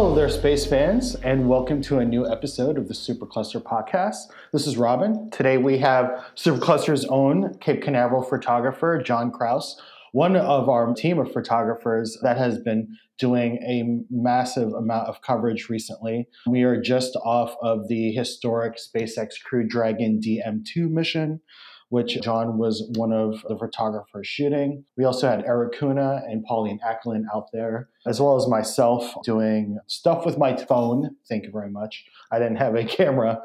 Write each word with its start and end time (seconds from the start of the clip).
Hello 0.00 0.14
there, 0.14 0.30
space 0.30 0.64
fans, 0.64 1.14
and 1.16 1.46
welcome 1.46 1.82
to 1.82 1.98
a 1.98 2.04
new 2.06 2.26
episode 2.26 2.78
of 2.78 2.88
the 2.88 2.94
Supercluster 2.94 3.62
podcast. 3.62 4.32
This 4.50 4.66
is 4.66 4.78
Robin. 4.78 5.28
Today 5.30 5.58
we 5.58 5.76
have 5.76 6.24
Supercluster's 6.36 7.04
own 7.04 7.52
Cape 7.58 7.82
Canaveral 7.82 8.22
photographer, 8.22 9.02
John 9.04 9.30
Kraus, 9.30 9.78
one 10.12 10.36
of 10.36 10.70
our 10.70 10.94
team 10.94 11.18
of 11.18 11.30
photographers 11.30 12.16
that 12.22 12.38
has 12.38 12.56
been 12.56 12.96
doing 13.18 13.58
a 13.58 14.00
massive 14.10 14.72
amount 14.72 15.06
of 15.06 15.20
coverage 15.20 15.68
recently. 15.68 16.26
We 16.46 16.62
are 16.62 16.80
just 16.80 17.14
off 17.16 17.54
of 17.60 17.88
the 17.88 18.10
historic 18.12 18.78
SpaceX 18.78 19.32
Crew 19.44 19.68
Dragon 19.68 20.18
DM2 20.18 20.88
mission 20.88 21.42
which 21.90 22.20
John 22.22 22.56
was 22.56 22.88
one 22.96 23.12
of 23.12 23.44
the 23.48 23.58
photographers 23.58 24.26
shooting. 24.26 24.84
We 24.96 25.04
also 25.04 25.28
had 25.28 25.44
Erik 25.44 25.78
Kuna 25.78 26.22
and 26.28 26.44
Pauline 26.44 26.80
Acalin 26.86 27.24
out 27.34 27.48
there, 27.52 27.88
as 28.06 28.20
well 28.20 28.36
as 28.36 28.48
myself 28.48 29.12
doing 29.24 29.78
stuff 29.86 30.24
with 30.24 30.38
my 30.38 30.56
phone. 30.56 31.16
Thank 31.28 31.44
you 31.44 31.50
very 31.50 31.70
much. 31.70 32.04
I 32.30 32.38
didn't 32.38 32.56
have 32.56 32.76
a 32.76 32.84
camera, 32.96 33.42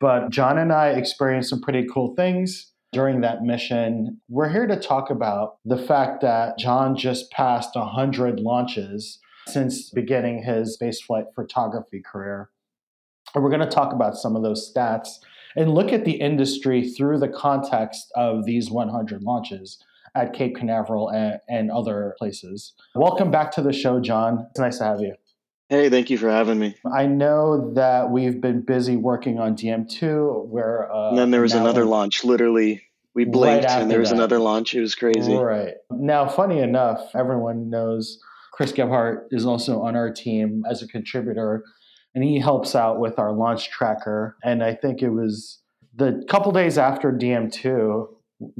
but 0.00 0.30
John 0.30 0.58
and 0.58 0.72
I 0.72 0.88
experienced 0.88 1.50
some 1.50 1.60
pretty 1.60 1.86
cool 1.92 2.14
things 2.16 2.72
during 2.92 3.20
that 3.20 3.42
mission. 3.42 4.20
We're 4.28 4.48
here 4.48 4.66
to 4.66 4.76
talk 4.76 5.10
about 5.10 5.58
the 5.64 5.78
fact 5.78 6.22
that 6.22 6.58
John 6.58 6.96
just 6.96 7.30
passed 7.30 7.74
100 7.74 8.40
launches 8.40 9.18
since 9.48 9.90
beginning 9.90 10.44
his 10.44 10.78
spaceflight 10.80 11.34
photography 11.34 12.00
career. 12.00 12.50
And 13.34 13.44
we're 13.44 13.50
going 13.50 13.60
to 13.60 13.66
talk 13.66 13.92
about 13.92 14.16
some 14.16 14.36
of 14.36 14.42
those 14.42 14.72
stats 14.72 15.18
and 15.56 15.74
look 15.74 15.92
at 15.92 16.04
the 16.04 16.12
industry 16.12 16.88
through 16.88 17.18
the 17.18 17.28
context 17.28 18.10
of 18.16 18.44
these 18.44 18.70
100 18.70 19.22
launches 19.22 19.82
at 20.14 20.32
Cape 20.32 20.56
Canaveral 20.56 21.08
and, 21.08 21.40
and 21.48 21.70
other 21.70 22.14
places. 22.18 22.74
Welcome 22.94 23.30
back 23.30 23.52
to 23.52 23.62
the 23.62 23.72
show, 23.72 24.00
John. 24.00 24.46
It's 24.50 24.60
nice 24.60 24.78
to 24.78 24.84
have 24.84 25.00
you. 25.00 25.14
Hey, 25.68 25.88
thank 25.88 26.10
you 26.10 26.18
for 26.18 26.30
having 26.30 26.58
me. 26.58 26.76
I 26.94 27.06
know 27.06 27.72
that 27.74 28.10
we've 28.10 28.40
been 28.42 28.60
busy 28.60 28.96
working 28.96 29.38
on 29.38 29.56
DM2, 29.56 30.46
where 30.48 30.92
uh, 30.92 31.10
and 31.10 31.18
then 31.18 31.30
there 31.30 31.40
was 31.40 31.54
another 31.54 31.86
launch. 31.86 32.24
Literally, 32.24 32.82
we 33.14 33.24
blinked 33.24 33.64
right 33.64 33.80
and 33.80 33.90
there 33.90 33.98
was 33.98 34.10
that. 34.10 34.16
another 34.16 34.38
launch. 34.38 34.74
It 34.74 34.82
was 34.82 34.94
crazy. 34.94 35.34
Right 35.34 35.74
now, 35.90 36.28
funny 36.28 36.58
enough, 36.58 37.14
everyone 37.14 37.70
knows 37.70 38.18
Chris 38.52 38.72
Gebhardt 38.72 39.28
is 39.30 39.46
also 39.46 39.80
on 39.80 39.96
our 39.96 40.12
team 40.12 40.62
as 40.70 40.82
a 40.82 40.86
contributor 40.86 41.64
and 42.14 42.24
he 42.24 42.38
helps 42.38 42.74
out 42.74 42.98
with 42.98 43.18
our 43.18 43.32
launch 43.32 43.70
tracker. 43.70 44.36
And 44.42 44.62
I 44.62 44.74
think 44.74 45.02
it 45.02 45.10
was 45.10 45.58
the 45.94 46.24
couple 46.28 46.52
days 46.52 46.78
after 46.78 47.12
DM2 47.12 48.08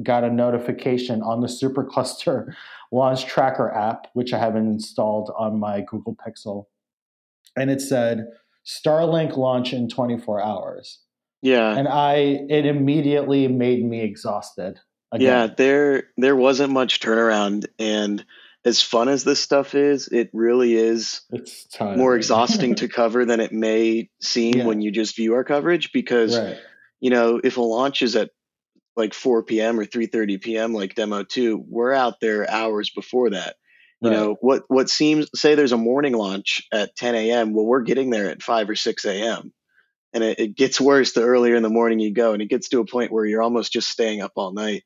got 0.02 0.24
a 0.24 0.30
notification 0.30 1.22
on 1.22 1.40
the 1.40 1.48
Supercluster 1.48 2.54
launch 2.92 3.26
tracker 3.26 3.70
app, 3.70 4.06
which 4.14 4.32
I 4.32 4.38
haven't 4.38 4.66
installed 4.66 5.32
on 5.36 5.58
my 5.58 5.80
Google 5.80 6.16
Pixel. 6.16 6.66
And 7.56 7.70
it 7.70 7.80
said 7.80 8.26
Starlink 8.66 9.36
launch 9.36 9.72
in 9.72 9.88
24 9.88 10.42
hours. 10.42 11.00
Yeah. 11.42 11.76
And 11.76 11.88
I 11.88 12.46
it 12.48 12.66
immediately 12.66 13.48
made 13.48 13.84
me 13.84 14.00
exhausted. 14.00 14.78
Again. 15.10 15.26
Yeah, 15.26 15.46
there 15.54 16.04
there 16.16 16.36
wasn't 16.36 16.72
much 16.72 17.00
turnaround 17.00 17.66
and 17.78 18.24
as 18.64 18.80
fun 18.80 19.08
as 19.08 19.24
this 19.24 19.40
stuff 19.40 19.74
is, 19.74 20.08
it 20.08 20.30
really 20.32 20.74
is 20.74 21.22
more 21.80 22.14
exhausting 22.16 22.76
to 22.76 22.88
cover 22.88 23.24
than 23.24 23.40
it 23.40 23.52
may 23.52 24.08
seem 24.20 24.58
yeah. 24.58 24.64
when 24.64 24.80
you 24.80 24.92
just 24.92 25.16
view 25.16 25.34
our 25.34 25.44
coverage 25.44 25.92
because 25.92 26.38
right. 26.38 26.58
you 27.00 27.10
know, 27.10 27.40
if 27.42 27.56
a 27.56 27.60
launch 27.60 28.02
is 28.02 28.14
at 28.14 28.30
like 28.96 29.14
4 29.14 29.42
p.m. 29.44 29.80
or 29.80 29.84
3:30 29.84 30.40
p.m. 30.40 30.74
like 30.74 30.94
demo 30.94 31.24
2, 31.24 31.64
we're 31.68 31.92
out 31.92 32.20
there 32.20 32.48
hours 32.48 32.90
before 32.90 33.30
that. 33.30 33.56
You 34.00 34.10
right. 34.10 34.16
know, 34.16 34.36
what 34.40 34.62
what 34.68 34.88
seems 34.88 35.28
say 35.34 35.54
there's 35.54 35.72
a 35.72 35.76
morning 35.76 36.12
launch 36.12 36.62
at 36.72 36.94
10 36.96 37.14
a.m. 37.14 37.54
Well, 37.54 37.66
we're 37.66 37.82
getting 37.82 38.10
there 38.10 38.30
at 38.30 38.42
5 38.42 38.70
or 38.70 38.76
6 38.76 39.04
a.m. 39.04 39.52
And 40.14 40.22
it, 40.22 40.38
it 40.38 40.56
gets 40.56 40.80
worse 40.80 41.12
the 41.12 41.22
earlier 41.22 41.56
in 41.56 41.62
the 41.62 41.70
morning 41.70 41.98
you 41.98 42.12
go, 42.12 42.32
and 42.32 42.42
it 42.42 42.50
gets 42.50 42.68
to 42.68 42.80
a 42.80 42.86
point 42.86 43.10
where 43.10 43.24
you're 43.24 43.42
almost 43.42 43.72
just 43.72 43.88
staying 43.88 44.20
up 44.20 44.32
all 44.36 44.52
night. 44.52 44.84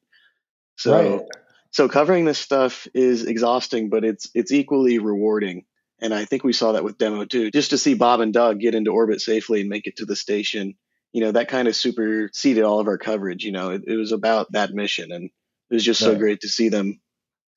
So 0.77 1.19
right 1.19 1.29
so 1.77 1.91
covering 1.91 2.25
this 2.25 2.39
stuff 2.39 2.89
is 2.95 3.27
exhausting, 3.27 3.91
but 3.91 4.03
it's 4.03 4.31
it's 4.35 4.51
equally 4.51 4.99
rewarding. 4.99 5.67
And 6.01 6.15
I 6.15 6.25
think 6.25 6.43
we 6.43 6.55
saw 6.55 6.73
that 6.73 6.85
with 6.85 6.97
demo 6.97 7.27
too. 7.27 7.51
Just 7.51 7.69
to 7.69 7.77
see 7.77 7.93
Bob 7.93 8.21
and 8.21 8.33
Doug 8.33 8.61
get 8.61 8.75
into 8.75 8.93
orbit 8.93 9.21
safely 9.21 9.61
and 9.61 9.69
make 9.69 9.87
it 9.87 9.97
to 9.97 10.07
the 10.07 10.17
station, 10.17 10.73
you 11.13 11.21
know, 11.21 11.33
that 11.33 11.49
kind 11.49 11.69
of 11.69 11.77
superseded 11.77 12.65
all 12.65 12.81
of 12.81 12.87
our 12.87 12.97
coverage. 12.97 13.45
You 13.45 13.53
know, 13.53 13.73
it, 13.73 13.83
it 13.87 13.97
was 13.97 14.11
about 14.11 14.53
that 14.53 14.73
mission, 14.73 15.13
and 15.13 15.25
it 15.25 15.75
was 15.75 15.85
just 15.85 16.01
right. 16.01 16.13
so 16.13 16.19
great 16.19 16.41
to 16.41 16.49
see 16.49 16.71
them 16.71 16.99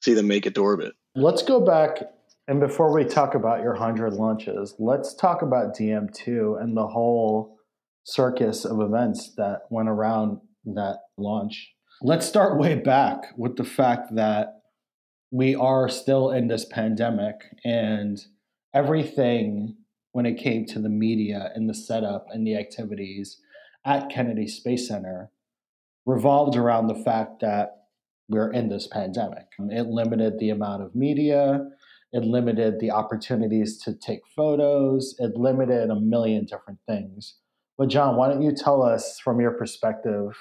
see 0.04 0.16
them 0.16 0.28
make 0.28 0.46
it 0.46 0.54
to 0.56 0.64
orbit. 0.64 0.96
Let's 1.16 1.42
go 1.42 1.62
back 1.62 2.02
and 2.50 2.60
before 2.60 2.94
we 2.94 3.06
talk 3.06 3.36
about 3.36 3.62
your 3.62 3.76
hundred 3.76 4.16
launches, 4.16 4.76
let's 4.80 5.16
talk 5.16 5.44
about 5.44 5.78
DM2 5.78 6.62
and 6.62 6.76
the 6.76 6.88
whole 6.88 7.58
circus 8.04 8.66
of 8.66 8.82
events 8.82 9.34
that 9.38 9.62
went 9.70 9.88
around 9.88 10.40
that 10.66 10.98
launch. 11.18 11.74
Let's 12.02 12.26
start 12.26 12.58
way 12.58 12.76
back 12.76 13.34
with 13.36 13.58
the 13.58 13.66
fact 13.66 14.16
that 14.16 14.62
we 15.32 15.54
are 15.54 15.90
still 15.90 16.32
in 16.32 16.48
this 16.48 16.64
pandemic 16.64 17.36
and 17.66 18.18
everything 18.74 19.76
when 20.14 20.26
it 20.26 20.38
came 20.38 20.66
to 20.68 20.80
the 20.80 20.88
media 20.88 21.52
and 21.56 21.70
the 21.70 21.74
setup 21.74 22.28
and 22.32 22.48
the 22.48 22.56
activities 22.56 23.42
at 23.84 24.10
Kennedy 24.10 24.48
Space 24.48 24.88
Center 24.88 25.30
revolved 26.06 26.56
around 26.56 26.88
the 26.88 27.04
fact 27.04 27.42
that 27.42 27.88
we're 28.30 28.54
in 28.54 28.70
this 28.70 28.88
pandemic. 28.88 29.48
It 29.60 29.88
limited 29.88 30.40
the 30.40 30.52
amount 30.52 30.84
of 30.84 30.96
media, 30.96 31.68
it 32.14 32.24
limited 32.24 32.80
the 32.80 32.92
opportunities 32.92 33.78
to 33.80 33.94
take 33.94 34.22
photos, 34.38 35.16
it 35.20 35.36
limited 35.36 35.90
a 35.90 36.00
million 36.00 36.46
different 36.46 36.80
things. 36.88 37.36
But, 37.78 37.90
John, 37.90 38.16
why 38.16 38.30
don't 38.30 38.42
you 38.42 38.54
tell 38.54 38.84
us 38.84 39.20
from 39.20 39.42
your 39.42 39.52
perspective 39.52 40.38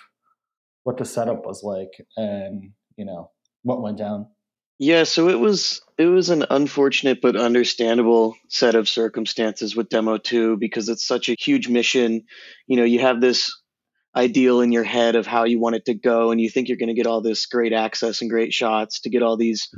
what 0.89 0.97
the 0.97 1.05
setup 1.05 1.45
was 1.45 1.63
like 1.63 2.03
and 2.17 2.71
you 2.97 3.05
know 3.05 3.31
what 3.63 3.83
went 3.83 3.99
down. 3.99 4.27
Yeah 4.79 5.05
so 5.05 5.29
it 5.29 5.39
was 5.39 5.83
it 5.99 6.07
was 6.07 6.31
an 6.31 6.47
unfortunate 6.49 7.21
but 7.21 7.37
understandable 7.37 8.37
set 8.49 8.75
of 8.75 8.89
circumstances 8.89 9.77
with 9.77 9.91
demo 9.91 10.17
2 10.17 10.57
because 10.57 10.89
it's 10.89 11.07
such 11.07 11.29
a 11.29 11.37
huge 11.39 11.69
mission. 11.69 12.23
You 12.67 12.79
know 12.79 12.85
you 12.85 13.01
have 13.01 13.21
this 13.21 13.55
ideal 14.17 14.63
in 14.63 14.73
your 14.73 14.83
head 14.83 15.15
of 15.15 15.27
how 15.27 15.45
you 15.45 15.61
want 15.61 15.77
it 15.77 15.85
to 15.85 15.95
go 15.95 16.31
and 16.31 16.41
you 16.41 16.49
think 16.49 16.69
you're 16.69 16.79
going 16.79 16.89
to 16.89 16.95
get 16.95 17.07
all 17.07 17.21
this 17.21 17.45
great 17.45 17.75
access 17.75 18.23
and 18.23 18.31
great 18.31 18.55
shots 18.55 19.01
to 19.01 19.11
get 19.11 19.23
all 19.23 19.37
these 19.37 19.69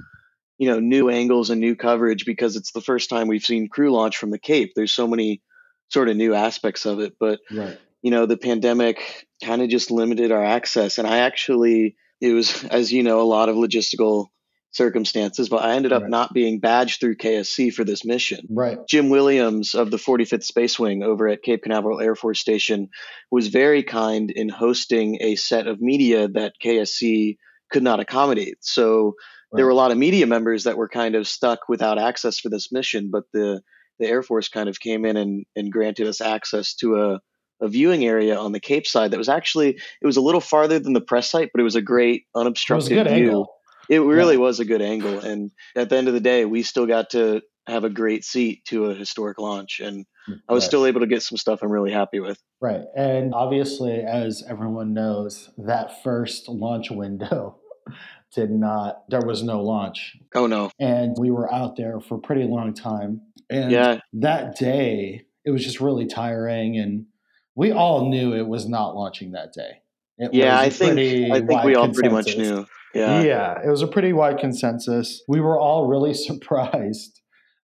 you 0.58 0.68
know 0.70 0.78
new 0.78 1.10
angles 1.10 1.50
and 1.50 1.60
new 1.60 1.74
coverage 1.74 2.24
because 2.24 2.54
it's 2.54 2.70
the 2.70 2.80
first 2.80 3.10
time 3.10 3.26
we've 3.26 3.42
seen 3.42 3.68
crew 3.68 3.90
launch 3.90 4.16
from 4.16 4.30
the 4.30 4.38
cape. 4.38 4.74
There's 4.76 4.92
so 4.92 5.08
many 5.08 5.42
sort 5.88 6.08
of 6.08 6.16
new 6.16 6.34
aspects 6.34 6.86
of 6.86 7.00
it 7.00 7.14
but 7.18 7.40
right 7.50 7.80
you 8.02 8.10
know, 8.10 8.26
the 8.26 8.36
pandemic 8.36 9.26
kind 9.44 9.62
of 9.62 9.68
just 9.68 9.90
limited 9.90 10.32
our 10.32 10.44
access. 10.44 10.98
And 10.98 11.06
I 11.06 11.18
actually, 11.18 11.96
it 12.20 12.32
was, 12.32 12.64
as 12.64 12.92
you 12.92 13.02
know, 13.02 13.20
a 13.20 13.22
lot 13.22 13.48
of 13.48 13.56
logistical 13.56 14.28
circumstances, 14.72 15.48
but 15.48 15.64
I 15.64 15.74
ended 15.74 15.92
up 15.92 16.02
right. 16.02 16.10
not 16.10 16.32
being 16.32 16.60
badged 16.60 17.00
through 17.00 17.16
KSC 17.16 17.72
for 17.72 17.84
this 17.84 18.04
mission. 18.04 18.46
Right. 18.48 18.78
Jim 18.88 19.08
Williams 19.08 19.74
of 19.74 19.90
the 19.90 19.96
45th 19.96 20.44
Space 20.44 20.78
Wing 20.78 21.02
over 21.02 21.28
at 21.28 21.42
Cape 21.42 21.62
Canaveral 21.64 22.00
Air 22.00 22.14
Force 22.14 22.38
Station 22.38 22.88
was 23.30 23.48
very 23.48 23.82
kind 23.82 24.30
in 24.30 24.48
hosting 24.48 25.18
a 25.20 25.34
set 25.34 25.66
of 25.66 25.80
media 25.80 26.28
that 26.28 26.54
KSC 26.64 27.36
could 27.70 27.82
not 27.82 28.00
accommodate. 28.00 28.58
So 28.60 29.06
right. 29.06 29.14
there 29.56 29.64
were 29.64 29.72
a 29.72 29.76
lot 29.76 29.90
of 29.90 29.98
media 29.98 30.26
members 30.26 30.64
that 30.64 30.76
were 30.76 30.88
kind 30.88 31.16
of 31.16 31.26
stuck 31.26 31.68
without 31.68 31.98
access 31.98 32.38
for 32.38 32.48
this 32.48 32.70
mission, 32.70 33.10
but 33.10 33.24
the 33.32 33.62
the 33.98 34.06
Air 34.06 34.22
Force 34.22 34.48
kind 34.48 34.68
of 34.70 34.80
came 34.80 35.04
in 35.04 35.18
and, 35.18 35.44
and 35.54 35.70
granted 35.70 36.06
us 36.06 36.22
access 36.22 36.74
to 36.76 36.96
a 36.96 37.20
a 37.60 37.68
viewing 37.68 38.04
area 38.04 38.36
on 38.36 38.52
the 38.52 38.60
Cape 38.60 38.86
side 38.86 39.10
that 39.10 39.18
was 39.18 39.28
actually 39.28 39.70
it 39.70 40.06
was 40.06 40.16
a 40.16 40.20
little 40.20 40.40
farther 40.40 40.78
than 40.78 40.92
the 40.92 41.00
press 41.00 41.30
site, 41.30 41.50
but 41.52 41.60
it 41.60 41.64
was 41.64 41.76
a 41.76 41.82
great 41.82 42.24
unobstructed 42.34 42.92
it 42.92 43.08
view. 43.08 43.26
Angle. 43.26 43.54
It 43.88 43.98
really 43.98 44.34
yeah. 44.34 44.40
was 44.40 44.60
a 44.60 44.64
good 44.64 44.82
angle, 44.82 45.18
and 45.18 45.50
at 45.74 45.88
the 45.88 45.96
end 45.96 46.06
of 46.06 46.14
the 46.14 46.20
day, 46.20 46.44
we 46.44 46.62
still 46.62 46.86
got 46.86 47.10
to 47.10 47.42
have 47.66 47.82
a 47.82 47.90
great 47.90 48.24
seat 48.24 48.64
to 48.66 48.86
a 48.86 48.94
historic 48.94 49.38
launch, 49.38 49.80
and 49.80 50.06
I 50.48 50.52
was 50.52 50.62
right. 50.62 50.68
still 50.68 50.86
able 50.86 51.00
to 51.00 51.08
get 51.08 51.24
some 51.24 51.36
stuff 51.36 51.60
I'm 51.62 51.72
really 51.72 51.90
happy 51.90 52.20
with. 52.20 52.38
Right, 52.60 52.82
and 52.96 53.34
obviously, 53.34 53.94
as 54.00 54.44
everyone 54.48 54.94
knows, 54.94 55.50
that 55.58 56.04
first 56.04 56.48
launch 56.48 56.90
window 56.92 57.58
did 58.34 58.52
not. 58.52 59.02
There 59.08 59.22
was 59.22 59.42
no 59.42 59.60
launch. 59.60 60.16
Oh 60.36 60.46
no! 60.46 60.70
And 60.78 61.16
we 61.18 61.32
were 61.32 61.52
out 61.52 61.74
there 61.74 61.98
for 61.98 62.14
a 62.14 62.20
pretty 62.20 62.44
long 62.44 62.74
time, 62.74 63.22
and 63.50 63.72
yeah. 63.72 64.00
that 64.12 64.56
day 64.56 65.26
it 65.44 65.50
was 65.50 65.64
just 65.64 65.80
really 65.80 66.06
tiring 66.06 66.78
and 66.78 67.06
we 67.54 67.72
all 67.72 68.08
knew 68.08 68.34
it 68.34 68.46
was 68.46 68.68
not 68.68 68.94
launching 68.94 69.32
that 69.32 69.52
day. 69.52 69.82
It 70.18 70.34
yeah, 70.34 70.58
I 70.58 70.70
think 70.70 70.98
I 71.32 71.40
think 71.40 71.64
we 71.64 71.74
all 71.74 71.86
consensus. 71.86 71.94
pretty 71.94 72.08
much 72.10 72.36
knew. 72.36 72.66
Yeah. 72.94 73.22
Yeah, 73.22 73.58
it 73.64 73.68
was 73.68 73.82
a 73.82 73.86
pretty 73.86 74.12
wide 74.12 74.38
consensus. 74.38 75.22
We 75.28 75.40
were 75.40 75.58
all 75.58 75.86
really 75.86 76.14
surprised 76.14 77.20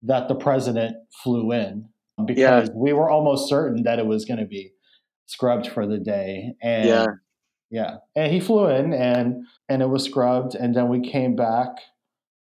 that 0.03 0.29
the 0.29 0.35
president 0.35 0.97
flew 1.23 1.53
in 1.53 1.89
because 2.27 2.69
yeah. 2.69 2.75
we 2.75 2.93
were 2.93 3.09
almost 3.09 3.49
certain 3.49 3.85
that 3.85 3.99
it 3.99 4.07
was 4.07 4.25
going 4.25 4.41
to 4.41 4.47
be 4.47 4.73
scrubbed 5.27 5.69
for 5.69 5.87
the 5.87 5.99
day 5.99 6.55
and 6.63 6.89
yeah. 6.89 7.07
yeah. 7.71 7.97
And 8.17 8.33
he 8.33 8.41
flew 8.41 8.67
in 8.67 8.93
and 8.93 9.47
and 9.69 9.81
it 9.81 9.89
was 9.89 10.05
scrubbed 10.05 10.55
and 10.55 10.75
then 10.75 10.89
we 10.89 11.09
came 11.09 11.37
back 11.37 11.69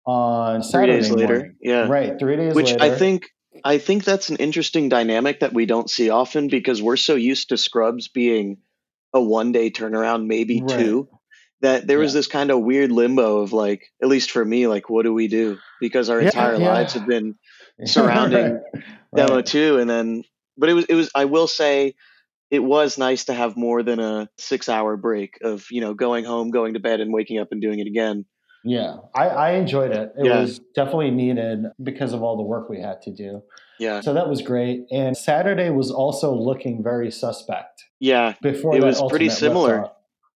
on 0.06 0.62
Saturday 0.64 0.94
three 0.94 1.02
days 1.02 1.12
later. 1.12 1.34
Morning. 1.36 1.56
Yeah. 1.62 1.88
Right, 1.88 2.20
3 2.20 2.36
days 2.36 2.56
Which 2.56 2.72
later. 2.72 2.84
I 2.84 2.90
think 2.96 3.28
I 3.64 3.78
think 3.78 4.04
that's 4.04 4.30
an 4.30 4.38
interesting 4.38 4.90
dynamic 4.90 5.40
that 5.40 5.54
we 5.54 5.66
don't 5.66 5.90
see 5.90 6.10
often 6.10 6.48
because 6.48 6.82
we're 6.82 6.98
so 6.98 7.16
used 7.16 7.50
to 7.50 7.58
scrubs 7.58 8.08
being 8.08 8.58
a 9.14 9.22
one 9.22 9.52
day 9.52 9.72
turnaround, 9.72 10.28
maybe 10.28 10.62
right. 10.62 10.70
two, 10.70 11.10
that 11.62 11.88
there 11.88 12.00
was 12.00 12.14
this 12.14 12.28
kind 12.28 12.52
of 12.52 12.62
weird 12.62 12.92
limbo 12.92 13.40
of 13.40 13.54
like, 13.54 13.92
at 14.02 14.08
least 14.08 14.32
for 14.32 14.44
me, 14.44 14.68
like, 14.68 14.90
what 14.90 15.04
do 15.04 15.14
we 15.14 15.28
do? 15.28 15.58
Because 15.80 16.10
our 16.10 16.20
yeah, 16.20 16.28
entire 16.28 16.56
yeah. 16.56 16.68
lives 16.68 16.94
have 16.94 17.08
been 17.08 17.36
surrounding 17.86 18.54
right. 18.54 18.84
demo 19.16 19.36
right. 19.36 19.46
two. 19.46 19.80
And 19.80 19.90
then, 19.90 20.24
but 20.58 20.70
it 20.70 20.74
was, 20.74 20.86
it 20.86 20.96
was, 20.96 21.10
I 21.16 21.26
will 21.26 21.48
say, 21.48 21.96
it 22.52 22.60
was 22.60 22.98
nice 22.98 23.26
to 23.26 23.34
have 23.34 23.58
more 23.58 23.84
than 23.84 24.00
a 24.00 24.30
six 24.38 24.70
hour 24.70 24.98
break 24.98 25.40
of, 25.42 25.66
you 25.72 25.82
know, 25.82 25.94
going 25.94 26.26
home, 26.26 26.52
going 26.52 26.74
to 26.74 26.80
bed 26.80 27.02
and 27.02 27.12
waking 27.12 27.40
up 27.40 27.52
and 27.52 27.62
doing 27.62 27.80
it 27.80 27.88
again. 27.88 28.26
Yeah, 28.66 28.98
I, 29.14 29.28
I 29.28 29.52
enjoyed 29.52 29.92
it. 29.92 30.14
It 30.18 30.26
yeah. 30.26 30.42
was 30.42 30.60
definitely 30.74 31.12
needed 31.12 31.66
because 31.82 32.14
of 32.14 32.24
all 32.24 32.36
the 32.36 32.44
work 32.44 32.68
we 32.68 32.82
had 32.82 33.02
to 33.04 33.12
do. 33.12 33.44
Yeah. 33.80 34.02
So 34.02 34.14
that 34.16 34.28
was 34.28 34.42
great. 34.42 34.86
And 34.92 35.16
Saturday 35.16 35.70
was 35.70 35.92
also 35.92 36.34
looking 36.34 36.84
very 36.84 37.12
suspect. 37.12 37.84
Yeah. 38.00 38.34
Before 38.42 38.76
it 38.76 38.84
was 38.84 39.02
pretty 39.10 39.30
similar. 39.30 39.90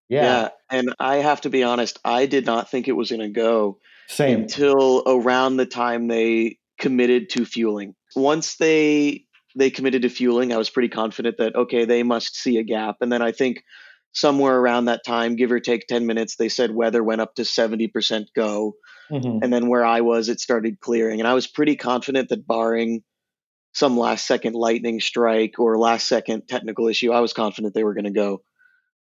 Yeah. 0.09 0.23
yeah. 0.23 0.49
And 0.69 0.93
I 0.99 1.17
have 1.17 1.41
to 1.41 1.49
be 1.49 1.63
honest, 1.63 1.99
I 2.05 2.27
did 2.27 2.45
not 2.45 2.69
think 2.69 2.87
it 2.87 2.93
was 2.93 3.09
going 3.09 3.21
to 3.21 3.29
go 3.29 3.79
Same. 4.07 4.41
until 4.41 5.03
around 5.07 5.57
the 5.57 5.65
time 5.65 6.07
they 6.07 6.57
committed 6.79 7.29
to 7.31 7.45
fueling. 7.45 7.95
Once 8.15 8.57
they 8.57 9.25
they 9.55 9.71
committed 9.71 10.03
to 10.03 10.09
fueling, 10.09 10.53
I 10.53 10.57
was 10.57 10.69
pretty 10.69 10.89
confident 10.89 11.37
that 11.37 11.55
okay, 11.55 11.85
they 11.85 12.03
must 12.03 12.35
see 12.35 12.57
a 12.57 12.63
gap. 12.63 12.97
And 13.01 13.11
then 13.11 13.21
I 13.21 13.31
think 13.31 13.63
somewhere 14.11 14.57
around 14.57 14.85
that 14.85 15.05
time, 15.05 15.35
give 15.35 15.51
or 15.51 15.59
take 15.59 15.87
10 15.87 16.05
minutes, 16.05 16.35
they 16.35 16.49
said 16.49 16.71
weather 16.71 17.03
went 17.03 17.21
up 17.21 17.35
to 17.35 17.43
70% 17.43 18.25
go. 18.35 18.73
Mm-hmm. 19.11 19.43
And 19.43 19.53
then 19.53 19.67
where 19.67 19.85
I 19.85 20.01
was, 20.01 20.29
it 20.29 20.39
started 20.39 20.79
clearing. 20.79 21.19
And 21.19 21.27
I 21.27 21.33
was 21.33 21.47
pretty 21.47 21.75
confident 21.75 22.29
that 22.29 22.47
barring 22.47 23.03
some 23.73 23.97
last 23.97 24.25
second 24.25 24.53
lightning 24.53 24.99
strike 24.99 25.59
or 25.59 25.77
last 25.77 26.07
second 26.07 26.47
technical 26.47 26.87
issue, 26.87 27.11
I 27.11 27.19
was 27.19 27.33
confident 27.33 27.73
they 27.73 27.83
were 27.83 27.93
going 27.93 28.05
to 28.05 28.11
go. 28.11 28.41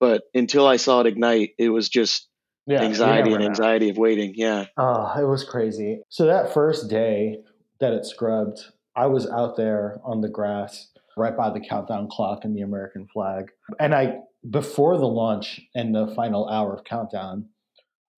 But 0.00 0.22
until 0.34 0.66
I 0.66 0.76
saw 0.76 1.00
it 1.00 1.06
ignite, 1.06 1.50
it 1.58 1.68
was 1.68 1.88
just 1.88 2.28
yeah, 2.66 2.82
anxiety 2.82 3.32
and 3.32 3.44
anxiety 3.44 3.90
of 3.90 3.98
waiting. 3.98 4.32
Yeah. 4.36 4.66
Oh, 4.76 5.12
it 5.18 5.26
was 5.26 5.44
crazy. 5.44 6.00
So 6.08 6.26
that 6.26 6.52
first 6.52 6.88
day 6.88 7.38
that 7.80 7.92
it 7.92 8.06
scrubbed, 8.06 8.64
I 8.96 9.06
was 9.06 9.28
out 9.28 9.56
there 9.56 10.00
on 10.04 10.20
the 10.20 10.28
grass 10.28 10.88
right 11.16 11.36
by 11.36 11.50
the 11.50 11.60
countdown 11.60 12.08
clock 12.10 12.44
and 12.44 12.56
the 12.56 12.62
American 12.62 13.06
flag. 13.12 13.50
And 13.78 13.94
I 13.94 14.18
before 14.48 14.98
the 14.98 15.06
launch 15.06 15.60
and 15.74 15.94
the 15.94 16.12
final 16.14 16.48
hour 16.48 16.74
of 16.74 16.84
countdown, 16.84 17.48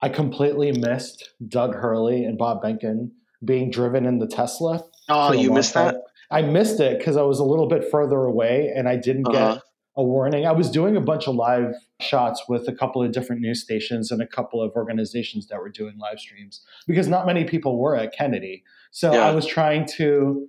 I 0.01 0.09
completely 0.09 0.71
missed 0.71 1.31
Doug 1.47 1.75
Hurley 1.75 2.23
and 2.23 2.37
Bob 2.37 2.61
Behnken 2.61 3.11
being 3.43 3.71
driven 3.71 4.05
in 4.05 4.19
the 4.19 4.27
Tesla. 4.27 4.83
Oh, 5.09 5.31
you 5.31 5.51
missed 5.51 5.73
that? 5.73 5.95
I 6.29 6.41
missed 6.41 6.79
it 6.79 6.97
because 6.97 7.17
I 7.17 7.21
was 7.21 7.39
a 7.39 7.43
little 7.43 7.67
bit 7.67 7.89
further 7.89 8.23
away 8.23 8.71
and 8.75 8.87
I 8.87 8.97
didn't 8.97 9.27
uh-huh. 9.27 9.55
get 9.55 9.63
a 9.95 10.03
warning. 10.03 10.45
I 10.45 10.51
was 10.51 10.69
doing 10.69 10.95
a 10.95 11.01
bunch 11.01 11.27
of 11.27 11.35
live 11.35 11.73
shots 12.01 12.43
with 12.47 12.67
a 12.67 12.73
couple 12.73 13.01
of 13.01 13.11
different 13.11 13.41
news 13.41 13.63
stations 13.63 14.11
and 14.11 14.21
a 14.21 14.27
couple 14.27 14.61
of 14.61 14.71
organizations 14.73 15.47
that 15.47 15.59
were 15.59 15.69
doing 15.69 15.97
live 15.97 16.19
streams 16.19 16.61
because 16.85 17.07
not 17.07 17.25
many 17.25 17.45
people 17.45 17.79
were 17.79 17.95
at 17.95 18.13
Kennedy. 18.13 18.63
So 18.91 19.13
yeah. 19.13 19.27
I 19.27 19.31
was 19.31 19.47
trying 19.47 19.87
to 19.97 20.47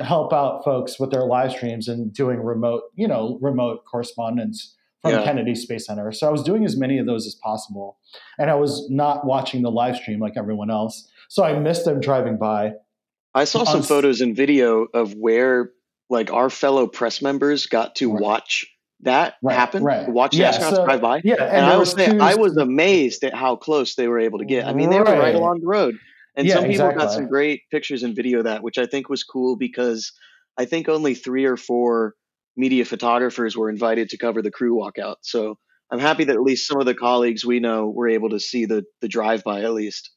help 0.00 0.32
out 0.32 0.64
folks 0.64 0.98
with 0.98 1.10
their 1.10 1.24
live 1.24 1.52
streams 1.52 1.88
and 1.88 2.12
doing 2.12 2.40
remote, 2.42 2.84
you 2.94 3.06
know, 3.06 3.38
remote 3.42 3.84
correspondence 3.84 4.74
from 5.02 5.12
yeah. 5.12 5.24
Kennedy 5.24 5.54
Space 5.54 5.86
Center. 5.86 6.10
So 6.12 6.26
I 6.26 6.30
was 6.30 6.42
doing 6.42 6.64
as 6.64 6.76
many 6.76 6.98
of 6.98 7.06
those 7.06 7.26
as 7.26 7.34
possible. 7.34 7.98
And 8.38 8.50
I 8.50 8.54
was 8.54 8.88
not 8.90 9.24
watching 9.24 9.62
the 9.62 9.70
live 9.70 9.96
stream 9.96 10.20
like 10.20 10.36
everyone 10.36 10.70
else. 10.70 11.08
So 11.28 11.44
I 11.44 11.58
missed 11.58 11.84
them 11.84 12.00
driving 12.00 12.38
by. 12.38 12.72
I 13.34 13.44
saw 13.44 13.64
some 13.64 13.82
photos 13.82 14.20
and 14.20 14.34
video 14.34 14.86
of 14.92 15.14
where 15.14 15.70
like 16.10 16.32
our 16.32 16.50
fellow 16.50 16.86
press 16.86 17.22
members 17.22 17.66
got 17.66 17.96
to 17.96 18.12
right. 18.12 18.22
watch 18.22 18.66
that 19.02 19.34
right, 19.42 19.54
happen, 19.54 19.84
right. 19.84 20.08
watch 20.08 20.32
the 20.32 20.38
yeah, 20.38 20.52
astronauts 20.52 20.76
so, 20.76 20.84
drive 20.84 21.00
by. 21.00 21.20
Yeah, 21.22 21.34
and, 21.34 21.56
and 21.58 21.66
I 21.66 21.76
was 21.76 21.92
saying, 21.92 22.20
I 22.20 22.34
was 22.34 22.56
amazed 22.56 23.22
at 23.22 23.34
how 23.34 23.54
close 23.54 23.94
they 23.94 24.08
were 24.08 24.18
able 24.18 24.40
to 24.40 24.44
get. 24.44 24.66
I 24.66 24.72
mean, 24.72 24.90
they 24.90 24.98
were 24.98 25.04
right 25.04 25.34
along 25.34 25.60
the 25.60 25.66
road. 25.66 25.96
And 26.34 26.46
yeah, 26.46 26.54
some 26.54 26.64
people 26.64 26.86
exactly. 26.86 27.04
got 27.04 27.12
some 27.12 27.28
great 27.28 27.62
pictures 27.70 28.02
and 28.02 28.16
video 28.16 28.38
of 28.38 28.44
that, 28.44 28.62
which 28.62 28.78
I 28.78 28.86
think 28.86 29.08
was 29.08 29.22
cool 29.22 29.56
because 29.56 30.12
I 30.56 30.64
think 30.64 30.88
only 30.88 31.14
three 31.14 31.44
or 31.44 31.56
four 31.56 32.14
media 32.58 32.84
photographers 32.84 33.56
were 33.56 33.70
invited 33.70 34.10
to 34.10 34.18
cover 34.18 34.42
the 34.42 34.50
crew 34.50 34.76
walkout. 34.76 35.16
So 35.22 35.58
I'm 35.90 36.00
happy 36.00 36.24
that 36.24 36.34
at 36.34 36.42
least 36.42 36.66
some 36.66 36.80
of 36.80 36.86
the 36.86 36.94
colleagues 36.94 37.46
we 37.46 37.60
know 37.60 37.88
were 37.88 38.08
able 38.08 38.30
to 38.30 38.40
see 38.40 38.66
the 38.66 38.84
the 39.00 39.08
drive 39.08 39.44
by 39.44 39.62
at 39.62 39.72
least. 39.72 40.10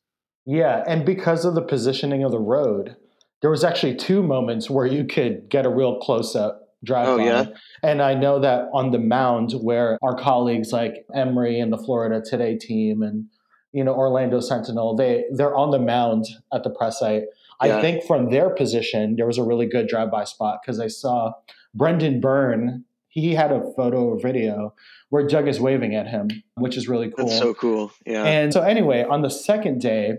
Yeah, 0.46 0.84
and 0.88 1.06
because 1.06 1.46
of 1.46 1.56
the 1.56 1.62
positioning 1.62 2.24
of 2.24 2.32
the 2.32 2.40
road, 2.40 2.98
there 3.42 3.52
was 3.52 3.64
actually 3.64 3.96
two 3.96 4.24
moments 4.24 4.70
where 4.70 4.88
you 4.88 5.06
could 5.06 5.50
get 5.50 5.66
a 5.66 5.70
real 5.70 6.00
close 6.00 6.36
up 6.36 6.62
drive 6.84 7.08
oh, 7.08 7.18
by. 7.18 7.26
Yeah? 7.26 7.46
And 7.84 8.02
I 8.02 8.16
know 8.16 8.40
that 8.40 8.70
on 8.74 8.92
the 8.92 9.00
mound 9.00 9.54
where 9.54 9.98
our 10.02 10.16
colleagues 10.16 10.72
like 10.72 11.06
Emre 11.16 11.62
and 11.62 11.72
the 11.72 11.78
Florida 11.78 12.22
Today 12.28 12.58
team 12.58 13.02
and 13.02 13.26
you 13.72 13.84
know 13.84 13.94
Orlando 13.94 14.40
Sentinel, 14.40 14.96
they 14.96 15.24
they're 15.32 15.56
on 15.56 15.72
the 15.72 15.80
mound 15.80 16.26
at 16.54 16.64
the 16.64 16.70
press 16.70 17.00
site. 17.00 17.24
Yeah. 17.64 17.78
I 17.78 17.82
think 17.82 18.04
from 18.06 18.32
their 18.32 18.50
position, 18.50 19.16
there 19.16 19.28
was 19.28 19.38
a 19.38 19.44
really 19.44 19.68
good 19.68 19.88
drive 19.88 20.10
by 20.10 20.24
spot 20.24 20.60
because 20.62 20.80
I 20.80 20.88
saw 20.88 21.34
Brendan 21.73 22.19
Byrne, 22.19 22.85
he 23.07 23.35
had 23.35 23.51
a 23.51 23.62
photo 23.75 24.06
or 24.06 24.19
video 24.19 24.73
where 25.09 25.27
Doug 25.27 25.47
is 25.47 25.59
waving 25.59 25.95
at 25.95 26.07
him, 26.07 26.29
which 26.56 26.77
is 26.77 26.88
really 26.88 27.12
cool. 27.12 27.27
That's 27.27 27.39
so 27.39 27.53
cool. 27.53 27.91
Yeah. 28.06 28.23
And 28.23 28.53
so 28.53 28.62
anyway, 28.62 29.03
on 29.03 29.21
the 29.21 29.29
second 29.29 29.81
day, 29.81 30.18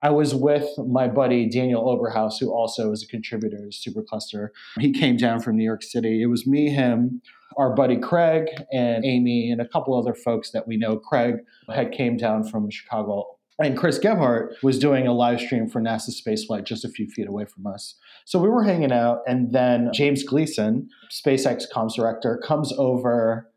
I 0.00 0.10
was 0.10 0.32
with 0.34 0.68
my 0.78 1.08
buddy 1.08 1.48
Daniel 1.48 1.84
Oberhaus, 1.84 2.38
who 2.38 2.52
also 2.52 2.92
is 2.92 3.02
a 3.02 3.06
contributor 3.08 3.68
to 3.68 3.90
Supercluster. 3.90 4.50
He 4.78 4.92
came 4.92 5.16
down 5.16 5.40
from 5.40 5.56
New 5.56 5.64
York 5.64 5.82
City. 5.82 6.22
It 6.22 6.26
was 6.26 6.46
me, 6.46 6.70
him, 6.70 7.20
our 7.56 7.74
buddy 7.74 7.96
Craig, 7.96 8.46
and 8.72 9.04
Amy, 9.04 9.50
and 9.50 9.60
a 9.60 9.66
couple 9.66 9.98
other 9.98 10.14
folks 10.14 10.52
that 10.52 10.68
we 10.68 10.76
know. 10.76 10.96
Craig 10.96 11.38
had 11.74 11.90
came 11.90 12.16
down 12.16 12.44
from 12.44 12.70
Chicago 12.70 13.37
and 13.58 13.76
Chris 13.76 13.98
Gebhardt 13.98 14.54
was 14.62 14.78
doing 14.78 15.06
a 15.06 15.12
live 15.12 15.40
stream 15.40 15.68
for 15.68 15.80
NASA 15.80 16.10
spaceflight 16.10 16.64
just 16.64 16.84
a 16.84 16.88
few 16.88 17.08
feet 17.08 17.28
away 17.28 17.44
from 17.44 17.66
us. 17.66 17.96
So 18.24 18.38
we 18.38 18.48
were 18.48 18.62
hanging 18.62 18.92
out, 18.92 19.22
and 19.26 19.52
then 19.52 19.90
James 19.92 20.22
Gleeson, 20.22 20.88
SpaceX 21.10 21.64
comms 21.72 21.96
director, 21.96 22.40
comes 22.44 22.72
over 22.78 23.50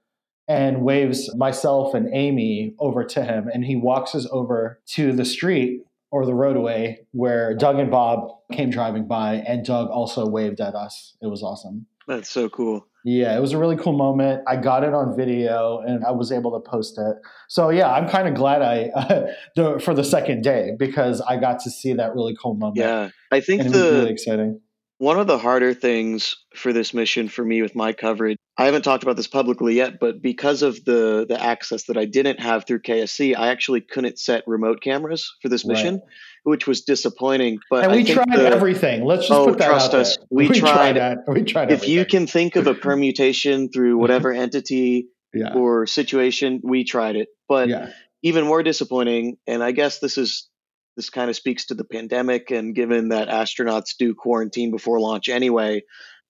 and 0.48 0.82
waves 0.82 1.34
myself 1.36 1.94
and 1.94 2.10
Amy 2.14 2.74
over 2.80 3.04
to 3.06 3.24
him, 3.24 3.48
and 3.54 3.64
he 3.64 3.76
walks 3.76 4.16
us 4.16 4.28
over 4.32 4.82
to 4.88 5.14
the 5.14 5.26
street 5.26 5.82
or 6.12 6.26
the 6.26 6.34
roadway 6.34 7.00
where 7.12 7.56
Doug 7.56 7.80
and 7.80 7.90
Bob 7.90 8.30
came 8.52 8.70
driving 8.70 9.08
by, 9.08 9.36
and 9.36 9.66
Doug 9.66 9.90
also 9.90 10.28
waved 10.28 10.60
at 10.60 10.76
us. 10.76 11.16
It 11.22 11.28
was 11.28 11.42
awesome. 11.44 11.86
That's 12.08 12.30
so 12.30 12.50
cool. 12.50 12.86
Yeah, 13.04 13.36
it 13.36 13.40
was 13.40 13.52
a 13.52 13.58
really 13.58 13.78
cool 13.78 13.94
moment. 13.94 14.44
I 14.48 14.58
got 14.58 14.84
it 14.84 14.94
on 14.94 15.16
video 15.16 15.80
and 15.80 16.06
I 16.06 16.12
was 16.12 16.32
able 16.32 16.52
to 16.52 16.70
post 16.70 16.98
it. 16.98 17.18
So 17.50 17.70
yeah, 17.70 17.92
I'm 17.92 18.08
kind 18.08 18.28
of 18.28 18.36
glad 18.36 18.62
I 18.62 18.90
uh, 18.96 19.28
the, 19.56 19.80
for 19.80 19.94
the 19.94 20.04
second 20.04 20.44
day 20.44 20.76
because 20.78 21.22
I 21.22 21.38
got 21.38 21.60
to 21.62 21.70
see 21.70 21.94
that 21.94 22.14
really 22.14 22.36
cool 22.42 22.56
moment. 22.56 22.78
Yeah, 22.78 23.10
I 23.32 23.40
think 23.40 23.64
the 23.64 23.70
really 23.72 24.12
exciting. 24.12 24.62
One 24.98 25.20
of 25.20 25.26
the 25.26 25.40
harder 25.40 25.74
things 25.74 26.36
for 26.56 26.74
this 26.74 26.94
mission 26.94 27.28
for 27.28 27.44
me 27.44 27.64
with 27.64 27.76
my 27.76 27.92
coverage, 27.92 28.38
I 28.56 28.66
haven't 28.66 28.84
talked 28.84 29.02
about 29.02 29.16
this 29.16 29.26
publicly 29.26 29.74
yet, 29.74 30.00
but 30.00 30.22
because 30.22 30.62
of 30.62 30.86
the 30.86 31.26
the 31.28 31.42
access 31.42 31.86
that 31.86 31.98
I 31.98 32.06
didn't 32.06 32.40
have 32.40 32.68
through 32.68 32.82
KSC, 32.82 33.36
I 33.36 33.48
actually 33.48 33.82
couldn't 33.82 34.20
set 34.20 34.44
remote 34.46 34.80
cameras 34.82 35.34
for 35.42 35.50
this 35.50 35.66
mission. 35.66 35.96
Right 35.96 36.04
which 36.44 36.68
was 36.68 36.82
disappointing. 36.82 37.60
But 37.70 37.86
and 37.86 37.94
we 37.94 38.04
tried 38.04 38.34
the, 38.34 38.48
everything. 38.48 39.06
Let's 39.06 39.28
just 39.28 39.32
oh, 39.32 39.48
put 39.48 39.60
that 39.60 39.68
trust 39.68 39.94
out 39.94 40.02
us. 40.02 40.18
There. 40.18 40.28
We, 40.30 40.50
we 40.50 40.60
tried. 40.60 40.96
tried 40.96 41.18
we 41.28 41.44
tried. 41.44 41.72
Everything. 41.72 41.90
If 41.90 41.96
you 41.96 42.06
can 42.06 42.28
think 42.28 42.56
of 42.56 42.68
a 42.68 42.74
permutation 42.74 43.70
through 43.70 43.98
whatever 44.00 44.32
entity 44.32 45.08
yeah. 45.34 45.54
or 45.54 45.86
situation, 45.86 46.62
we 46.64 46.84
tried 46.84 47.16
it. 47.16 47.30
But 47.48 47.70
yeah. 47.70 47.90
even 48.24 48.46
more 48.46 48.64
disappointing, 48.64 49.38
and 49.48 49.64
I 49.64 49.72
guess 49.72 50.00
this 50.00 50.18
is 50.18 50.50
this 50.98 51.10
kind 51.10 51.30
of 51.30 51.36
speaks 51.36 51.68
to 51.68 51.74
the 51.74 51.86
pandemic, 51.86 52.52
and 52.52 52.76
given 52.76 53.10
that 53.10 53.30
astronauts 53.30 53.96
do 53.98 54.14
quarantine 54.14 54.72
before 54.72 55.00
launch 55.00 55.30
anyway. 55.30 55.84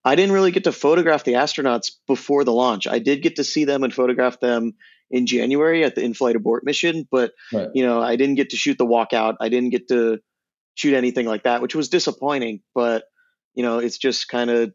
I 0.04 0.16
didn't 0.16 0.32
really 0.32 0.50
get 0.50 0.64
to 0.64 0.72
photograph 0.72 1.22
the 1.22 1.34
astronauts 1.34 1.92
before 2.08 2.42
the 2.42 2.52
launch. 2.52 2.88
I 2.88 2.98
did 2.98 3.22
get 3.22 3.36
to 3.36 3.44
see 3.44 3.66
them 3.66 3.84
and 3.84 3.94
photograph 3.94 4.40
them 4.40 4.74
in 5.12 5.26
January 5.26 5.84
at 5.84 5.94
the 5.94 6.02
in-flight 6.02 6.34
abort 6.34 6.64
mission, 6.64 7.06
but 7.10 7.32
right. 7.52 7.68
you 7.74 7.84
know, 7.84 8.00
I 8.02 8.16
didn't 8.16 8.36
get 8.36 8.50
to 8.50 8.56
shoot 8.56 8.78
the 8.78 8.86
walkout. 8.86 9.36
I 9.40 9.48
didn't 9.48 9.70
get 9.70 9.86
to 9.88 10.18
shoot 10.74 10.94
anything 10.94 11.26
like 11.26 11.44
that, 11.44 11.62
which 11.62 11.74
was 11.74 11.88
disappointing. 11.88 12.60
But 12.74 13.04
you 13.54 13.62
know, 13.62 13.78
it's 13.78 13.98
just 13.98 14.28
kind 14.28 14.50
of 14.50 14.72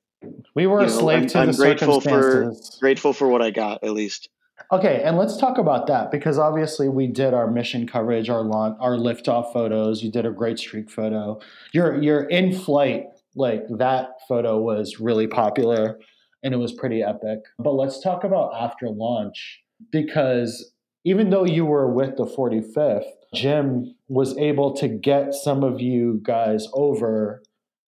we 0.55 0.67
were 0.67 0.81
a 0.81 0.89
slave 0.89 1.23
know, 1.23 1.27
to 1.29 1.39
I'm, 1.39 1.45
the 1.47 1.51
I'm 1.51 1.57
grateful 1.57 1.99
for 1.99 2.53
grateful 2.79 3.13
for 3.13 3.27
what 3.27 3.41
I 3.41 3.51
got 3.51 3.83
at 3.83 3.91
least. 3.91 4.29
Okay, 4.71 5.01
and 5.03 5.17
let's 5.17 5.37
talk 5.37 5.57
about 5.57 5.87
that 5.87 6.09
because 6.11 6.39
obviously 6.39 6.89
we 6.89 7.07
did 7.07 7.33
our 7.33 7.49
mission 7.49 7.87
coverage, 7.87 8.29
our 8.29 8.41
launch, 8.41 8.75
our 8.79 8.95
liftoff 8.95 9.53
photos. 9.53 10.01
You 10.03 10.11
did 10.11 10.25
a 10.25 10.31
great 10.31 10.59
streak 10.59 10.89
photo. 10.89 11.39
Your 11.73 12.01
your 12.01 12.23
in 12.25 12.53
flight 12.53 13.05
like 13.35 13.63
that 13.77 14.09
photo 14.27 14.59
was 14.59 14.99
really 14.99 15.27
popular 15.27 15.99
and 16.43 16.53
it 16.53 16.57
was 16.57 16.73
pretty 16.73 17.01
epic. 17.03 17.39
But 17.59 17.73
let's 17.73 17.99
talk 18.01 18.23
about 18.23 18.51
after 18.55 18.89
launch 18.89 19.61
because 19.91 20.73
even 21.05 21.29
though 21.29 21.45
you 21.45 21.65
were 21.65 21.91
with 21.91 22.17
the 22.17 22.25
45th, 22.25 23.09
Jim 23.33 23.95
was 24.07 24.37
able 24.37 24.73
to 24.75 24.87
get 24.87 25.33
some 25.33 25.63
of 25.63 25.79
you 25.79 26.19
guys 26.23 26.67
over 26.73 27.41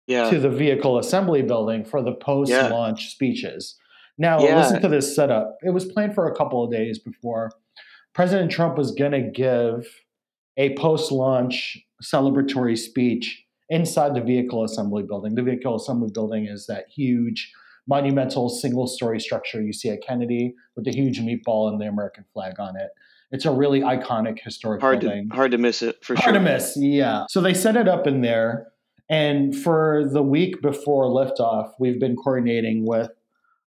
yeah. 0.07 0.29
to 0.29 0.39
the 0.39 0.49
vehicle 0.49 0.97
assembly 0.97 1.41
building 1.41 1.85
for 1.85 2.01
the 2.01 2.13
post 2.13 2.51
launch 2.51 3.03
yeah. 3.03 3.09
speeches. 3.09 3.77
Now, 4.17 4.43
yeah. 4.43 4.57
listen 4.57 4.81
to 4.81 4.87
this 4.87 5.15
setup. 5.15 5.57
It 5.63 5.71
was 5.71 5.85
planned 5.85 6.13
for 6.13 6.27
a 6.27 6.35
couple 6.35 6.63
of 6.63 6.71
days 6.71 6.99
before 6.99 7.51
President 8.13 8.51
Trump 8.51 8.77
was 8.77 8.91
going 8.91 9.11
to 9.11 9.21
give 9.21 9.87
a 10.57 10.75
post 10.75 11.11
launch 11.11 11.77
celebratory 12.03 12.77
speech 12.77 13.43
inside 13.69 14.13
the 14.13 14.21
vehicle 14.21 14.63
assembly 14.63 15.03
building. 15.03 15.33
The 15.35 15.41
vehicle 15.41 15.75
assembly 15.75 16.09
building 16.13 16.45
is 16.45 16.67
that 16.67 16.85
huge, 16.93 17.51
monumental 17.87 18.49
single 18.49 18.87
story 18.87 19.19
structure 19.19 19.61
you 19.61 19.73
see 19.73 19.89
at 19.89 20.01
Kennedy 20.01 20.53
with 20.75 20.85
the 20.85 20.91
huge 20.91 21.19
meatball 21.19 21.69
and 21.69 21.79
the 21.79 21.85
American 21.85 22.25
flag 22.33 22.59
on 22.59 22.75
it. 22.75 22.89
It's 23.31 23.45
a 23.45 23.51
really 23.51 23.81
iconic 23.81 24.39
historic 24.39 24.81
hard 24.81 24.99
building. 24.99 25.29
To, 25.29 25.35
hard 25.35 25.51
to 25.51 25.57
miss 25.57 25.81
it 25.81 26.03
for 26.03 26.13
hard 26.15 26.23
sure. 26.23 26.33
Hard 26.33 26.45
to 26.45 26.53
miss, 26.53 26.77
yeah. 26.77 27.25
So 27.29 27.41
they 27.41 27.53
set 27.53 27.75
it 27.75 27.87
up 27.87 28.05
in 28.05 28.21
there. 28.21 28.67
And 29.09 29.55
for 29.55 30.07
the 30.11 30.21
week 30.21 30.61
before 30.61 31.05
liftoff, 31.05 31.71
we've 31.79 31.99
been 31.99 32.15
coordinating 32.15 32.85
with 32.85 33.09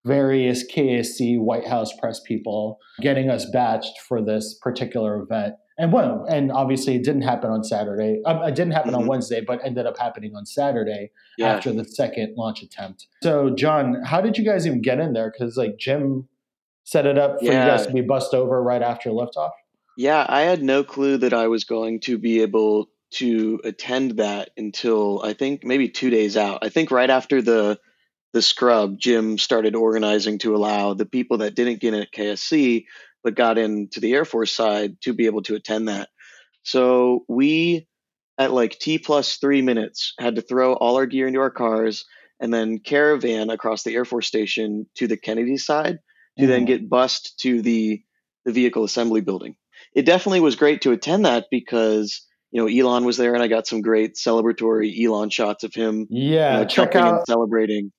various 0.06 0.64
KSC 0.72 1.40
White 1.40 1.68
House 1.68 1.92
press 2.00 2.20
people 2.20 2.78
getting 3.02 3.30
us 3.30 3.50
batched 3.54 3.98
for 4.08 4.22
this 4.22 4.58
particular 4.62 5.22
event. 5.22 5.56
And 5.78 5.92
well, 5.92 6.26
and 6.30 6.52
obviously 6.52 6.96
it 6.96 7.04
didn't 7.04 7.24
happen 7.24 7.50
on 7.50 7.64
Saturday. 7.64 8.22
Um, 8.26 8.42
it 8.44 8.56
didn't 8.56 8.72
happen 8.72 8.92
mm-hmm. 8.92 9.02
on 9.02 9.08
Wednesday, 9.08 9.42
but 9.42 9.60
ended 9.64 9.86
up 9.86 9.98
happening 9.98 10.34
on 10.36 10.46
Saturday 10.46 11.12
yeah. 11.38 11.54
after 11.54 11.74
the 11.74 11.84
second 11.84 12.36
launch 12.38 12.62
attempt. 12.62 13.08
So, 13.22 13.50
John, 13.50 14.02
how 14.04 14.22
did 14.22 14.38
you 14.38 14.46
guys 14.46 14.66
even 14.66 14.82
get 14.82 15.00
in 15.00 15.14
there? 15.14 15.32
Because 15.32 15.58
like 15.58 15.78
Jim 15.78 16.30
set 16.86 17.06
it 17.06 17.18
up 17.18 17.40
for 17.40 17.46
yeah. 17.46 17.66
you 17.66 17.72
guys 17.72 17.88
to 17.88 17.94
be 17.94 18.02
bust 18.02 18.34
over 18.34 18.62
right 18.64 18.82
after 18.82 19.10
liftoff. 19.10 19.52
Yeah, 19.98 20.26
I 20.28 20.42
had 20.42 20.64
no 20.64 20.84
clue 20.84 21.18
that 21.18 21.34
I 21.34 21.48
was 21.48 21.64
going 21.64 22.00
to 22.02 22.18
be 22.18 22.42
able 22.42 22.90
to 23.12 23.60
attend 23.64 24.18
that 24.18 24.52
until 24.58 25.22
I 25.24 25.34
think 25.34 25.64
maybe 25.64 25.90
two 25.90 26.10
days 26.10 26.38
out. 26.38 26.60
I 26.64 26.70
think 26.70 26.92
right 26.92 27.10
after 27.10 27.42
the 27.42 27.80
the 28.34 28.42
scrub, 28.42 29.00
Jim 29.00 29.38
started 29.38 29.76
organizing 29.76 30.38
to 30.40 30.56
allow 30.56 30.94
the 30.94 31.06
people 31.06 31.38
that 31.38 31.56
didn't 31.56 31.80
get 31.80 31.94
in 31.94 32.02
at 32.02 32.12
KSC 32.12 32.84
but 33.26 33.36
got 33.36 33.58
into 33.58 34.00
the 34.00 34.14
Air 34.14 34.24
Force 34.24 34.54
side 34.54 35.02
to 35.02 35.12
be 35.12 35.26
able 35.26 35.42
to 35.42 35.56
attend 35.56 35.90
that. 35.90 36.10
So 36.62 37.26
we, 37.28 37.88
at 38.38 38.54
like 38.54 38.78
T 38.80 39.00
plus 39.00 39.38
three 39.38 39.64
minutes, 39.64 40.14
had 40.20 40.36
to 40.36 40.42
throw 40.42 40.74
all 40.74 40.96
our 40.96 41.08
gear 41.08 41.28
into 41.28 41.40
our 41.40 41.50
cars 41.50 42.06
and 42.40 42.54
then 42.54 42.78
caravan 42.78 43.50
across 43.50 43.84
the 43.84 43.96
Air 43.96 44.06
Force 44.06 44.28
Station 44.28 44.86
to 44.96 45.08
the 45.08 45.18
Kennedy 45.18 45.58
side 45.58 45.98
to 46.38 46.44
mm-hmm. 46.44 46.52
then 46.52 46.66
get 46.66 46.90
bussed 46.90 47.40
to 47.40 47.62
the 47.62 48.02
the 48.46 48.52
vehicle 48.52 48.84
assembly 48.84 49.22
building. 49.22 49.56
It 49.96 50.06
definitely 50.06 50.42
was 50.42 50.56
great 50.56 50.82
to 50.82 50.92
attend 50.92 51.26
that 51.26 51.46
because 51.50 52.22
you 52.52 52.62
know 52.62 52.68
Elon 52.68 53.06
was 53.06 53.18
there 53.18 53.34
and 53.34 53.42
I 53.42 53.48
got 53.48 53.66
some 53.66 53.82
great 53.82 54.16
celebratory 54.16 55.04
Elon 55.04 55.32
shots 55.32 55.64
of 55.64 55.74
him. 55.74 56.06
Yeah, 56.12 56.54
you 56.54 56.60
know, 56.60 56.66
check 56.68 56.96
out 56.96 57.16
and 57.16 57.24
celebrating 57.28 57.92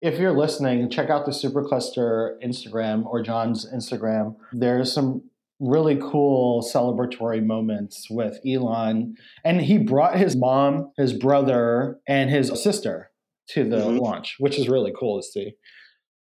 if 0.00 0.18
you're 0.18 0.36
listening, 0.36 0.88
check 0.90 1.10
out 1.10 1.26
the 1.26 1.32
Supercluster 1.32 2.40
Instagram 2.42 3.04
or 3.06 3.22
John's 3.22 3.70
Instagram. 3.70 4.36
There's 4.52 4.92
some 4.92 5.22
really 5.60 5.96
cool 5.96 6.62
celebratory 6.62 7.44
moments 7.44 8.08
with 8.10 8.38
Elon. 8.46 9.16
And 9.44 9.60
he 9.60 9.76
brought 9.76 10.16
his 10.16 10.34
mom, 10.34 10.90
his 10.96 11.12
brother, 11.12 12.00
and 12.08 12.30
his 12.30 12.48
sister 12.62 13.10
to 13.50 13.68
the 13.68 13.76
mm-hmm. 13.76 13.98
launch, 13.98 14.36
which 14.38 14.58
is 14.58 14.68
really 14.68 14.92
cool 14.98 15.20
to 15.20 15.26
see. 15.26 15.52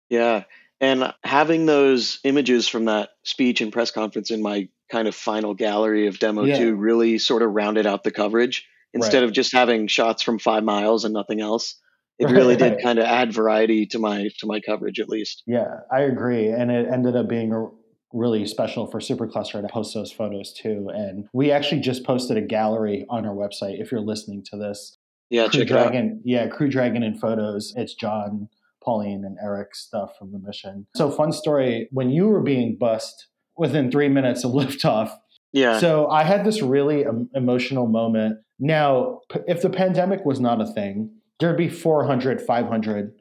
Yeah. 0.08 0.44
And 0.80 1.12
having 1.24 1.66
those 1.66 2.20
images 2.22 2.68
from 2.68 2.84
that 2.84 3.10
speech 3.24 3.60
and 3.60 3.72
press 3.72 3.90
conference 3.90 4.30
in 4.30 4.42
my 4.42 4.68
kind 4.92 5.08
of 5.08 5.14
final 5.16 5.54
gallery 5.54 6.06
of 6.06 6.20
demo 6.20 6.44
yeah. 6.44 6.58
2 6.58 6.76
really 6.76 7.18
sort 7.18 7.42
of 7.42 7.50
rounded 7.50 7.86
out 7.86 8.04
the 8.04 8.12
coverage 8.12 8.68
instead 8.94 9.20
right. 9.20 9.24
of 9.24 9.32
just 9.32 9.52
having 9.52 9.88
shots 9.88 10.22
from 10.22 10.38
five 10.38 10.62
miles 10.62 11.04
and 11.04 11.12
nothing 11.12 11.40
else 11.40 11.74
it 12.18 12.30
really 12.30 12.56
did 12.56 12.78
kind 12.82 12.98
of 12.98 13.04
add 13.04 13.32
variety 13.32 13.86
to 13.86 13.98
my 13.98 14.28
to 14.38 14.46
my 14.46 14.60
coverage 14.60 15.00
at 15.00 15.08
least. 15.08 15.42
Yeah, 15.46 15.80
I 15.92 16.00
agree, 16.00 16.48
and 16.48 16.70
it 16.70 16.88
ended 16.92 17.16
up 17.16 17.28
being 17.28 17.52
a 17.52 17.66
really 18.12 18.46
special 18.46 18.86
for 18.86 19.00
Supercluster 19.00 19.60
to 19.60 19.68
post 19.68 19.94
those 19.94 20.12
photos 20.12 20.52
too. 20.52 20.90
And 20.92 21.26
we 21.32 21.50
actually 21.50 21.80
just 21.80 22.04
posted 22.04 22.36
a 22.36 22.42
gallery 22.42 23.04
on 23.10 23.26
our 23.26 23.34
website. 23.34 23.80
If 23.80 23.90
you're 23.90 24.00
listening 24.00 24.42
to 24.50 24.56
this, 24.56 24.96
yeah, 25.30 25.48
Crew 25.48 25.60
check 25.60 25.68
Dragon, 25.68 26.06
it 26.06 26.12
out. 26.12 26.18
Yeah, 26.24 26.48
Crew 26.48 26.68
Dragon 26.68 27.02
and 27.02 27.20
photos. 27.20 27.72
It's 27.76 27.94
John, 27.94 28.48
Pauline, 28.82 29.24
and 29.24 29.36
Erik 29.42 29.74
stuff 29.74 30.12
from 30.18 30.32
the 30.32 30.38
mission. 30.38 30.86
So 30.96 31.10
fun 31.10 31.32
story. 31.32 31.88
When 31.90 32.10
you 32.10 32.28
were 32.28 32.42
being 32.42 32.76
bussed 32.78 33.28
within 33.56 33.90
three 33.90 34.08
minutes 34.08 34.44
of 34.44 34.52
liftoff. 34.52 35.10
Yeah. 35.52 35.78
So 35.78 36.08
I 36.08 36.24
had 36.24 36.44
this 36.44 36.60
really 36.60 37.04
emotional 37.34 37.86
moment. 37.86 38.38
Now, 38.58 39.20
if 39.46 39.62
the 39.62 39.70
pandemic 39.70 40.24
was 40.24 40.40
not 40.40 40.60
a 40.60 40.66
thing, 40.66 41.10
there'd 41.40 41.56
be 41.56 41.68
400, 41.68 42.40
500 42.40 43.12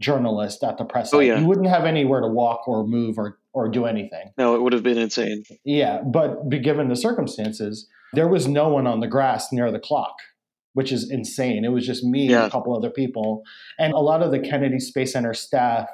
journalists 0.00 0.62
at 0.62 0.76
the 0.78 0.84
press 0.84 1.12
oh, 1.14 1.20
yeah. 1.20 1.38
You 1.38 1.46
wouldn't 1.46 1.68
have 1.68 1.84
anywhere 1.84 2.20
to 2.20 2.28
walk 2.28 2.68
or 2.68 2.86
move 2.86 3.18
or, 3.18 3.38
or 3.52 3.68
do 3.68 3.86
anything. 3.86 4.32
No, 4.36 4.54
it 4.54 4.62
would 4.62 4.72
have 4.72 4.82
been 4.82 4.98
insane. 4.98 5.44
Yeah, 5.64 6.02
but 6.02 6.48
given 6.50 6.88
the 6.88 6.96
circumstances, 6.96 7.88
there 8.12 8.28
was 8.28 8.46
no 8.46 8.68
one 8.68 8.86
on 8.86 9.00
the 9.00 9.08
grass 9.08 9.52
near 9.52 9.70
the 9.72 9.78
clock, 9.78 10.16
which 10.74 10.92
is 10.92 11.10
insane. 11.10 11.64
It 11.64 11.72
was 11.72 11.86
just 11.86 12.04
me 12.04 12.28
yeah. 12.28 12.38
and 12.38 12.46
a 12.46 12.50
couple 12.50 12.76
other 12.76 12.90
people. 12.90 13.42
And 13.78 13.92
a 13.94 13.98
lot 13.98 14.22
of 14.22 14.30
the 14.30 14.38
Kennedy 14.38 14.78
Space 14.78 15.12
Center 15.12 15.34
staff 15.34 15.88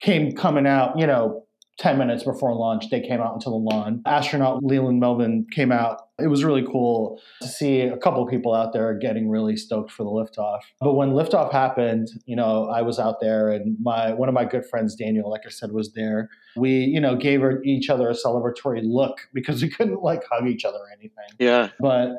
came 0.00 0.32
coming 0.32 0.66
out, 0.66 0.98
you 0.98 1.06
know, 1.06 1.43
10 1.78 1.98
minutes 1.98 2.22
before 2.22 2.54
launch, 2.54 2.88
they 2.90 3.00
came 3.00 3.20
out 3.20 3.34
into 3.34 3.50
the 3.50 3.56
lawn. 3.56 4.00
Astronaut 4.06 4.62
Leland 4.62 5.00
Melvin 5.00 5.46
came 5.52 5.72
out. 5.72 6.02
It 6.20 6.28
was 6.28 6.44
really 6.44 6.64
cool 6.64 7.20
to 7.42 7.48
see 7.48 7.80
a 7.80 7.96
couple 7.96 8.24
people 8.26 8.54
out 8.54 8.72
there 8.72 8.96
getting 8.96 9.28
really 9.28 9.56
stoked 9.56 9.90
for 9.90 10.04
the 10.04 10.10
liftoff. 10.10 10.60
But 10.80 10.94
when 10.94 11.10
liftoff 11.10 11.50
happened, 11.50 12.08
you 12.26 12.36
know, 12.36 12.68
I 12.68 12.82
was 12.82 13.00
out 13.00 13.16
there 13.20 13.50
and 13.50 13.76
my 13.82 14.12
one 14.12 14.28
of 14.28 14.34
my 14.34 14.44
good 14.44 14.64
friends, 14.64 14.94
Daniel, 14.94 15.28
like 15.28 15.40
I 15.46 15.50
said, 15.50 15.72
was 15.72 15.92
there. 15.94 16.28
We, 16.56 16.70
you 16.70 17.00
know, 17.00 17.16
gave 17.16 17.42
each 17.64 17.90
other 17.90 18.08
a 18.08 18.14
celebratory 18.14 18.82
look 18.84 19.22
because 19.32 19.60
we 19.60 19.68
couldn't 19.68 20.00
like 20.00 20.22
hug 20.30 20.46
each 20.46 20.64
other 20.64 20.78
or 20.78 20.88
anything. 20.92 21.26
Yeah. 21.40 21.70
But 21.80 22.10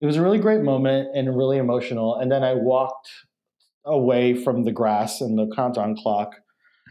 it 0.00 0.06
was 0.06 0.16
a 0.16 0.22
really 0.22 0.38
great 0.38 0.62
moment 0.62 1.08
and 1.14 1.36
really 1.36 1.58
emotional. 1.58 2.16
And 2.16 2.32
then 2.32 2.42
I 2.42 2.54
walked 2.54 3.08
away 3.84 4.34
from 4.34 4.64
the 4.64 4.72
grass 4.72 5.20
and 5.20 5.38
the 5.38 5.48
countdown 5.54 5.96
clock, 5.96 6.34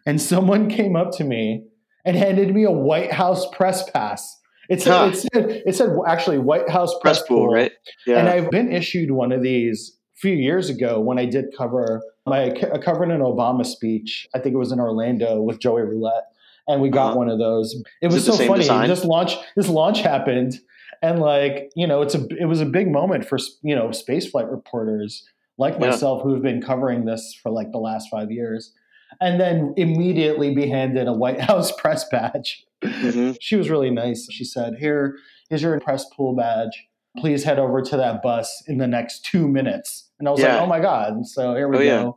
and 0.05 0.21
someone 0.33 0.69
came 0.69 0.95
up 0.95 1.11
to 1.17 1.25
me 1.25 1.65
and 2.07 2.15
handed 2.15 2.55
me 2.55 2.63
a 2.63 2.71
White 2.71 3.11
House 3.11 3.45
press 3.51 3.87
pass. 3.91 4.39
It 4.69 4.81
said, 4.81 4.91
huh. 4.91 5.11
it 5.13 5.15
said, 5.17 5.63
it 5.65 5.75
said 5.75 5.89
actually 6.07 6.39
White 6.39 6.69
House 6.69 6.93
press, 7.01 7.19
press 7.19 7.27
pool, 7.27 7.49
right? 7.49 7.73
Yeah. 8.07 8.19
And 8.19 8.29
I've 8.29 8.49
been 8.49 8.71
issued 8.71 9.11
one 9.11 9.31
of 9.31 9.43
these 9.43 9.97
a 10.15 10.19
few 10.19 10.33
years 10.33 10.69
ago 10.69 10.99
when 11.01 11.19
I 11.19 11.25
did 11.25 11.45
cover 11.55 12.01
my 12.25 12.45
I 12.73 12.77
covered 12.79 13.11
an 13.11 13.21
Obama 13.21 13.65
speech. 13.65 14.27
I 14.33 14.39
think 14.39 14.55
it 14.55 14.57
was 14.57 14.71
in 14.71 14.79
Orlando 14.79 15.41
with 15.41 15.59
Joey 15.59 15.83
Roulette, 15.83 16.23
and 16.67 16.81
we 16.81 16.89
got 16.89 17.09
uh-huh. 17.09 17.17
one 17.17 17.29
of 17.29 17.39
those. 17.39 17.75
It 18.01 18.07
was 18.07 18.27
it 18.27 18.31
so 18.31 18.47
funny. 18.47 18.61
Design? 18.61 18.87
This 18.87 19.03
launch, 19.03 19.35
this 19.57 19.67
launch 19.67 20.01
happened, 20.01 20.59
and 21.01 21.19
like 21.19 21.71
you 21.75 21.87
know, 21.87 22.01
it's 22.01 22.15
a 22.15 22.25
it 22.39 22.45
was 22.45 22.61
a 22.61 22.65
big 22.65 22.89
moment 22.89 23.25
for 23.25 23.37
you 23.63 23.75
know 23.75 23.89
spaceflight 23.89 24.49
reporters 24.49 25.27
like 25.57 25.79
myself 25.79 26.21
who've 26.21 26.43
been 26.43 26.61
covering 26.61 27.05
this 27.05 27.37
for 27.41 27.51
like 27.51 27.71
the 27.71 27.79
last 27.79 28.09
five 28.09 28.31
years 28.31 28.73
and 29.21 29.39
then 29.39 29.73
immediately 29.77 30.53
be 30.53 30.67
handed 30.67 31.07
a 31.07 31.13
White 31.13 31.41
House 31.41 31.71
press 31.77 32.07
badge. 32.09 32.65
Mm-hmm. 32.83 33.33
She 33.39 33.55
was 33.55 33.69
really 33.69 33.89
nice. 33.89 34.27
She 34.31 34.43
said, 34.43 34.75
here's 34.79 35.13
your 35.49 35.79
press 35.79 36.05
pool 36.15 36.35
badge. 36.35 36.87
Please 37.17 37.43
head 37.43 37.57
over 37.57 37.81
to 37.81 37.97
that 37.97 38.21
bus 38.21 38.63
in 38.67 38.77
the 38.77 38.87
next 38.87 39.25
two 39.25 39.47
minutes. 39.47 40.09
And 40.19 40.27
I 40.27 40.31
was 40.31 40.39
yeah. 40.39 40.55
like, 40.55 40.63
Oh 40.63 40.67
my 40.67 40.79
God. 40.79 41.25
So 41.25 41.55
here 41.55 41.67
we 41.67 41.77
oh, 41.77 41.79
go. 41.79 41.85
Yeah. 41.85 42.11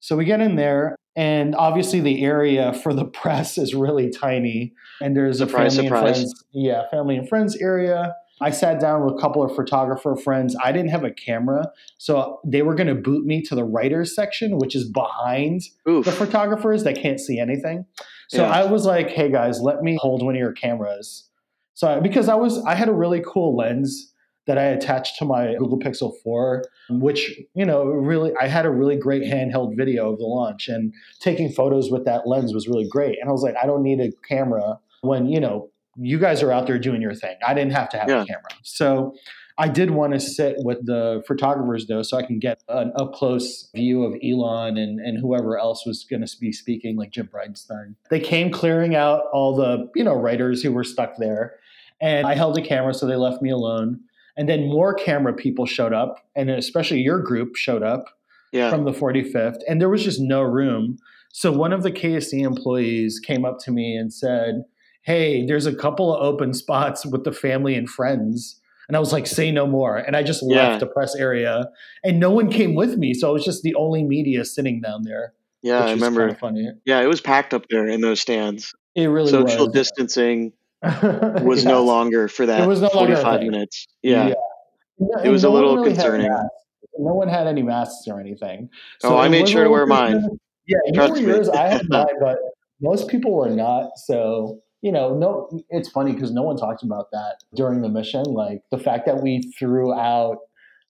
So 0.00 0.16
we 0.16 0.24
get 0.24 0.40
in 0.40 0.54
there, 0.56 0.96
and 1.16 1.56
obviously 1.56 2.00
the 2.00 2.24
area 2.24 2.72
for 2.72 2.94
the 2.94 3.04
press 3.20 3.58
is 3.58 3.74
really 3.74 4.10
tiny. 4.10 4.72
And 5.00 5.16
there's 5.16 5.38
surprise, 5.38 5.76
a 5.76 5.82
family 5.82 5.88
surprise. 5.88 6.18
and 6.18 6.26
friends, 6.26 6.44
yeah, 6.52 6.82
family 6.90 7.16
and 7.16 7.28
friends 7.28 7.56
area. 7.56 8.14
I 8.40 8.50
sat 8.50 8.80
down 8.80 9.04
with 9.04 9.14
a 9.14 9.18
couple 9.18 9.42
of 9.42 9.54
photographer 9.54 10.16
friends. 10.16 10.56
I 10.62 10.72
didn't 10.72 10.90
have 10.90 11.04
a 11.04 11.10
camera, 11.10 11.70
so 11.96 12.40
they 12.44 12.62
were 12.62 12.74
going 12.74 12.88
to 12.88 12.94
boot 12.94 13.24
me 13.26 13.42
to 13.42 13.54
the 13.54 13.64
writers 13.64 14.14
section, 14.14 14.58
which 14.58 14.74
is 14.74 14.88
behind 14.88 15.62
Oof. 15.88 16.04
the 16.04 16.12
photographers 16.12 16.84
that 16.84 16.96
can't 16.96 17.20
see 17.20 17.38
anything. 17.38 17.84
So 18.28 18.42
yeah. 18.42 18.50
I 18.50 18.64
was 18.64 18.84
like, 18.84 19.10
"Hey 19.10 19.30
guys, 19.30 19.60
let 19.60 19.82
me 19.82 19.98
hold 20.00 20.24
one 20.24 20.34
of 20.34 20.38
your 20.38 20.52
cameras." 20.52 21.28
So 21.74 22.00
because 22.00 22.28
I 22.28 22.34
was, 22.34 22.62
I 22.64 22.74
had 22.74 22.88
a 22.88 22.92
really 22.92 23.22
cool 23.24 23.56
lens 23.56 24.12
that 24.48 24.58
I 24.58 24.64
attached 24.64 25.18
to 25.18 25.26
my 25.26 25.54
Google 25.58 25.78
Pixel 25.78 26.14
4, 26.24 26.64
which, 26.88 27.38
you 27.54 27.66
know, 27.66 27.84
really, 27.84 28.32
I 28.40 28.48
had 28.48 28.64
a 28.64 28.70
really 28.70 28.96
great 28.96 29.22
handheld 29.22 29.76
video 29.76 30.10
of 30.10 30.18
the 30.18 30.24
launch 30.24 30.68
and 30.68 30.92
taking 31.20 31.52
photos 31.52 31.90
with 31.90 32.06
that 32.06 32.26
lens 32.26 32.54
was 32.54 32.66
really 32.66 32.88
great. 32.88 33.18
And 33.20 33.28
I 33.28 33.32
was 33.32 33.42
like, 33.42 33.56
I 33.62 33.66
don't 33.66 33.82
need 33.82 34.00
a 34.00 34.10
camera 34.26 34.80
when, 35.02 35.26
you 35.26 35.38
know, 35.38 35.68
you 36.00 36.18
guys 36.18 36.42
are 36.42 36.52
out 36.52 36.66
there 36.66 36.78
doing 36.78 37.02
your 37.02 37.14
thing. 37.14 37.36
I 37.46 37.54
didn't 37.54 37.72
have 37.72 37.88
to 37.90 37.98
have 37.98 38.08
yeah. 38.08 38.22
a 38.22 38.26
camera. 38.26 38.50
So 38.62 39.14
I 39.58 39.68
did 39.68 39.90
want 39.90 40.12
to 40.12 40.20
sit 40.20 40.56
with 40.58 40.86
the 40.86 41.22
photographers 41.26 41.86
though, 41.86 42.02
so 42.02 42.16
I 42.16 42.22
can 42.22 42.38
get 42.38 42.62
an 42.68 42.92
up 42.96 43.12
close 43.12 43.68
view 43.74 44.04
of 44.04 44.14
Elon 44.22 44.76
and, 44.76 45.00
and 45.00 45.18
whoever 45.18 45.58
else 45.58 45.84
was 45.84 46.04
going 46.04 46.24
to 46.24 46.36
be 46.40 46.52
speaking, 46.52 46.96
like 46.96 47.10
Jim 47.10 47.28
Bridenstine. 47.32 47.96
They 48.10 48.20
came 48.20 48.50
clearing 48.50 48.94
out 48.94 49.22
all 49.32 49.56
the, 49.56 49.88
you 49.96 50.04
know, 50.04 50.14
writers 50.14 50.62
who 50.62 50.72
were 50.72 50.84
stuck 50.84 51.16
there. 51.18 51.56
And 52.00 52.26
I 52.26 52.36
held 52.36 52.56
a 52.56 52.62
camera, 52.62 52.94
so 52.94 53.06
they 53.06 53.16
left 53.16 53.42
me 53.42 53.50
alone. 53.50 54.00
And 54.36 54.48
then 54.48 54.68
more 54.68 54.94
camera 54.94 55.32
people 55.32 55.66
showed 55.66 55.92
up, 55.92 56.24
and 56.36 56.48
especially 56.48 57.00
your 57.00 57.20
group 57.20 57.56
showed 57.56 57.82
up. 57.82 58.04
yeah. 58.52 58.70
from 58.70 58.84
the 58.84 58.92
45th, 58.92 59.58
and 59.68 59.80
there 59.80 59.88
was 59.88 60.04
just 60.04 60.20
no 60.20 60.42
room. 60.42 60.98
So 61.32 61.52
one 61.52 61.72
of 61.72 61.82
the 61.82 61.92
KSC 61.92 62.44
employees 62.44 63.20
came 63.20 63.44
up 63.44 63.58
to 63.64 63.70
me 63.70 63.96
and 63.96 64.12
said, 64.12 64.64
Hey, 65.02 65.46
there's 65.46 65.66
a 65.66 65.74
couple 65.74 66.14
of 66.14 66.22
open 66.22 66.52
spots 66.52 67.06
with 67.06 67.24
the 67.24 67.32
family 67.32 67.74
and 67.74 67.88
friends. 67.88 68.60
And 68.88 68.96
I 68.96 69.00
was 69.00 69.12
like, 69.12 69.26
say 69.26 69.50
no 69.50 69.66
more. 69.66 69.96
And 69.96 70.16
I 70.16 70.22
just 70.22 70.42
yeah. 70.46 70.68
left 70.68 70.80
the 70.80 70.86
press 70.86 71.14
area 71.14 71.68
and 72.02 72.18
no 72.18 72.30
one 72.30 72.50
came 72.50 72.74
with 72.74 72.96
me. 72.96 73.14
So 73.14 73.28
I 73.28 73.32
was 73.32 73.44
just 73.44 73.62
the 73.62 73.74
only 73.74 74.02
media 74.02 74.44
sitting 74.44 74.80
down 74.80 75.02
there. 75.04 75.34
Yeah, 75.62 75.84
I 75.84 75.90
remember. 75.92 76.34
Funny. 76.34 76.70
Yeah, 76.84 77.00
it 77.00 77.06
was 77.06 77.20
packed 77.20 77.52
up 77.52 77.66
there 77.68 77.86
in 77.86 78.00
those 78.00 78.20
stands. 78.20 78.74
It 78.94 79.06
really 79.06 79.30
Social 79.30 79.66
was. 79.66 79.74
distancing 79.74 80.52
was 80.82 81.58
yes. 81.58 81.64
no 81.64 81.84
longer 81.84 82.28
for 82.28 82.46
that 82.46 82.62
it 82.62 82.66
was 82.66 82.80
no 82.80 82.88
45 82.88 83.40
minutes. 83.40 83.86
Yeah. 84.02 84.28
yeah. 84.28 84.34
It 85.24 85.30
was 85.30 85.42
no 85.42 85.50
a 85.50 85.52
little 85.52 85.76
really 85.76 85.94
concerning. 85.94 86.30
No 86.98 87.14
one 87.14 87.28
had 87.28 87.46
any 87.46 87.62
masks 87.62 88.06
or 88.08 88.20
anything. 88.20 88.70
So 89.00 89.14
oh, 89.14 89.18
I 89.18 89.28
made 89.28 89.48
sure 89.48 89.64
to 89.64 89.70
wear 89.70 89.86
mine. 89.86 90.24
Yeah, 90.66 90.78
you 90.86 91.00
were 91.00 91.18
yours. 91.18 91.48
I 91.48 91.68
had 91.68 91.82
mine, 91.88 92.06
but 92.20 92.38
most 92.80 93.08
people 93.08 93.34
were 93.34 93.50
not. 93.50 93.90
So 93.96 94.60
you 94.82 94.92
know, 94.92 95.16
no, 95.16 95.62
it's 95.70 95.88
funny 95.88 96.12
because 96.12 96.30
no 96.30 96.42
one 96.42 96.56
talked 96.56 96.82
about 96.82 97.10
that 97.12 97.42
during 97.54 97.82
the 97.82 97.88
mission. 97.88 98.22
Like 98.24 98.62
the 98.70 98.78
fact 98.78 99.06
that 99.06 99.22
we 99.22 99.42
threw 99.58 99.92
out 99.92 100.38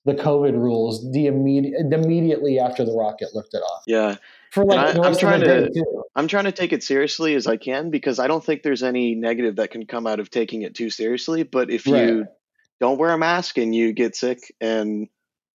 the 0.05 0.15
COVID 0.15 0.55
rules 0.55 1.11
the 1.13 1.27
immediate 1.27 1.93
immediately 1.93 2.59
after 2.59 2.85
the 2.85 2.93
rocket 2.93 3.29
lifted 3.35 3.59
off. 3.59 3.83
Yeah. 3.87 4.17
For 4.51 4.65
like 4.65 4.97
I, 4.97 5.07
am 5.07 5.17
trying 5.17 5.41
to 5.41 5.71
I'm 6.17 6.29
trying 6.29 6.45
to 6.45 6.53
take 6.53 6.73
it 6.73 6.83
seriously 6.83 7.35
as 7.35 7.47
I 7.47 7.57
can 7.57 7.91
because 7.91 8.19
I 8.19 8.27
don't 8.27 8.43
think 8.43 8.63
there's 8.63 8.83
any 8.83 9.15
negative 9.15 9.57
that 9.57 9.71
can 9.71 9.87
come 9.87 10.07
out 10.07 10.21
of 10.21 10.31
taking 10.31 10.63
it 10.63 10.75
too 10.75 10.89
seriously. 10.89 11.43
But 11.43 11.71
if 11.71 11.87
right. 11.87 12.09
you 12.09 12.27
don't 12.81 12.99
wear 12.99 13.11
a 13.11 13.19
mask 13.19 13.59
and 13.59 13.75
you 13.75 13.93
get 13.93 14.17
sick 14.17 14.55
and 14.61 15.09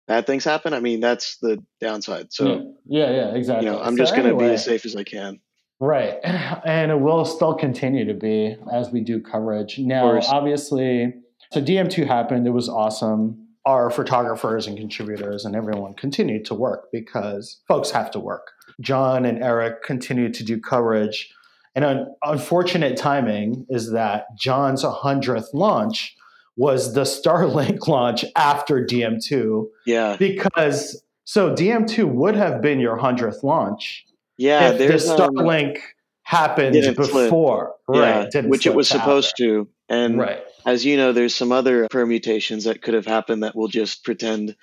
bad 0.07 0.27
things 0.27 0.43
happen, 0.43 0.73
I 0.73 0.79
mean 0.79 0.99
that's 0.99 1.37
the 1.37 1.63
downside. 1.81 2.31
So 2.31 2.45
mm. 2.45 2.73
yeah, 2.85 3.09
yeah, 3.09 3.15
yeah 3.15 3.35
exactly. 3.35 3.65
You 3.65 3.73
know, 3.73 3.81
I'm 3.81 3.97
so 3.97 4.03
just 4.03 4.13
going 4.13 4.25
to 4.25 4.35
anyway, 4.35 4.49
be 4.49 4.53
as 4.53 4.65
safe 4.65 4.85
as 4.85 4.95
I 4.95 5.03
can. 5.03 5.39
Right. 5.83 6.19
And 6.65 6.91
it 6.91 6.99
will 6.99 7.25
still 7.25 7.53
continue 7.53 8.05
to 8.05 8.13
be 8.13 8.55
as 8.71 8.89
we 8.89 9.01
do 9.01 9.21
coverage. 9.21 9.79
Now, 9.79 10.17
obviously, 10.29 11.13
so 11.51 11.61
DM2 11.61 12.07
happened. 12.07 12.47
It 12.47 12.51
was 12.51 12.69
awesome. 12.69 13.47
Our 13.65 13.89
photographers 13.89 14.65
and 14.65 14.77
contributors 14.77 15.43
and 15.43 15.55
everyone 15.55 15.93
continued 15.93 16.45
to 16.45 16.53
work 16.53 16.87
because 16.91 17.61
folks 17.67 17.91
have 17.91 18.11
to 18.11 18.19
work. 18.19 18.51
John 18.79 19.25
and 19.25 19.43
Erik 19.43 19.83
continued 19.83 20.33
to 20.35 20.45
do 20.45 20.59
coverage. 20.59 21.33
And 21.75 21.83
an 21.83 22.15
unfortunate 22.23 22.95
timing 22.95 23.65
is 23.69 23.91
that 23.91 24.27
John's 24.37 24.83
100th 24.83 25.53
launch 25.53 26.15
was 26.55 26.93
the 26.93 27.01
Starlink 27.15 27.87
launch 27.87 28.23
after 28.37 28.85
DM2. 28.85 29.65
Yeah. 29.85 30.15
Because 30.17 31.03
so 31.25 31.53
DM2 31.53 32.05
would 32.13 32.35
have 32.35 32.61
been 32.61 32.79
your 32.79 32.97
100th 32.97 33.43
launch 33.43 34.05
yeah, 34.37 34.69
if 34.69 34.77
there's 34.77 35.05
the 35.05 35.23
um, 35.23 35.35
Starlink 35.35 35.75
um, 35.75 35.81
happened 36.23 36.95
before, 36.95 37.75
right? 37.87 38.27
Yeah, 38.33 38.41
which 38.41 38.65
it 38.65 38.75
was 38.75 38.87
supposed 38.87 39.35
to. 39.37 39.67
And 39.89 40.17
right. 40.17 40.43
as 40.65 40.85
you 40.85 40.97
know, 40.97 41.11
there's 41.11 41.35
some 41.35 41.51
other 41.51 41.87
permutations 41.89 42.63
that 42.63 42.81
could 42.81 42.93
have 42.93 43.05
happened 43.05 43.43
that 43.43 43.55
we'll 43.55 43.67
just 43.67 44.03
pretend 44.03 44.55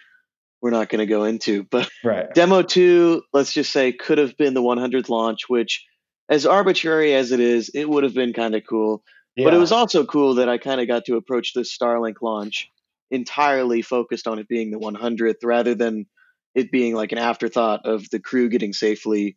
we're 0.63 0.71
not 0.71 0.89
going 0.89 1.01
to 1.01 1.07
go 1.07 1.25
into. 1.25 1.65
But 1.65 1.89
right. 2.05 2.33
demo 2.35 2.63
two, 2.63 3.23
let's 3.33 3.53
just 3.53 3.73
say, 3.73 3.93
could 3.93 4.19
have 4.19 4.37
been 4.37 4.55
the 4.55 4.63
100th 4.63 5.09
launch, 5.09 5.49
which, 5.49 5.87
as 6.29 6.47
arbitrary 6.47 7.15
as 7.15 7.33
it 7.33 7.41
is, 7.41 7.71
it 7.75 7.89
would 7.89 8.05
have 8.05 8.15
been 8.15 8.33
kind 8.33 8.55
of 8.55 8.63
cool. 8.69 9.03
Yeah. 9.37 9.45
But 9.45 9.55
it 9.55 9.59
was 9.59 9.73
also 9.73 10.05
cool 10.05 10.35
that 10.37 10.49
I 10.49 10.59
kind 10.59 10.81
of 10.81 10.89
got 10.89 11.05
to 11.07 11.17
approach 11.17 11.55
this 11.55 11.77
Starlink 11.77 12.17
launch 12.21 12.71
entirely 13.11 13.83
focused 13.83 14.27
on 14.27 14.39
it 14.39 14.49
being 14.49 14.71
the 14.71 14.79
100th 14.79 15.45
rather 15.45 15.75
than 15.75 16.07
it 16.55 16.71
being 16.71 16.95
like 16.95 17.13
an 17.13 17.19
afterthought 17.19 17.81
of 17.85 18.09
the 18.11 18.21
crew 18.21 18.49
getting 18.49 18.73
safely 18.73 19.37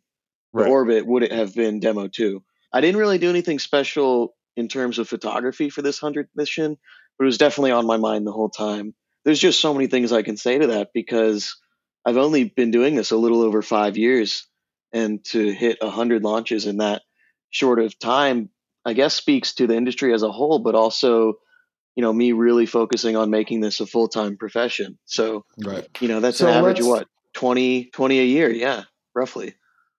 right. 0.54 0.68
orbit 0.68 1.06
would 1.06 1.22
it 1.22 1.32
have 1.32 1.54
been 1.54 1.80
demo 1.80 2.08
two. 2.08 2.42
I 2.72 2.80
didn't 2.80 3.00
really 3.00 3.18
do 3.18 3.30
anything 3.30 3.58
special 3.58 4.34
in 4.56 4.68
terms 4.68 4.98
of 4.98 5.08
photography 5.08 5.68
for 5.68 5.82
this 5.82 6.00
100th 6.00 6.28
mission, 6.34 6.76
but 7.18 7.24
it 7.24 7.26
was 7.26 7.38
definitely 7.38 7.72
on 7.72 7.86
my 7.86 7.96
mind 7.96 8.26
the 8.26 8.32
whole 8.32 8.48
time. 8.48 8.94
There's 9.24 9.40
just 9.40 9.60
so 9.60 9.74
many 9.74 9.86
things 9.86 10.12
I 10.12 10.22
can 10.22 10.36
say 10.36 10.58
to 10.58 10.68
that 10.68 10.90
because 10.94 11.56
I've 12.04 12.16
only 12.16 12.44
been 12.44 12.70
doing 12.70 12.94
this 12.94 13.10
a 13.10 13.16
little 13.16 13.42
over 13.42 13.62
five 13.62 13.96
years. 13.96 14.46
And 14.92 15.24
to 15.26 15.52
hit 15.52 15.78
100 15.80 16.22
launches 16.22 16.66
in 16.66 16.76
that 16.76 17.02
short 17.50 17.80
of 17.80 17.98
time, 17.98 18.50
I 18.84 18.92
guess 18.92 19.14
speaks 19.14 19.54
to 19.54 19.66
the 19.66 19.74
industry 19.74 20.12
as 20.12 20.22
a 20.22 20.30
whole, 20.30 20.60
but 20.60 20.76
also, 20.76 21.34
you 21.96 22.02
know, 22.02 22.12
me 22.12 22.30
really 22.30 22.66
focusing 22.66 23.16
on 23.16 23.30
making 23.30 23.60
this 23.60 23.80
a 23.80 23.86
full 23.86 24.06
time 24.06 24.36
profession. 24.36 24.98
So, 25.04 25.44
right. 25.64 25.88
you 26.00 26.06
know, 26.06 26.20
that's 26.20 26.38
so 26.38 26.46
an 26.46 26.54
average 26.54 26.80
of 26.80 26.86
what, 26.86 27.08
20, 27.32 27.86
20 27.86 28.20
a 28.20 28.24
year? 28.24 28.50
Yeah, 28.50 28.84
roughly 29.14 29.54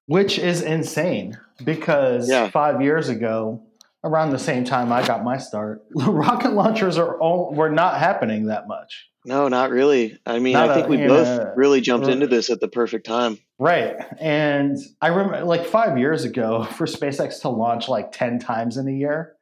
which 0.07 0.37
is 0.39 0.61
insane 0.61 1.37
because 1.63 2.29
yeah. 2.29 2.49
five 2.49 2.81
years 2.81 3.09
ago, 3.09 3.61
around 4.03 4.29
the 4.29 4.39
same 4.39 4.63
time 4.63 4.91
I 4.91 5.05
got 5.05 5.23
my 5.23 5.37
start, 5.37 5.83
rocket 5.95 6.53
launchers 6.53 6.97
are 6.97 7.19
all 7.19 7.53
were 7.53 7.69
not 7.69 7.97
happening 7.99 8.47
that 8.47 8.67
much. 8.67 9.09
No, 9.25 9.47
not 9.47 9.71
really. 9.71 10.17
I 10.25 10.37
mean, 10.37 10.53
not 10.53 10.69
I 10.69 10.75
think 10.75 10.87
a, 10.87 10.89
we 10.89 10.97
both 10.97 11.27
know, 11.27 11.53
really 11.55 11.81
jumped 11.81 12.07
into 12.07 12.27
this 12.27 12.51
at 12.51 12.59
the 12.59 12.67
perfect 12.67 13.07
time. 13.07 13.39
Right. 13.57 13.95
And 14.19 14.77
I 15.01 15.07
remember 15.07 15.43
like 15.45 15.65
five 15.65 15.97
years 15.97 16.23
ago 16.23 16.63
for 16.75 16.85
SpaceX 16.85 17.41
to 17.41 17.49
launch 17.49 17.89
like 17.89 18.11
10 18.11 18.39
times 18.39 18.77
in 18.77 18.87
a 18.87 18.91
year, 18.91 19.35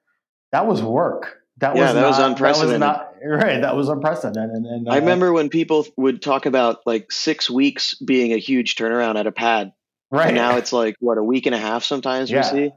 that 0.53 0.67
was 0.67 0.81
work. 0.81 1.39
That 1.57 1.75
yeah, 1.75 1.83
was 1.83 1.93
that 1.93 2.01
not, 2.01 2.07
was 2.07 2.19
unprecedented. 2.19 2.81
That 2.81 2.97
was 2.97 3.07
not, 3.21 3.27
right. 3.45 3.61
That 3.61 3.75
was 3.75 3.89
unprecedented. 3.89 4.55
And, 4.55 4.65
and 4.65 4.87
uh, 4.87 4.91
I 4.91 4.97
remember 4.97 5.33
when 5.33 5.49
people 5.49 5.85
would 5.97 6.21
talk 6.21 6.45
about 6.45 6.79
like 6.85 7.11
six 7.11 7.49
weeks 7.49 7.95
being 7.95 8.31
a 8.31 8.37
huge 8.37 8.75
turnaround 8.75 9.19
at 9.19 9.27
a 9.27 9.31
pad. 9.31 9.73
Right. 10.13 10.27
And 10.27 10.35
now 10.35 10.57
it's 10.57 10.71
like 10.71 10.95
what 10.99 11.17
a 11.17 11.23
week 11.23 11.47
and 11.47 11.55
a 11.55 11.57
half 11.59 11.83
sometimes 11.83 12.31
yeah. 12.31 12.53
we 12.53 12.59
see. 12.69 12.71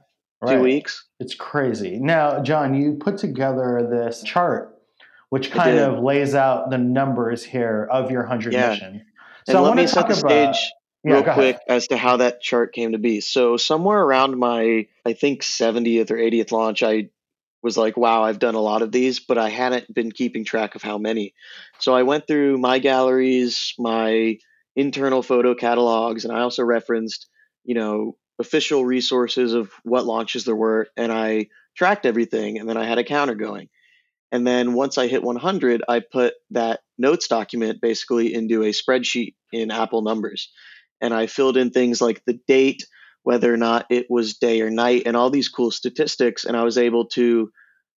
Two 0.46 0.60
weeks. 0.60 1.04
It's 1.18 1.34
crazy. 1.34 1.98
Now, 1.98 2.42
John, 2.42 2.74
you 2.74 2.94
put 2.94 3.18
together 3.18 3.86
this 3.90 4.22
chart 4.22 4.76
which 5.28 5.50
kind 5.50 5.78
of 5.78 6.02
lays 6.02 6.34
out 6.34 6.70
the 6.70 6.78
numbers 6.78 7.42
here 7.42 7.86
of 7.90 8.10
your 8.10 8.22
100 8.22 8.52
yeah. 8.52 8.70
mission. 8.70 9.04
So 9.48 9.58
and 9.58 9.66
let 9.66 9.76
me 9.76 9.86
set 9.86 10.08
the 10.08 10.18
about, 10.18 10.54
stage 10.54 10.72
real 11.04 11.20
yeah, 11.20 11.34
quick 11.34 11.56
ahead. 11.56 11.76
as 11.76 11.88
to 11.88 11.96
how 11.96 12.18
that 12.18 12.40
chart 12.40 12.72
came 12.72 12.92
to 12.92 12.98
be. 12.98 13.20
So 13.20 13.56
somewhere 13.56 14.00
around 14.00 14.38
my 14.38 14.86
I 15.04 15.12
think 15.12 15.42
70th 15.42 16.10
or 16.10 16.16
80th 16.16 16.52
launch 16.52 16.82
I 16.82 17.10
was 17.62 17.76
like, 17.76 17.96
wow, 17.96 18.22
I've 18.22 18.38
done 18.38 18.54
a 18.54 18.60
lot 18.60 18.82
of 18.82 18.92
these, 18.92 19.18
but 19.18 19.38
I 19.38 19.48
hadn't 19.48 19.92
been 19.92 20.12
keeping 20.12 20.44
track 20.44 20.74
of 20.74 20.82
how 20.82 20.98
many. 20.98 21.34
So 21.80 21.94
I 21.94 22.04
went 22.04 22.26
through 22.26 22.58
my 22.58 22.78
galleries, 22.78 23.74
my 23.78 24.38
internal 24.76 25.22
photo 25.22 25.54
catalogs, 25.54 26.24
and 26.24 26.32
I 26.36 26.40
also 26.40 26.62
referenced, 26.62 27.26
you 27.64 27.74
know, 27.74 28.16
official 28.38 28.84
resources 28.84 29.54
of 29.54 29.72
what 29.82 30.04
launches 30.04 30.44
there 30.44 30.54
were, 30.54 30.88
and 30.96 31.10
I 31.10 31.48
tracked 31.76 32.06
everything, 32.06 32.58
and 32.58 32.68
then 32.68 32.76
I 32.76 32.84
had 32.84 32.98
a 32.98 33.04
counter 33.04 33.34
going. 33.34 33.68
And 34.32 34.46
then 34.46 34.74
once 34.74 34.98
I 34.98 35.06
hit 35.06 35.22
100, 35.22 35.82
I 35.88 36.00
put 36.00 36.34
that 36.50 36.80
notes 36.98 37.28
document 37.28 37.80
basically 37.80 38.34
into 38.34 38.62
a 38.62 38.72
spreadsheet 38.72 39.34
in 39.52 39.70
Apple 39.70 40.02
Numbers. 40.02 40.50
And 41.00 41.14
I 41.14 41.26
filled 41.26 41.56
in 41.56 41.70
things 41.70 42.00
like 42.00 42.22
the 42.26 42.38
date, 42.48 42.86
whether 43.22 43.52
or 43.52 43.56
not 43.56 43.86
it 43.88 44.06
was 44.10 44.38
day 44.38 44.60
or 44.62 44.70
night, 44.70 45.02
and 45.06 45.16
all 45.16 45.30
these 45.30 45.48
cool 45.48 45.70
statistics. 45.70 46.44
And 46.44 46.56
I 46.56 46.64
was 46.64 46.76
able 46.76 47.06
to 47.10 47.50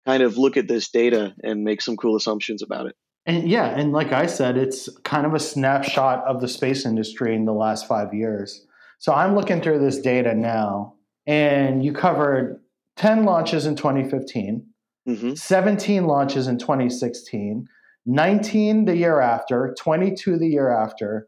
kind 0.05 0.21
of 0.21 0.37
look 0.37 0.57
at 0.57 0.67
this 0.67 0.89
data 0.89 1.33
and 1.43 1.63
make 1.63 1.81
some 1.81 1.97
cool 1.97 2.15
assumptions 2.15 2.61
about 2.61 2.87
it. 2.87 2.95
And 3.27 3.47
yeah, 3.47 3.77
and 3.77 3.91
like 3.91 4.13
I 4.13 4.25
said, 4.25 4.57
it's 4.57 4.87
kind 5.03 5.25
of 5.25 5.33
a 5.33 5.39
snapshot 5.39 6.23
of 6.23 6.39
the 6.39 6.47
space 6.47 6.85
industry 6.85 7.35
in 7.35 7.43
the 7.43 7.53
last 7.53 7.85
five 7.85 8.13
years. 8.13 8.65
So 8.99 9.13
I'm 9.13 9.35
looking 9.35 9.61
through 9.61 9.79
this 9.79 9.99
data 9.99 10.33
now, 10.33 10.95
and 11.27 11.83
you 11.83 11.91
covered 11.91 12.61
10 12.95 13.25
launches 13.25 13.65
in 13.65 13.75
2015, 13.75 14.65
mm-hmm. 15.07 15.33
17 15.33 16.05
launches 16.05 16.47
in 16.47 16.57
2016, 16.57 17.67
19 18.05 18.85
the 18.85 18.95
year 18.95 19.19
after, 19.19 19.75
22 19.77 20.37
the 20.37 20.47
year 20.47 20.69
after. 20.69 21.27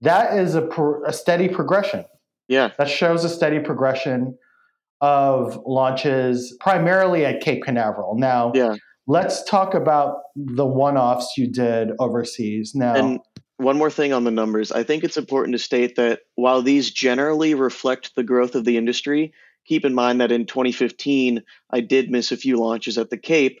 That 0.00 0.38
is 0.38 0.54
a, 0.54 0.62
pro- 0.62 1.04
a 1.04 1.12
steady 1.12 1.48
progression. 1.48 2.06
Yeah. 2.48 2.70
That 2.78 2.88
shows 2.88 3.22
a 3.22 3.28
steady 3.28 3.58
progression 3.58 4.38
of 5.02 5.62
launches 5.66 6.56
primarily 6.58 7.26
at 7.26 7.42
Cape 7.42 7.62
Canaveral. 7.62 8.16
Now, 8.16 8.52
yeah. 8.54 8.76
Let's 9.06 9.44
talk 9.44 9.74
about 9.74 10.18
the 10.34 10.66
one 10.66 10.96
offs 10.96 11.36
you 11.36 11.46
did 11.46 11.90
overseas 11.98 12.74
now. 12.74 12.94
And 12.94 13.20
one 13.56 13.78
more 13.78 13.90
thing 13.90 14.12
on 14.12 14.24
the 14.24 14.30
numbers. 14.30 14.72
I 14.72 14.82
think 14.82 15.04
it's 15.04 15.16
important 15.16 15.54
to 15.54 15.58
state 15.58 15.96
that 15.96 16.20
while 16.34 16.62
these 16.62 16.90
generally 16.90 17.54
reflect 17.54 18.14
the 18.14 18.24
growth 18.24 18.54
of 18.54 18.64
the 18.64 18.76
industry, 18.76 19.32
keep 19.66 19.84
in 19.84 19.94
mind 19.94 20.20
that 20.20 20.32
in 20.32 20.46
2015, 20.46 21.42
I 21.70 21.80
did 21.80 22.10
miss 22.10 22.32
a 22.32 22.36
few 22.36 22.56
launches 22.56 22.98
at 22.98 23.10
the 23.10 23.18
Cape. 23.18 23.60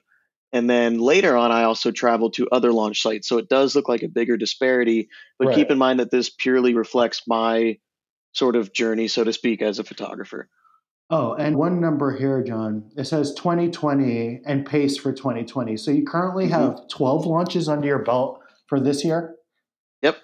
And 0.52 0.70
then 0.70 0.98
later 0.98 1.36
on, 1.36 1.50
I 1.50 1.64
also 1.64 1.90
traveled 1.90 2.34
to 2.34 2.48
other 2.50 2.72
launch 2.72 3.02
sites. 3.02 3.28
So 3.28 3.38
it 3.38 3.48
does 3.48 3.74
look 3.74 3.88
like 3.88 4.02
a 4.02 4.08
bigger 4.08 4.36
disparity. 4.36 5.08
But 5.38 5.48
right. 5.48 5.56
keep 5.56 5.70
in 5.70 5.78
mind 5.78 6.00
that 6.00 6.10
this 6.10 6.30
purely 6.30 6.74
reflects 6.74 7.22
my 7.26 7.78
sort 8.32 8.56
of 8.56 8.72
journey, 8.72 9.08
so 9.08 9.24
to 9.24 9.32
speak, 9.32 9.62
as 9.62 9.78
a 9.78 9.84
photographer. 9.84 10.48
Oh, 11.10 11.34
and 11.34 11.56
one 11.56 11.80
number 11.80 12.16
here, 12.16 12.42
John. 12.42 12.90
It 12.96 13.04
says 13.04 13.34
2020 13.34 14.40
and 14.46 14.66
pace 14.66 14.96
for 14.96 15.12
2020. 15.12 15.76
So 15.76 15.90
you 15.90 16.04
currently 16.04 16.44
mm-hmm. 16.44 16.54
have 16.54 16.88
12 16.88 17.26
launches 17.26 17.68
under 17.68 17.86
your 17.86 17.98
belt 18.00 18.40
for 18.66 18.80
this 18.80 19.04
year? 19.04 19.36
Yep. 20.02 20.18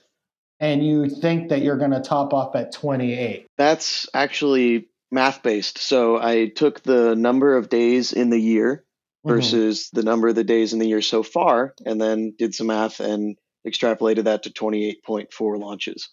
and 0.60 0.84
you 0.84 1.08
think 1.08 1.48
that 1.48 1.62
you're 1.62 1.78
going 1.78 1.90
to 1.92 2.00
top 2.00 2.34
off 2.34 2.54
at 2.54 2.72
28. 2.72 3.46
That's 3.56 4.06
actually 4.12 4.88
math 5.10 5.42
based. 5.42 5.78
So 5.78 6.18
I 6.20 6.48
took 6.48 6.82
the 6.82 7.14
number 7.14 7.56
of 7.56 7.68
days 7.68 8.12
in 8.12 8.30
the 8.30 8.38
year 8.38 8.84
mm-hmm. 9.26 9.34
versus 9.34 9.86
mm-hmm. 9.86 9.96
the 9.98 10.02
number 10.04 10.28
of 10.28 10.34
the 10.34 10.44
days 10.44 10.72
in 10.72 10.78
the 10.78 10.88
year 10.88 11.02
so 11.02 11.22
far, 11.22 11.74
and 11.84 12.00
then 12.00 12.34
did 12.38 12.54
some 12.54 12.68
math 12.68 13.00
and 13.00 13.36
extrapolated 13.66 14.24
that 14.24 14.44
to 14.44 14.50
28.4 14.50 15.58
launches, 15.58 16.10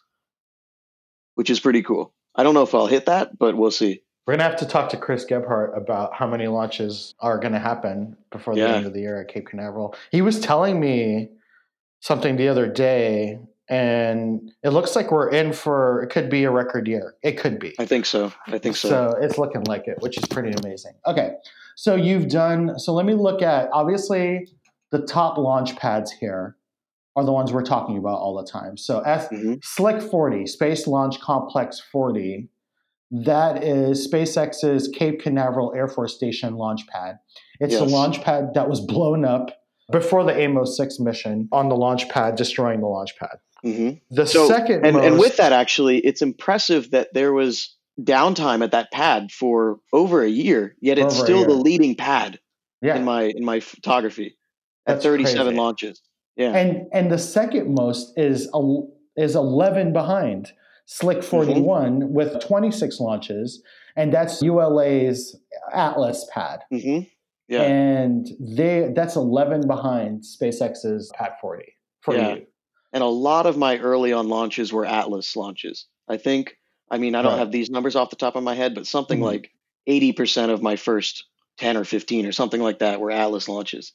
which 1.35 1.49
is 1.49 1.59
pretty 1.59 1.83
cool. 1.83 2.13
I 2.35 2.43
don't 2.43 2.53
know 2.53 2.63
if 2.63 2.75
I'll 2.75 2.87
hit 2.87 3.07
that, 3.07 3.37
but 3.37 3.57
we'll 3.57 3.71
see. 3.71 4.01
We're 4.27 4.33
gonna 4.33 4.43
have 4.43 4.57
to 4.57 4.65
talk 4.65 4.89
to 4.89 4.97
Chris 4.97 5.23
Gebhardt 5.23 5.75
about 5.75 6.13
how 6.13 6.27
many 6.27 6.47
launches 6.47 7.15
are 7.21 7.39
gonna 7.39 7.59
happen 7.59 8.17
before 8.29 8.55
the 8.55 8.61
yeah. 8.61 8.75
end 8.75 8.85
of 8.85 8.93
the 8.93 8.99
year 8.99 9.21
at 9.21 9.29
Cape 9.29 9.47
Canaveral. 9.47 9.95
He 10.11 10.21
was 10.21 10.41
telling 10.41 10.81
me 10.81 11.29
something 12.01 12.35
the 12.35 12.49
other 12.49 12.67
day, 12.67 13.39
and 13.69 14.51
it 14.63 14.69
looks 14.71 14.97
like 14.97 15.11
we're 15.11 15.29
in 15.29 15.53
for 15.53 16.03
it 16.03 16.09
could 16.09 16.29
be 16.29 16.43
a 16.43 16.51
record 16.51 16.89
year. 16.89 17.15
It 17.23 17.37
could 17.37 17.57
be. 17.57 17.73
I 17.79 17.85
think 17.85 18.05
so. 18.05 18.33
I 18.47 18.57
think 18.57 18.75
so. 18.75 18.89
So 18.89 19.17
it's 19.21 19.37
looking 19.37 19.63
like 19.63 19.87
it, 19.87 19.95
which 20.01 20.17
is 20.17 20.25
pretty 20.25 20.51
amazing. 20.51 20.95
Okay, 21.05 21.35
so 21.77 21.95
you've 21.95 22.27
done. 22.27 22.77
So 22.79 22.93
let 22.93 23.05
me 23.05 23.13
look 23.13 23.41
at 23.41 23.69
obviously 23.71 24.49
the 24.91 25.03
top 25.03 25.37
launch 25.37 25.77
pads 25.77 26.11
here 26.11 26.57
are 27.15 27.23
the 27.23 27.31
ones 27.31 27.53
we're 27.53 27.63
talking 27.63 27.97
about 27.97 28.19
all 28.19 28.35
the 28.35 28.45
time. 28.45 28.75
So 28.75 28.99
F 28.99 29.29
mm-hmm. 29.29 29.55
Slick 29.63 30.01
40, 30.01 30.47
Space 30.47 30.85
Launch 30.85 31.21
Complex 31.21 31.79
40 31.79 32.49
that 33.11 33.63
is 33.63 34.11
SpaceX's 34.11 34.89
Cape 34.89 35.21
Canaveral 35.21 35.73
Air 35.75 35.87
Force 35.87 36.15
Station 36.15 36.55
launch 36.55 36.85
pad. 36.87 37.19
It's 37.59 37.73
yes. 37.73 37.81
a 37.81 37.85
launch 37.85 38.21
pad 38.21 38.53
that 38.53 38.69
was 38.69 38.81
blown 38.81 39.25
up 39.25 39.51
before 39.91 40.23
the 40.23 40.37
Amos 40.37 40.75
6 40.77 40.99
mission 40.99 41.47
on 41.51 41.69
the 41.69 41.75
launch 41.75 42.09
pad, 42.09 42.35
destroying 42.35 42.81
the 42.81 42.87
launch 42.87 43.15
pad. 43.17 43.37
Mm-hmm. 43.65 44.15
The 44.15 44.27
so, 44.27 44.47
second. 44.47 44.85
And, 44.85 44.97
most, 44.97 45.05
and 45.05 45.19
with 45.19 45.37
that, 45.37 45.53
actually, 45.53 45.99
it's 45.99 46.21
impressive 46.21 46.91
that 46.91 47.13
there 47.13 47.33
was 47.33 47.75
downtime 47.99 48.63
at 48.63 48.71
that 48.71 48.91
pad 48.91 49.31
for 49.31 49.79
over 49.91 50.23
a 50.23 50.29
year, 50.29 50.75
yet 50.79 50.99
it's 50.99 51.17
still 51.17 51.45
the 51.45 51.53
leading 51.53 51.95
pad 51.95 52.39
yeah. 52.81 52.95
in 52.95 53.03
my 53.03 53.23
in 53.23 53.43
my 53.43 53.59
photography 53.59 54.37
at 54.85 55.01
37 55.01 55.45
crazy. 55.45 55.57
launches. 55.57 56.01
Yeah. 56.35 56.53
And 56.53 56.87
and 56.93 57.11
the 57.11 57.17
second 57.17 57.73
most 57.73 58.13
is 58.17 58.49
is 59.15 59.35
11 59.35 59.93
behind. 59.93 60.51
Slick 60.89 61.21
41 61.21 61.99
mm-hmm. 61.99 62.13
with 62.13 62.39
26 62.39 62.99
launches, 63.01 63.61
and 63.97 64.13
that's 64.13 64.41
ULA's 64.41 65.37
Atlas 65.73 66.25
pad. 66.33 66.61
Mm-hmm. 66.73 67.03
Yeah. 67.49 67.61
And 67.61 68.27
they 68.39 68.91
that's 68.95 69.15
11 69.15 69.67
behind 69.67 70.23
SpaceX's 70.23 71.11
Pad 71.15 71.33
40 71.39 71.73
for 72.01 72.15
yeah. 72.15 72.35
you. 72.35 72.47
And 72.93 73.03
a 73.03 73.07
lot 73.07 73.45
of 73.45 73.57
my 73.57 73.77
early 73.77 74.13
on 74.13 74.27
launches 74.29 74.73
were 74.73 74.85
Atlas 74.85 75.35
launches. 75.35 75.85
I 76.09 76.17
think, 76.17 76.57
I 76.89 76.97
mean, 76.97 77.15
I 77.15 77.21
don't 77.21 77.33
right. 77.33 77.39
have 77.39 77.51
these 77.51 77.69
numbers 77.69 77.95
off 77.95 78.09
the 78.09 78.15
top 78.15 78.35
of 78.35 78.43
my 78.43 78.55
head, 78.55 78.73
but 78.73 78.87
something 78.87 79.19
mm-hmm. 79.19 79.25
like 79.25 79.51
80% 79.87 80.49
of 80.49 80.61
my 80.61 80.77
first 80.77 81.25
10 81.57 81.77
or 81.77 81.83
15 81.83 82.25
or 82.25 82.31
something 82.31 82.61
like 82.61 82.79
that 82.79 83.01
were 83.01 83.11
Atlas 83.11 83.49
launches. 83.49 83.93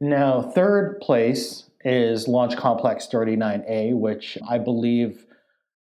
Now, 0.00 0.42
third 0.42 1.00
place 1.00 1.70
is 1.84 2.26
Launch 2.26 2.56
Complex 2.56 3.08
39A, 3.12 3.94
which 3.94 4.36
I 4.48 4.58
believe 4.58 5.24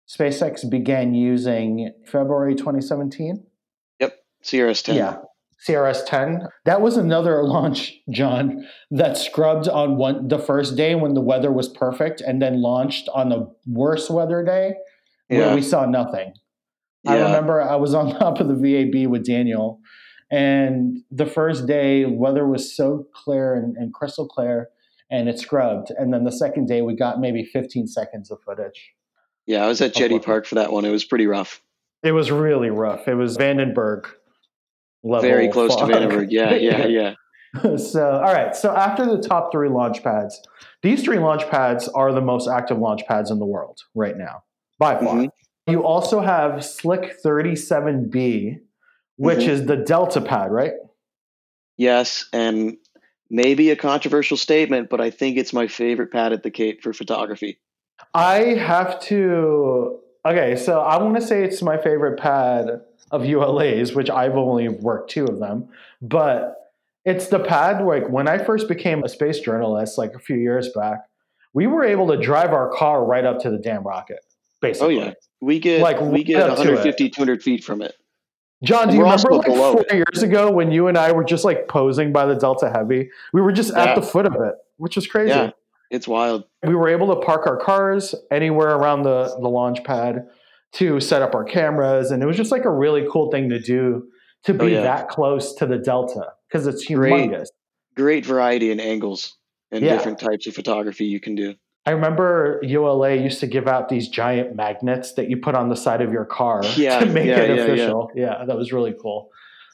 SpaceX 0.09 0.67
began 0.67 1.13
using 1.13 1.91
February 2.05 2.55
2017. 2.55 3.43
Yep, 3.99 4.17
CRS 4.43 4.83
10. 4.83 4.95
Yeah, 4.95 5.17
CRS 5.67 6.05
10. 6.05 6.47
That 6.65 6.81
was 6.81 6.97
another 6.97 7.43
launch, 7.43 7.93
John, 8.09 8.65
that 8.89 9.17
scrubbed 9.17 9.67
on 9.67 9.97
one 9.97 10.27
the 10.27 10.39
first 10.39 10.75
day 10.75 10.95
when 10.95 11.13
the 11.13 11.21
weather 11.21 11.51
was 11.51 11.69
perfect, 11.69 12.21
and 12.21 12.41
then 12.41 12.61
launched 12.61 13.07
on 13.13 13.29
the 13.29 13.53
worst 13.67 14.09
weather 14.09 14.43
day 14.43 14.73
where 15.27 15.53
we 15.53 15.61
saw 15.61 15.85
nothing. 15.85 16.33
Yeah. 17.03 17.11
I 17.11 17.15
remember 17.21 17.61
I 17.61 17.75
was 17.75 17.93
on 17.93 18.15
top 18.19 18.39
of 18.39 18.47
the 18.47 18.55
VAB 18.55 19.07
with 19.09 19.25
Daniel, 19.25 19.79
and 20.31 20.97
the 21.11 21.27
first 21.27 21.67
day 21.67 22.05
weather 22.05 22.47
was 22.47 22.75
so 22.75 23.05
clear 23.13 23.53
and, 23.53 23.77
and 23.77 23.93
crystal 23.93 24.27
clear, 24.27 24.69
and 25.11 25.29
it 25.29 25.39
scrubbed. 25.39 25.91
And 25.91 26.11
then 26.11 26.23
the 26.23 26.31
second 26.31 26.67
day 26.67 26.81
we 26.81 26.95
got 26.95 27.19
maybe 27.19 27.43
15 27.43 27.85
seconds 27.85 28.31
of 28.31 28.39
footage. 28.43 28.93
Yeah, 29.49 29.65
I 29.65 29.67
was 29.67 29.81
at 29.81 29.95
Jetty 29.95 30.19
Park 30.19 30.45
for 30.45 30.55
that 30.55 30.71
one. 30.71 30.85
It 30.85 30.91
was 30.91 31.03
pretty 31.03 31.25
rough. 31.25 31.59
It 32.03 32.11
was 32.11 32.29
really 32.29 32.69
rough. 32.69 33.07
It 33.07 33.15
was 33.15 33.35
Vandenberg 33.35 34.05
level. 35.03 35.27
Very 35.27 35.49
close 35.49 35.73
fog. 35.73 35.89
to 35.89 35.95
Vandenberg. 35.95 36.27
Yeah, 36.29 36.53
yeah, 36.53 36.85
yeah. 37.55 37.77
so, 37.77 38.11
all 38.11 38.31
right. 38.31 38.55
So 38.55 38.75
after 38.75 39.07
the 39.07 39.17
top 39.17 39.51
three 39.51 39.69
launch 39.69 40.03
pads, 40.03 40.39
these 40.83 41.03
three 41.03 41.17
launch 41.17 41.49
pads 41.49 41.87
are 41.87 42.13
the 42.13 42.21
most 42.21 42.47
active 42.47 42.77
launch 42.77 43.01
pads 43.07 43.31
in 43.31 43.39
the 43.39 43.45
world 43.47 43.79
right 43.95 44.15
now, 44.15 44.43
by 44.77 44.99
far. 44.99 45.15
Mm-hmm. 45.15 45.71
You 45.71 45.83
also 45.83 46.21
have 46.21 46.63
Slick 46.63 47.15
37B, 47.25 48.59
which 49.15 49.39
mm-hmm. 49.39 49.49
is 49.49 49.65
the 49.65 49.77
Delta 49.77 50.21
pad, 50.21 50.51
right? 50.51 50.73
Yes, 51.75 52.29
and 52.31 52.77
maybe 53.31 53.71
a 53.71 53.75
controversial 53.75 54.37
statement, 54.37 54.91
but 54.91 55.01
I 55.01 55.09
think 55.09 55.37
it's 55.37 55.53
my 55.53 55.65
favorite 55.65 56.11
pad 56.11 56.33
at 56.33 56.43
the 56.43 56.51
Cape 56.51 56.83
for 56.83 56.93
photography. 56.93 57.57
I 58.13 58.37
have 58.55 58.99
to. 59.01 59.99
Okay, 60.25 60.55
so 60.55 60.81
I 60.81 61.01
want 61.01 61.15
to 61.15 61.21
say 61.21 61.43
it's 61.43 61.61
my 61.61 61.77
favorite 61.77 62.19
pad 62.19 62.81
of 63.11 63.25
ULA's, 63.25 63.95
which 63.95 64.09
I've 64.09 64.35
only 64.35 64.67
worked 64.67 65.11
two 65.11 65.25
of 65.25 65.39
them, 65.39 65.69
but 66.01 66.73
it's 67.05 67.27
the 67.27 67.39
pad. 67.39 67.83
Like 67.83 68.09
when 68.09 68.27
I 68.27 68.37
first 68.37 68.67
became 68.67 69.03
a 69.03 69.09
space 69.09 69.39
journalist, 69.39 69.97
like 69.97 70.13
a 70.13 70.19
few 70.19 70.35
years 70.35 70.69
back, 70.75 71.05
we 71.53 71.67
were 71.67 71.83
able 71.83 72.07
to 72.09 72.17
drive 72.17 72.53
our 72.53 72.69
car 72.71 73.03
right 73.05 73.25
up 73.25 73.39
to 73.41 73.49
the 73.49 73.57
damn 73.57 73.83
rocket. 73.83 74.19
Basically, 74.61 74.99
oh 74.99 75.05
yeah, 75.05 75.13
we 75.41 75.59
get 75.59 75.81
like 75.81 76.01
we 76.01 76.23
get 76.23 76.47
150, 76.47 77.09
200 77.09 77.41
feet 77.41 77.63
from 77.63 77.81
it. 77.81 77.95
John, 78.61 78.89
do 78.89 78.95
you 78.95 79.03
remember 79.03 79.31
like 79.31 79.47
four 79.47 79.85
it. 79.89 79.93
years 79.93 80.21
ago 80.21 80.51
when 80.51 80.71
you 80.71 80.87
and 80.87 80.97
I 80.97 81.13
were 81.13 81.23
just 81.23 81.45
like 81.45 81.69
posing 81.69 82.11
by 82.11 82.25
the 82.25 82.35
Delta 82.35 82.69
Heavy? 82.69 83.09
We 83.31 83.41
were 83.41 83.53
just 83.53 83.71
yeah. 83.71 83.85
at 83.85 83.95
the 83.95 84.01
foot 84.01 84.25
of 84.25 84.35
it, 84.35 84.55
which 84.75 84.97
was 84.97 85.07
crazy. 85.07 85.29
Yeah. 85.29 85.51
It's 85.89 86.07
wild. 86.07 86.43
We 86.65 86.75
were 86.75 86.89
able 86.89 87.15
to 87.15 87.25
park 87.25 87.47
our 87.47 87.57
cars 87.57 88.13
anywhere 88.31 88.75
around 88.75 89.03
the, 89.03 89.35
the 89.39 89.47
launch 89.47 89.83
pad 89.83 90.27
to 90.73 90.99
set 90.99 91.21
up 91.21 91.33
our 91.33 91.43
cameras. 91.43 92.11
And 92.11 92.21
it 92.21 92.25
was 92.25 92.37
just 92.37 92.51
like 92.51 92.65
a 92.65 92.71
really 92.71 93.07
cool 93.11 93.31
thing 93.31 93.49
to 93.49 93.59
do 93.59 94.07
to 94.43 94.53
oh, 94.53 94.57
be 94.57 94.65
oh, 94.65 94.67
yeah. 94.67 94.81
that 94.81 95.09
close 95.09 95.53
to 95.55 95.65
the 95.65 95.77
Delta 95.77 96.33
because 96.47 96.67
it's 96.67 96.87
humongous. 96.87 97.47
Great, 97.95 98.23
great 98.23 98.25
variety 98.25 98.71
in 98.71 98.79
angles 98.79 99.37
and 99.71 99.83
yeah. 99.83 99.93
different 99.93 100.19
types 100.19 100.47
of 100.47 100.53
photography 100.53 101.05
you 101.05 101.19
can 101.19 101.35
do. 101.35 101.55
I 101.85 101.91
remember 101.91 102.59
ULA 102.63 103.15
used 103.15 103.39
to 103.39 103.47
give 103.47 103.67
out 103.67 103.89
these 103.89 104.09
giant 104.09 104.55
magnets 104.55 105.13
that 105.13 105.29
you 105.29 105.37
put 105.37 105.55
on 105.55 105.69
the 105.69 105.75
side 105.75 106.01
of 106.01 106.11
your 106.11 106.25
car 106.25 106.63
yeah, 106.75 106.99
to 106.99 107.05
make 107.05 107.25
yeah, 107.25 107.39
it 107.39 107.59
official. 107.59 108.11
Yeah, 108.15 108.45
that 108.45 108.57
was 108.57 108.71
really 108.71 108.93
cool. 109.01 109.29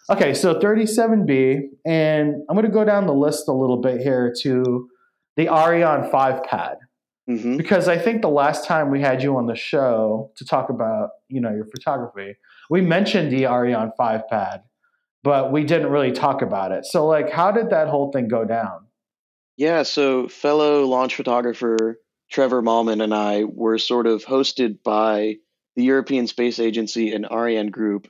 Okay, 0.10 0.34
so 0.34 0.54
37B, 0.60 1.62
and 1.84 2.36
I'm 2.48 2.56
going 2.56 2.66
to 2.66 2.72
go 2.72 2.86
down 2.86 3.08
the 3.08 3.14
list 3.14 3.48
a 3.48 3.52
little 3.52 3.82
bit 3.82 4.02
here 4.02 4.34
to 4.44 4.88
the 5.36 5.50
Ariane 5.50 6.10
5 6.10 6.44
pad. 6.44 6.78
Mm-hmm. 7.30 7.58
Because 7.58 7.88
I 7.88 7.98
think 7.98 8.22
the 8.22 8.30
last 8.30 8.66
time 8.66 8.92
we 8.92 9.02
had 9.02 9.24
you 9.24 9.36
on 9.38 9.48
the 9.48 9.56
show 9.56 10.32
to 10.36 10.46
talk 10.46 10.70
about, 10.70 11.10
you 11.28 11.42
know, 11.42 11.52
your 11.52 11.66
photography, 11.66 12.36
we 12.70 12.82
mentioned 12.82 13.32
the 13.32 13.48
Ariane 13.48 13.92
5 13.98 14.28
pad, 14.30 14.62
but 15.24 15.52
we 15.52 15.64
didn't 15.64 15.92
really 15.92 16.12
talk 16.12 16.42
about 16.44 16.72
it. 16.72 16.86
So 16.86 17.08
like 17.08 17.32
how 17.32 17.52
did 17.52 17.72
that 17.72 17.88
whole 17.88 18.12
thing 18.12 18.28
go 18.28 18.46
down? 18.46 18.86
Yeah, 19.58 19.84
so 19.84 20.28
fellow 20.28 20.86
launch 20.86 21.16
photographer 21.16 22.00
Trevor 22.32 22.62
Mahlmann 22.62 23.04
and 23.04 23.14
I 23.14 23.44
were 23.44 23.78
sort 23.78 24.08
of 24.08 24.26
hosted 24.26 24.84
by 24.84 25.38
the 25.76 25.84
European 25.84 26.28
Space 26.28 26.60
Agency 26.60 27.14
and 27.14 27.26
Ariane 27.32 27.70
Group 27.70 28.08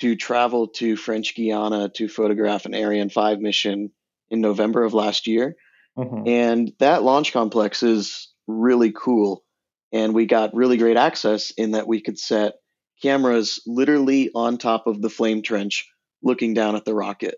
to 0.00 0.16
travel 0.16 0.68
to 0.68 0.96
French 0.96 1.34
Guiana 1.34 1.88
to 1.96 2.08
photograph 2.08 2.64
an 2.66 2.74
Ariane 2.74 3.10
5 3.10 3.40
mission 3.40 3.90
in 4.30 4.40
November 4.40 4.82
of 4.84 4.94
last 4.94 5.26
year. 5.26 5.56
Mm-hmm. 5.98 6.26
And 6.26 6.72
that 6.78 7.02
launch 7.02 7.32
complex 7.32 7.82
is 7.82 8.32
really 8.46 8.92
cool. 8.92 9.44
And 9.92 10.14
we 10.14 10.26
got 10.26 10.54
really 10.54 10.78
great 10.78 10.96
access 10.96 11.50
in 11.50 11.72
that 11.72 11.86
we 11.86 12.00
could 12.00 12.18
set 12.18 12.54
cameras 13.02 13.60
literally 13.66 14.30
on 14.34 14.56
top 14.56 14.86
of 14.86 15.02
the 15.02 15.10
flame 15.10 15.42
trench 15.42 15.88
looking 16.22 16.54
down 16.54 16.76
at 16.76 16.84
the 16.84 16.94
rocket. 16.94 17.34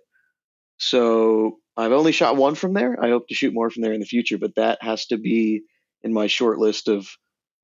So 0.78 1.58
I've 1.76 1.92
only 1.92 2.12
shot 2.12 2.36
one 2.36 2.54
from 2.54 2.74
there. 2.74 2.96
I 3.02 3.08
hope 3.08 3.28
to 3.28 3.34
shoot 3.34 3.54
more 3.54 3.70
from 3.70 3.82
there 3.82 3.92
in 3.92 4.00
the 4.00 4.06
future, 4.06 4.38
but 4.38 4.54
that 4.56 4.78
has 4.82 5.06
to 5.06 5.16
be 5.16 5.62
in 6.02 6.12
my 6.12 6.26
short 6.26 6.58
list 6.58 6.88
of 6.88 7.08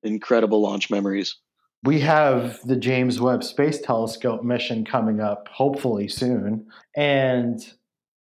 incredible 0.03 0.63
launch 0.63 0.91
memories. 0.91 1.37
We 1.85 2.01
have 2.01 2.61
the 2.65 2.77
James 2.77 3.21
Webb 3.21 3.45
Space 3.45 3.81
Telescope 3.81 4.43
mission 4.43 4.85
coming 4.85 5.21
up, 5.21 5.49
hopefully 5.49 6.09
soon. 6.09 6.67
And 6.97 7.61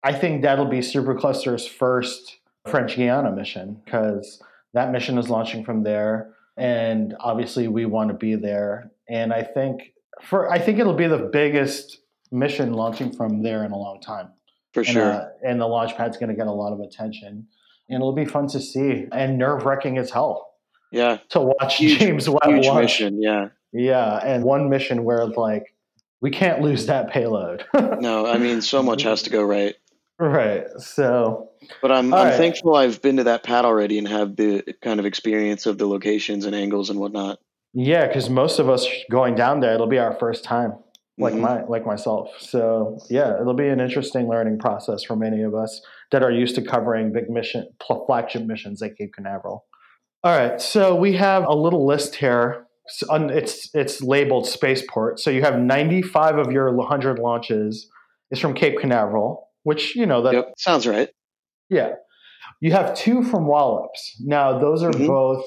I 0.03 0.13
think 0.13 0.41
that'll 0.41 0.69
be 0.69 0.79
Supercluster's 0.79 1.65
first 1.67 2.37
French 2.67 2.95
Guiana 2.95 3.31
mission 3.31 3.81
because 3.83 4.41
that 4.73 4.91
mission 4.91 5.17
is 5.17 5.29
launching 5.29 5.63
from 5.63 5.83
there. 5.83 6.33
And 6.57 7.15
obviously, 7.19 7.67
we 7.67 7.85
want 7.85 8.09
to 8.09 8.15
be 8.15 8.35
there. 8.35 8.91
And 9.09 9.33
I 9.33 9.43
think 9.43 9.93
for 10.23 10.51
I 10.51 10.59
think 10.59 10.79
it'll 10.79 10.93
be 10.93 11.07
the 11.07 11.29
biggest 11.31 11.99
mission 12.31 12.73
launching 12.73 13.11
from 13.11 13.41
there 13.43 13.63
in 13.63 13.71
a 13.71 13.77
long 13.77 14.01
time. 14.01 14.29
For 14.73 14.83
sure. 14.83 15.01
And, 15.03 15.11
uh, 15.11 15.25
and 15.43 15.61
the 15.61 15.67
launch 15.67 15.95
pad's 15.97 16.17
going 16.17 16.29
to 16.29 16.35
get 16.35 16.47
a 16.47 16.51
lot 16.51 16.71
of 16.71 16.79
attention, 16.79 17.47
and 17.89 17.95
it'll 17.95 18.13
be 18.13 18.25
fun 18.25 18.47
to 18.49 18.59
see 18.59 19.07
and 19.11 19.37
nerve 19.37 19.63
wracking 19.63 19.97
as 19.97 20.11
hell. 20.11 20.53
Yeah. 20.91 21.17
To 21.29 21.41
watch 21.41 21.77
huge, 21.77 21.99
James 21.99 22.29
Webb 22.29 22.45
huge 22.45 22.67
launch. 22.67 22.83
mission. 22.83 23.21
Yeah. 23.21 23.49
Yeah, 23.73 24.17
and 24.17 24.43
one 24.43 24.69
mission 24.69 25.03
where 25.03 25.25
like 25.25 25.73
we 26.19 26.29
can't 26.29 26.61
lose 26.61 26.87
that 26.87 27.09
payload. 27.09 27.65
no, 27.73 28.25
I 28.25 28.37
mean 28.37 28.61
so 28.61 28.83
much 28.83 29.03
has 29.03 29.23
to 29.23 29.29
go 29.29 29.43
right. 29.43 29.75
Right. 30.21 30.67
So, 30.77 31.49
but 31.81 31.91
I'm 31.91 32.13
I'm 32.13 32.27
right. 32.27 32.37
thankful 32.37 32.75
I've 32.75 33.01
been 33.01 33.17
to 33.17 33.23
that 33.23 33.41
pad 33.41 33.65
already 33.65 33.97
and 33.97 34.07
have 34.07 34.35
the 34.35 34.63
kind 34.83 34.99
of 34.99 35.07
experience 35.07 35.65
of 35.65 35.79
the 35.79 35.87
locations 35.87 36.45
and 36.45 36.55
angles 36.55 36.91
and 36.91 36.99
whatnot. 36.99 37.39
Yeah, 37.73 38.05
because 38.05 38.29
most 38.29 38.59
of 38.59 38.69
us 38.69 38.87
going 39.09 39.33
down 39.33 39.61
there, 39.61 39.73
it'll 39.73 39.87
be 39.87 39.97
our 39.97 40.13
first 40.19 40.43
time, 40.43 40.73
like 41.17 41.33
mm-hmm. 41.33 41.41
my 41.41 41.63
like 41.63 41.87
myself. 41.87 42.29
So 42.37 42.99
yeah, 43.09 43.41
it'll 43.41 43.55
be 43.55 43.67
an 43.67 43.79
interesting 43.79 44.29
learning 44.29 44.59
process 44.59 45.03
for 45.03 45.15
many 45.15 45.41
of 45.41 45.55
us 45.55 45.81
that 46.11 46.21
are 46.21 46.31
used 46.31 46.53
to 46.53 46.61
covering 46.61 47.11
big 47.11 47.27
mission 47.27 47.67
flagship 48.05 48.43
missions 48.43 48.83
at 48.83 48.95
Cape 48.97 49.13
Canaveral. 49.15 49.65
All 50.23 50.37
right, 50.37 50.61
so 50.61 50.93
we 50.93 51.13
have 51.13 51.45
a 51.47 51.55
little 51.55 51.87
list 51.87 52.13
here. 52.13 52.67
It's 53.09 53.71
it's 53.73 54.03
labeled 54.03 54.45
spaceport. 54.45 55.19
So 55.19 55.31
you 55.31 55.41
have 55.41 55.57
95 55.57 56.37
of 56.37 56.51
your 56.51 56.71
100 56.75 57.17
launches 57.17 57.89
is 58.29 58.39
from 58.39 58.53
Cape 58.53 58.77
Canaveral, 58.79 59.47
which 59.63 59.95
you 59.95 60.05
know 60.05 60.23
that 60.23 60.33
yep, 60.33 60.53
sounds 60.57 60.87
right. 60.87 61.09
Yeah, 61.69 61.93
you 62.59 62.71
have 62.71 62.95
two 62.95 63.23
from 63.23 63.47
Wallops. 63.47 64.17
Now 64.19 64.59
those 64.59 64.83
are 64.83 64.91
mm-hmm. 64.91 65.07
both 65.07 65.45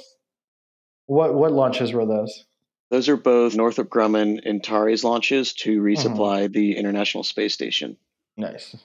what 1.07 1.35
what 1.35 1.53
launches 1.53 1.92
were 1.92 2.07
those? 2.07 2.44
Those 2.90 3.09
are 3.09 3.16
both 3.16 3.55
Northrop 3.55 3.88
Grumman 3.88 4.46
Antares 4.46 5.05
launches 5.05 5.53
to 5.55 5.81
resupply 5.81 6.44
mm-hmm. 6.44 6.53
the 6.53 6.77
International 6.77 7.24
Space 7.24 7.55
Station. 7.55 7.96
Nice. 8.37 8.77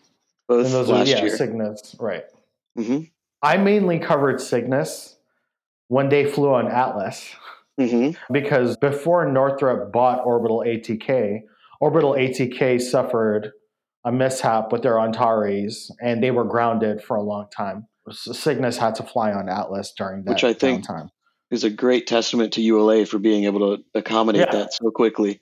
Both 0.47 0.65
and 0.65 0.73
those 0.73 0.89
last 0.89 1.07
are, 1.07 1.11
yeah, 1.11 1.23
year. 1.25 1.37
Cygnus, 1.37 1.95
right. 1.99 2.23
Mm-hmm. 2.77 3.03
I 3.43 3.57
mainly 3.57 3.99
covered 3.99 4.41
Cygnus 4.41 5.17
when 5.89 6.09
they 6.09 6.25
flew 6.25 6.53
on 6.53 6.67
Atlas. 6.67 7.35
Mm-hmm. 7.79 8.33
Because 8.33 8.75
before 8.77 9.31
Northrop 9.31 9.93
bought 9.93 10.25
Orbital 10.25 10.63
ATK, 10.65 11.41
Orbital 11.79 12.13
ATK 12.13 12.81
suffered 12.81 13.51
a 14.05 14.11
mishap 14.11 14.71
with 14.71 14.81
their 14.81 14.99
Antares 14.99 15.91
and 16.01 16.23
they 16.23 16.31
were 16.31 16.45
grounded 16.45 17.03
for 17.03 17.17
a 17.17 17.21
long 17.21 17.47
time. 17.55 17.87
Cygnus 18.11 18.77
had 18.77 18.95
to 18.95 19.03
fly 19.03 19.31
on 19.31 19.49
Atlas 19.49 19.93
during 19.95 20.23
that 20.23 20.31
Which 20.31 20.43
I 20.43 20.53
think 20.53 20.85
downtime 20.85 21.09
is 21.51 21.63
a 21.63 21.69
great 21.69 22.07
testament 22.07 22.53
to 22.53 22.61
ULA 22.61 23.05
for 23.05 23.19
being 23.19 23.45
able 23.45 23.77
to 23.77 23.83
accommodate 23.93 24.47
yeah. 24.47 24.59
that 24.59 24.73
so 24.73 24.91
quickly. 24.91 25.41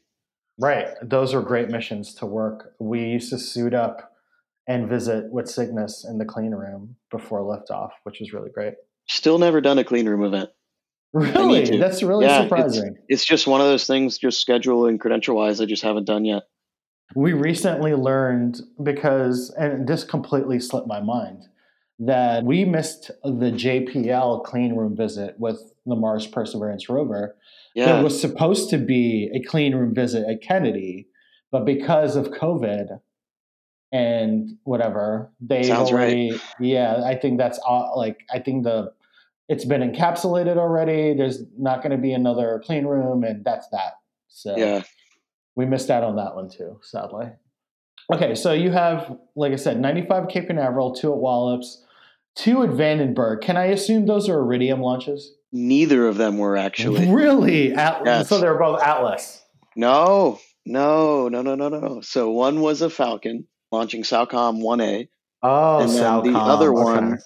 Right. 0.57 0.87
Those 1.01 1.33
are 1.33 1.41
great 1.41 1.69
missions 1.69 2.13
to 2.15 2.25
work. 2.25 2.73
We 2.79 3.05
used 3.05 3.29
to 3.29 3.37
suit 3.37 3.73
up 3.73 4.13
and 4.67 4.89
visit 4.89 5.31
with 5.31 5.49
Cygnus 5.49 6.05
in 6.07 6.17
the 6.17 6.25
clean 6.25 6.51
room 6.51 6.95
before 7.11 7.41
liftoff, 7.41 7.91
which 8.03 8.19
was 8.19 8.33
really 8.33 8.49
great. 8.49 8.73
Still 9.07 9.37
never 9.37 9.61
done 9.61 9.77
a 9.77 9.83
clean 9.83 10.07
room 10.07 10.23
event. 10.23 10.49
Really? 11.13 11.77
That's 11.77 12.03
really 12.03 12.25
yeah, 12.25 12.43
surprising. 12.43 12.95
It's, 13.07 13.21
it's 13.21 13.25
just 13.25 13.47
one 13.47 13.61
of 13.61 13.67
those 13.67 13.87
things, 13.87 14.17
just 14.17 14.41
schedule 14.41 14.87
and 14.87 14.99
credential 14.99 15.37
wise, 15.37 15.61
I 15.61 15.65
just 15.65 15.83
haven't 15.83 16.05
done 16.05 16.25
yet. 16.25 16.43
We 17.15 17.33
recently 17.33 17.93
learned 17.93 18.61
because, 18.81 19.49
and 19.57 19.87
this 19.87 20.03
completely 20.03 20.59
slipped 20.59 20.87
my 20.87 20.99
mind, 20.99 21.47
that 21.99 22.43
we 22.43 22.65
missed 22.65 23.09
the 23.23 23.51
JPL 23.51 24.43
clean 24.43 24.75
room 24.75 24.95
visit 24.95 25.35
with 25.39 25.73
the 25.85 25.95
Mars 25.95 26.27
Perseverance 26.27 26.89
rover. 26.89 27.35
Yeah. 27.73 27.93
There 27.93 28.03
was 28.03 28.19
supposed 28.19 28.69
to 28.71 28.77
be 28.77 29.31
a 29.33 29.41
clean 29.47 29.73
room 29.73 29.95
visit 29.95 30.27
at 30.29 30.41
Kennedy, 30.41 31.07
but 31.51 31.65
because 31.65 32.15
of 32.15 32.31
COVID 32.31 32.99
and 33.91 34.57
whatever, 34.63 35.31
they 35.39 35.63
Sounds 35.63 35.91
already, 35.91 36.31
right. 36.31 36.41
yeah, 36.59 37.03
I 37.03 37.15
think 37.15 37.37
that's 37.37 37.57
all, 37.59 37.93
like, 37.97 38.19
I 38.31 38.39
think 38.39 38.63
the, 38.63 38.91
it's 39.49 39.65
been 39.65 39.81
encapsulated 39.81 40.57
already. 40.57 41.13
There's 41.13 41.41
not 41.57 41.81
going 41.81 41.91
to 41.91 41.97
be 41.97 42.11
another 42.11 42.61
clean 42.65 42.85
room, 42.85 43.23
and 43.23 43.45
that's 43.45 43.69
that. 43.69 43.93
So 44.27 44.57
yeah, 44.57 44.83
we 45.57 45.65
missed 45.65 45.89
out 45.89 46.03
on 46.03 46.15
that 46.15 46.35
one 46.35 46.49
too, 46.49 46.79
sadly. 46.83 47.25
Okay, 48.13 48.35
so 48.35 48.53
you 48.53 48.71
have, 48.71 49.17
like 49.35 49.51
I 49.51 49.57
said, 49.57 49.81
95 49.81 50.29
Cape 50.29 50.47
Canaveral, 50.47 50.93
two 50.93 51.11
at 51.11 51.17
Wallops, 51.17 51.83
two 52.35 52.63
at 52.63 52.69
Vandenberg. 52.69 53.41
Can 53.41 53.57
I 53.57 53.65
assume 53.65 54.05
those 54.05 54.29
are 54.29 54.39
Iridium 54.39 54.81
launches? 54.81 55.33
Neither 55.51 56.07
of 56.07 56.15
them 56.15 56.37
were 56.37 56.55
actually. 56.55 57.11
Really? 57.11 57.73
Atlas. 57.73 58.05
Yes. 58.05 58.29
So 58.29 58.39
they're 58.39 58.57
both 58.57 58.81
Atlas. 58.81 59.43
No, 59.75 60.39
no, 60.65 61.27
no, 61.27 61.41
no, 61.41 61.55
no, 61.55 61.67
no. 61.67 62.01
So 62.01 62.31
one 62.31 62.61
was 62.61 62.81
a 62.81 62.89
Falcon 62.89 63.47
launching 63.71 64.03
SAOCOM 64.03 64.61
1A. 64.61 65.09
Oh, 65.43 65.79
and 65.79 65.89
then 65.89 66.33
the 66.33 66.39
other 66.39 66.71
one, 66.71 67.19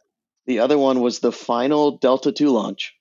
the 0.46 0.60
other 0.60 0.78
one 0.78 1.02
was 1.02 1.20
the 1.20 1.32
final 1.32 1.98
Delta 1.98 2.32
2 2.32 2.50
launch. 2.50 2.96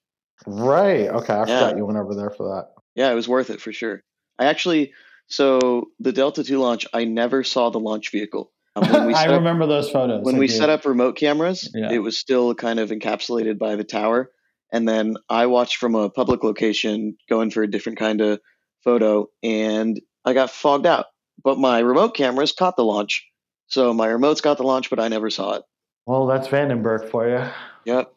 Right. 0.47 1.09
Okay. 1.09 1.33
I 1.33 1.47
yeah. 1.47 1.61
forgot 1.61 1.77
you 1.77 1.87
went 1.87 1.99
over 1.99 2.15
there 2.15 2.31
for 2.31 2.57
that. 2.57 2.75
Yeah, 2.95 3.11
it 3.11 3.15
was 3.15 3.29
worth 3.29 3.51
it 3.51 3.61
for 3.61 3.73
sure. 3.73 4.03
I 4.39 4.47
actually, 4.47 4.93
so 5.31 5.91
the 6.01 6.13
Delta 6.13 6.43
2 6.43 6.59
launch, 6.59 6.87
I 6.93 7.05
never 7.05 7.45
saw 7.45 7.71
the 7.71 7.79
launch 7.81 8.11
vehicle. 8.11 8.53
Um, 8.75 8.85
I 9.15 9.27
remember 9.27 9.67
those 9.67 9.91
photos. 9.91 10.25
When 10.25 10.37
we 10.37 10.49
set 10.49 10.69
up 10.69 10.85
remote 10.85 11.17
cameras, 11.17 11.71
yeah. 11.73 11.91
it 11.93 11.99
was 11.99 12.19
still 12.19 12.55
kind 12.55 12.81
of 12.81 12.91
encapsulated 12.91 13.59
by 13.59 13.77
the 13.77 13.85
tower. 13.85 14.31
And 14.73 14.89
then 14.89 15.17
I 15.29 15.47
watched 15.47 15.77
from 15.77 15.95
a 15.95 16.11
public 16.11 16.43
location 16.45 17.17
going 17.29 17.51
for 17.51 17.63
a 17.63 17.71
different 17.71 17.99
kind 17.99 18.21
of 18.21 18.41
photo 18.83 19.29
and 19.43 20.01
I 20.25 20.33
got 20.33 20.51
fogged 20.51 20.87
out. 20.87 21.07
But 21.43 21.59
my 21.59 21.79
remote 21.79 22.15
cameras 22.15 22.53
caught 22.53 22.77
the 22.77 22.85
launch. 22.85 23.27
So 23.69 23.95
my 23.95 24.09
remotes 24.09 24.43
got 24.43 24.59
the 24.59 24.65
launch, 24.65 24.91
but 24.91 25.01
I 25.01 25.09
never 25.09 25.31
saw 25.31 25.55
it. 25.55 25.63
Well, 26.07 26.27
that's 26.27 26.49
Vandenberg 26.49 27.09
for 27.11 27.29
you. 27.29 27.45
Yep. 27.85 28.13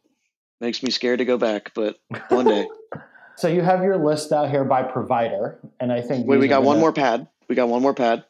Makes 0.59 0.81
me 0.83 0.89
scared 0.89 1.19
to 1.19 1.25
go 1.25 1.37
back, 1.37 1.73
but 1.75 1.97
one 2.29 2.45
day. 2.45 2.67
So 3.37 3.47
you 3.47 3.61
have 3.61 3.83
your 3.83 3.97
list 3.97 4.31
out 4.31 4.49
here 4.49 4.63
by 4.63 4.83
provider, 4.83 5.59
and 5.79 5.91
I 5.91 6.01
think 6.01 6.27
wait, 6.27 6.39
we 6.39 6.47
got 6.47 6.63
one 6.63 6.79
more 6.79 6.93
pad. 6.93 7.27
We 7.49 7.55
got 7.55 7.69
one 7.69 7.81
more 7.81 7.93
pad. 7.93 8.23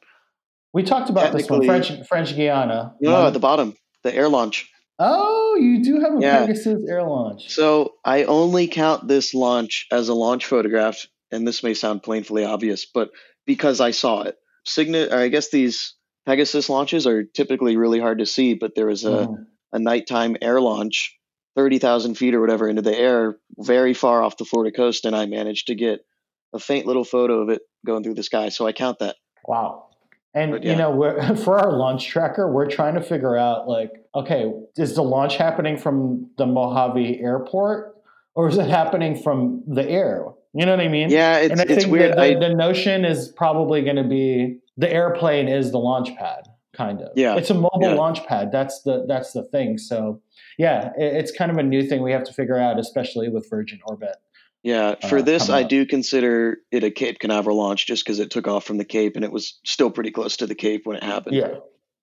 We 0.74 0.84
talked 0.84 1.10
about 1.10 1.34
this 1.34 1.50
one, 1.50 1.66
French 1.66 1.92
French 2.08 2.36
Guiana. 2.36 2.96
No, 3.02 3.13
one. 3.13 3.26
at 3.28 3.34
the 3.34 3.39
bottom, 3.39 3.76
the 4.04 4.13
air 4.13 4.30
launch. 4.30 4.70
Oh, 5.00 5.56
you 5.60 5.84
do 5.84 6.00
have 6.00 6.18
a 6.18 6.22
yeah. 6.22 6.46
Pegasus 6.46 6.88
air 6.88 7.04
launch. 7.04 7.50
So 7.50 7.96
I 8.06 8.24
only 8.24 8.68
count 8.68 9.08
this 9.08 9.34
launch 9.34 9.88
as 9.92 10.10
a 10.10 10.13
launch 10.13 10.46
photograph, 10.46 11.06
and 11.32 11.48
this 11.48 11.63
may 11.63 11.74
sound 11.74 12.04
painfully 12.04 12.46
obvious, 12.46 12.86
but 12.86 13.12
because 13.46 13.82
I 13.82 13.92
saw 13.92 14.22
it. 14.22 14.38
Signet, 14.66 15.12
I 15.12 15.28
guess 15.28 15.50
these 15.50 15.96
Pegasus 16.26 16.70
launches 16.70 17.06
are 17.06 17.24
typically 17.24 17.76
really 17.76 18.00
hard 18.00 18.20
to 18.20 18.26
see, 18.26 18.54
but 18.54 18.76
there 18.76 18.86
was 18.86 19.04
a, 19.04 19.28
mm. 19.28 19.46
a 19.74 19.80
nighttime 19.80 20.38
air 20.42 20.62
launch 20.62 21.18
30,000 21.56 22.16
feet 22.16 22.34
or 22.34 22.42
whatever 22.42 22.68
into 22.68 22.82
the 22.82 22.98
air, 22.98 23.38
very 23.58 23.94
far 23.94 24.24
off 24.24 24.38
the 24.38 24.46
Florida 24.46 24.76
coast, 24.76 25.06
and 25.06 25.16
I 25.16 25.26
managed 25.26 25.68
to 25.68 25.76
get 25.76 26.06
a 26.54 26.60
faint 26.60 26.86
little 26.86 27.04
photo 27.04 27.42
of 27.42 27.50
it 27.50 27.62
going 27.86 28.04
through 28.04 28.16
the 28.16 28.24
sky. 28.24 28.50
So 28.50 28.66
I 28.66 28.72
count 28.72 29.00
that. 29.00 29.16
Wow. 29.46 29.89
And 30.34 30.63
yeah. 30.63 30.72
you 30.72 30.76
know, 30.78 31.36
for 31.44 31.60
our 31.60 31.78
launch 31.78 32.08
tracker, 32.08 32.52
we're 32.52 32.70
trying 32.70 32.96
to 32.96 33.02
figure 33.02 33.38
out 33.38 33.68
like, 33.68 33.92
okay, 34.16 34.52
is 34.78 34.96
the 34.96 35.04
launch 35.04 35.38
happening 35.38 35.78
from 35.78 36.32
the 36.38 36.46
Mojave 36.46 37.20
Airport, 37.20 37.96
or 38.36 38.50
is 38.50 38.58
it 38.58 38.68
happening 38.68 39.22
from 39.22 39.63
the 39.68 39.88
air? 39.88 40.26
You 40.56 40.66
know 40.66 40.76
what 40.76 40.86
I 40.86 40.88
mean? 40.88 41.10
Yeah, 41.10 41.38
it's, 41.38 41.52
and 41.52 41.62
I 41.62 41.63
it's 41.63 41.84
think 41.84 41.92
weird. 41.92 42.16
The, 42.16 42.22
I, 42.22 42.34
the 42.36 42.54
notion 42.54 43.06
is 43.06 43.30
probably 43.30 43.82
going 43.82 43.96
to 43.96 44.04
be 44.04 44.60
the 44.78 44.92
airplane 44.92 45.48
is 45.48 45.72
the 45.72 45.80
launch 45.80 46.16
pad, 46.16 46.48
kind 46.76 47.02
of. 47.02 47.12
Yeah, 47.16 47.36
it's 47.36 47.50
a 47.50 47.54
mobile 47.54 47.80
yeah. 47.82 47.94
launch 47.94 48.26
pad. 48.26 48.52
That's 48.52 48.82
the 48.82 49.06
that's 49.08 49.34
the 49.34 49.44
thing. 49.44 49.78
So 49.78 50.22
yeah, 50.58 50.92
it's 50.98 51.32
kind 51.32 51.52
of 51.52 51.58
a 51.58 51.64
new 51.64 51.88
thing 51.88 52.02
we 52.02 52.12
have 52.12 52.24
to 52.26 52.34
figure 52.34 52.58
out, 52.58 52.80
especially 52.80 53.30
with 53.30 53.50
Virgin 53.50 53.80
Orbit. 53.86 54.16
Yeah, 54.64 54.96
for 55.10 55.18
uh, 55.18 55.22
this, 55.22 55.50
I 55.50 55.64
do 55.64 55.86
consider 55.86 56.60
it 56.72 56.86
a 56.86 56.92
Cape 56.92 57.20
Canaveral 57.20 57.58
launch 57.58 57.86
just 57.86 58.06
because 58.06 58.20
it 58.20 58.32
took 58.32 58.48
off 58.48 58.64
from 58.64 58.78
the 58.78 58.86
Cape 58.86 59.16
and 59.16 59.26
it 59.26 59.32
was 59.32 59.60
still 59.66 59.92
pretty 59.92 60.12
close 60.12 60.38
to 60.38 60.48
the 60.48 60.56
Cape 60.56 60.86
when 60.86 60.96
it 60.96 61.04
happened. 61.04 61.36
Yeah, 61.36 61.56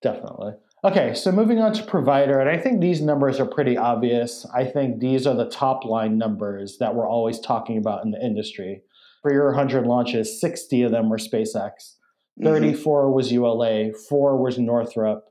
definitely. 0.03 0.53
Okay, 0.83 1.13
so 1.13 1.31
moving 1.31 1.59
on 1.59 1.73
to 1.73 1.83
provider, 1.83 2.39
and 2.39 2.49
I 2.49 2.57
think 2.57 2.81
these 2.81 3.01
numbers 3.01 3.39
are 3.39 3.45
pretty 3.45 3.77
obvious. 3.77 4.47
I 4.53 4.65
think 4.65 4.99
these 4.99 5.27
are 5.27 5.35
the 5.35 5.49
top 5.49 5.85
line 5.85 6.17
numbers 6.17 6.77
that 6.79 6.95
we're 6.95 7.07
always 7.07 7.39
talking 7.39 7.77
about 7.77 8.03
in 8.03 8.11
the 8.11 8.23
industry. 8.23 8.81
For 9.21 9.31
your 9.31 9.45
100 9.47 9.85
launches, 9.85 10.41
60 10.41 10.81
of 10.83 10.91
them 10.91 11.09
were 11.09 11.17
SpaceX. 11.17 11.95
34 12.41 13.05
mm-hmm. 13.05 13.13
was 13.13 13.31
ULA, 13.31 13.93
four 14.09 14.37
was 14.37 14.57
Northrop, 14.57 15.25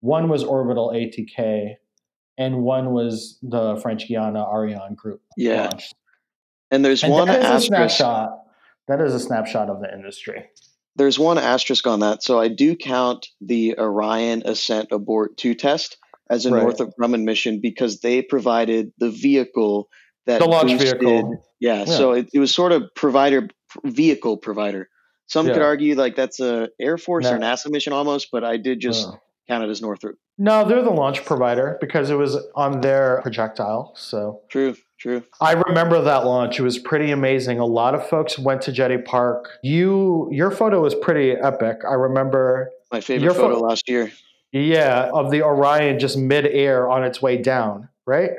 one 0.00 0.28
was 0.28 0.44
Orbital 0.44 0.90
ATK, 0.94 1.74
and 2.38 2.62
one 2.62 2.92
was 2.92 3.38
the 3.42 3.76
French 3.76 4.08
Guiana 4.08 4.44
Ariane 4.44 4.94
group. 4.94 5.22
Yeah. 5.36 5.62
Launched. 5.62 5.94
And 6.70 6.84
there's 6.84 7.02
and 7.02 7.12
one 7.12 7.28
asterisk. 7.28 7.66
snapshot. 7.68 8.30
That 8.88 9.00
is 9.00 9.14
a 9.14 9.20
snapshot 9.20 9.68
of 9.68 9.80
the 9.80 9.92
industry. 9.92 10.46
There's 10.96 11.18
one 11.18 11.38
asterisk 11.38 11.86
on 11.86 12.00
that. 12.00 12.22
So 12.22 12.40
I 12.40 12.48
do 12.48 12.74
count 12.76 13.28
the 13.40 13.78
Orion 13.78 14.42
Ascent 14.44 14.88
Abort 14.90 15.36
2 15.36 15.54
test 15.54 15.98
as 16.30 16.46
a 16.46 16.50
right. 16.50 16.62
Northrop 16.62 16.90
Grumman 16.98 17.24
mission 17.24 17.60
because 17.60 18.00
they 18.00 18.22
provided 18.22 18.92
the 18.98 19.10
vehicle 19.10 19.88
that 20.26 20.40
the 20.40 20.46
launch 20.46 20.72
boosted, 20.72 21.00
vehicle. 21.00 21.44
Yeah, 21.60 21.78
yeah. 21.78 21.84
so 21.84 22.12
it, 22.12 22.28
it, 22.32 22.38
was 22.38 22.54
sort 22.54 22.72
of 22.72 22.82
provider 22.94 23.48
vehicle 23.84 24.36
provider. 24.36 24.88
Some 25.26 25.46
yeah. 25.46 25.54
could 25.54 25.62
argue 25.62 25.94
like 25.94 26.16
that's 26.16 26.40
a 26.40 26.68
Air 26.80 26.98
Force 26.98 27.26
or 27.26 27.38
NASA 27.38 27.70
mission 27.70 27.92
almost, 27.92 28.28
but 28.30 28.44
I 28.44 28.56
did 28.56 28.80
just 28.80 29.08
count 29.48 29.64
it 29.64 29.70
as 29.70 29.80
Northrop. 29.82 30.16
No, 30.38 30.64
they're 30.64 30.82
the 30.82 30.90
launch 30.90 31.24
provider 31.24 31.78
because 31.80 32.10
it 32.10 32.14
was 32.14 32.36
on 32.54 32.80
their 32.80 33.20
projectile. 33.22 33.92
So 33.96 34.42
true. 34.48 34.76
True. 34.98 35.22
I 35.42 35.52
remember 35.52 36.00
that 36.00 36.24
launch. 36.24 36.58
It 36.58 36.62
was 36.62 36.78
pretty 36.78 37.10
amazing. 37.10 37.58
A 37.58 37.66
lot 37.66 37.94
of 37.94 38.08
folks 38.08 38.38
went 38.38 38.62
to 38.62 38.72
Jetty 38.72 38.96
Park. 38.96 39.58
You, 39.62 40.28
your 40.32 40.50
photo 40.50 40.80
was 40.80 40.94
pretty 40.94 41.32
epic. 41.32 41.82
I 41.86 41.92
remember 41.92 42.70
my 42.90 43.02
favorite 43.02 43.24
your 43.24 43.34
photo 43.34 43.58
last 43.60 43.90
year. 43.90 44.10
Yeah, 44.52 45.10
of 45.12 45.30
the 45.30 45.42
Orion 45.42 45.98
just 45.98 46.16
midair 46.16 46.88
on 46.88 47.04
its 47.04 47.20
way 47.20 47.36
down, 47.36 47.90
right? 48.06 48.30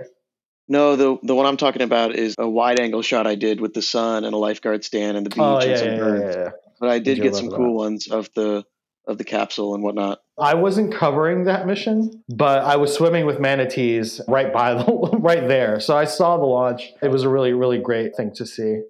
No, 0.67 0.95
the 0.95 1.17
the 1.21 1.35
one 1.35 1.45
I'm 1.45 1.57
talking 1.57 1.83
about 1.83 2.15
is 2.15 2.35
a 2.39 2.49
wide 2.49 2.79
angle 2.79 3.03
shot 3.03 3.27
I 3.27 3.35
did 3.35 3.61
with 3.61 3.73
the 3.73 3.83
sun 3.83 4.25
and 4.25 4.33
a 4.33 4.37
lifeguard 4.37 4.83
stand 4.83 5.15
and 5.15 5.25
the 5.25 5.29
beach 5.29 5.39
oh, 5.39 5.59
yeah, 5.61 5.69
and 5.69 5.79
some 5.79 5.87
yeah, 5.89 5.97
birds. 5.97 6.35
Yeah, 6.35 6.49
but 6.79 6.89
I 6.89 6.99
did 6.99 7.21
get 7.21 7.35
some 7.35 7.49
cool 7.49 7.73
that. 7.73 7.83
ones 7.83 8.07
of 8.07 8.29
the 8.35 8.65
of 9.07 9.17
the 9.17 9.23
capsule 9.23 9.73
and 9.73 9.83
whatnot. 9.83 10.19
I 10.37 10.55
wasn't 10.55 10.93
covering 10.93 11.45
that 11.45 11.65
mission, 11.65 12.23
but 12.27 12.63
I 12.63 12.75
was 12.75 12.93
swimming 12.93 13.25
with 13.25 13.39
manatees 13.39 14.19
right 14.27 14.51
by 14.51 14.73
the 14.73 14.83
right 15.19 15.47
there. 15.47 15.79
So 15.79 15.97
I 15.97 16.05
saw 16.05 16.37
the 16.37 16.45
launch. 16.45 16.91
It 17.01 17.09
was 17.09 17.23
a 17.23 17.29
really 17.29 17.53
really 17.53 17.79
great 17.79 18.15
thing 18.15 18.33
to 18.35 18.45
see. 18.45 18.81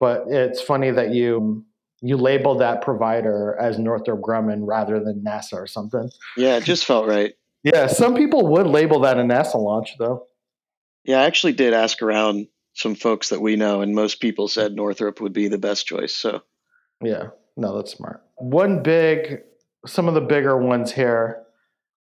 But 0.00 0.24
it's 0.28 0.60
funny 0.60 0.90
that 0.90 1.10
you 1.10 1.64
you 2.02 2.16
labeled 2.16 2.60
that 2.60 2.82
provider 2.82 3.56
as 3.58 3.78
Northrop 3.78 4.20
Grumman 4.20 4.60
rather 4.62 5.02
than 5.02 5.24
NASA 5.26 5.54
or 5.54 5.66
something. 5.66 6.10
Yeah, 6.36 6.56
it 6.56 6.64
just 6.64 6.84
felt 6.84 7.06
right. 7.06 7.34
Yeah, 7.64 7.86
some 7.86 8.14
people 8.14 8.46
would 8.48 8.66
label 8.66 9.00
that 9.00 9.16
a 9.16 9.22
NASA 9.22 9.54
launch 9.54 9.96
though. 9.98 10.26
Yeah, 11.02 11.22
I 11.22 11.24
actually 11.24 11.54
did 11.54 11.72
ask 11.72 12.02
around 12.02 12.48
some 12.74 12.94
folks 12.94 13.30
that 13.30 13.40
we 13.40 13.56
know, 13.56 13.80
and 13.80 13.94
most 13.94 14.20
people 14.20 14.48
said 14.48 14.74
Northrop 14.74 15.20
would 15.22 15.32
be 15.32 15.48
the 15.48 15.56
best 15.56 15.86
choice. 15.86 16.14
So, 16.14 16.42
yeah, 17.04 17.28
no, 17.56 17.76
that's 17.76 17.92
smart. 17.92 18.22
One 18.36 18.82
big, 18.82 19.42
some 19.86 20.08
of 20.08 20.14
the 20.14 20.20
bigger 20.20 20.56
ones 20.56 20.92
here. 20.92 21.42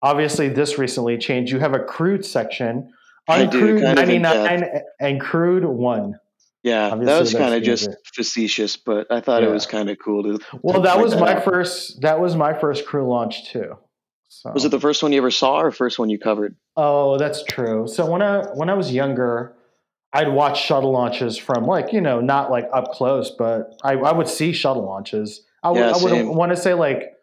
Obviously, 0.03 0.49
this 0.49 0.79
recently 0.79 1.17
changed. 1.19 1.53
You 1.53 1.61
have 1.61 1.75
a 1.75 1.79
crewed 1.79 2.25
section, 2.25 2.93
uncrewed 3.29 3.83
ninety 3.95 4.19
nine, 4.19 4.65
and 5.01 5.21
crewed 5.21 5.65
one. 5.65 6.19
Yeah, 6.63 6.91
Obviously, 6.91 7.07
that 7.07 7.21
was 7.21 7.35
kind 7.35 7.55
of 7.55 7.63
just 7.63 7.91
facetious, 8.15 8.77
but 8.77 9.11
I 9.11 9.21
thought 9.21 9.43
yeah. 9.43 9.49
it 9.49 9.53
was 9.53 9.67
kind 9.67 9.91
of 9.91 9.99
cool 9.99 10.23
to. 10.23 10.39
Well, 10.63 10.83
that 10.83 11.01
was 11.01 11.13
that 11.13 11.21
my 11.21 11.37
out. 11.37 11.45
first. 11.45 12.01
That 12.03 12.21
was 12.21 12.37
my 12.37 12.55
first 12.55 12.87
crew 12.87 13.09
launch 13.09 13.51
too. 13.51 13.77
So. 14.29 14.51
Was 14.53 14.65
it 14.65 14.71
the 14.71 14.81
first 14.81 15.03
one 15.03 15.13
you 15.13 15.19
ever 15.19 15.31
saw, 15.31 15.61
or 15.61 15.71
first 15.71 15.99
one 15.99 16.09
you 16.09 16.19
covered? 16.19 16.57
Oh, 16.77 17.19
that's 17.19 17.45
true. 17.45 17.87
So 17.89 18.11
when 18.11 18.23
I 18.23 18.45
when 18.55 18.71
I 18.71 18.75
was 18.75 18.93
younger, 18.93 19.57
I'd 20.13 20.29
watch 20.29 20.63
shuttle 20.63 20.93
launches 20.93 21.39
from 21.39 21.65
like 21.65 21.93
you 21.93 22.01
know 22.01 22.21
not 22.21 22.51
like 22.51 22.69
up 22.73 22.93
close, 22.93 23.31
but 23.31 23.75
I, 23.83 23.95
I 23.95 24.13
would 24.13 24.29
see 24.29 24.53
shuttle 24.53 24.85
launches. 24.85 25.43
I 25.63 25.71
would 25.71 25.79
yeah, 25.79 25.93
I 25.93 26.03
would 26.03 26.27
want 26.27 26.51
to 26.51 26.57
say 26.57 26.75
like 26.75 27.15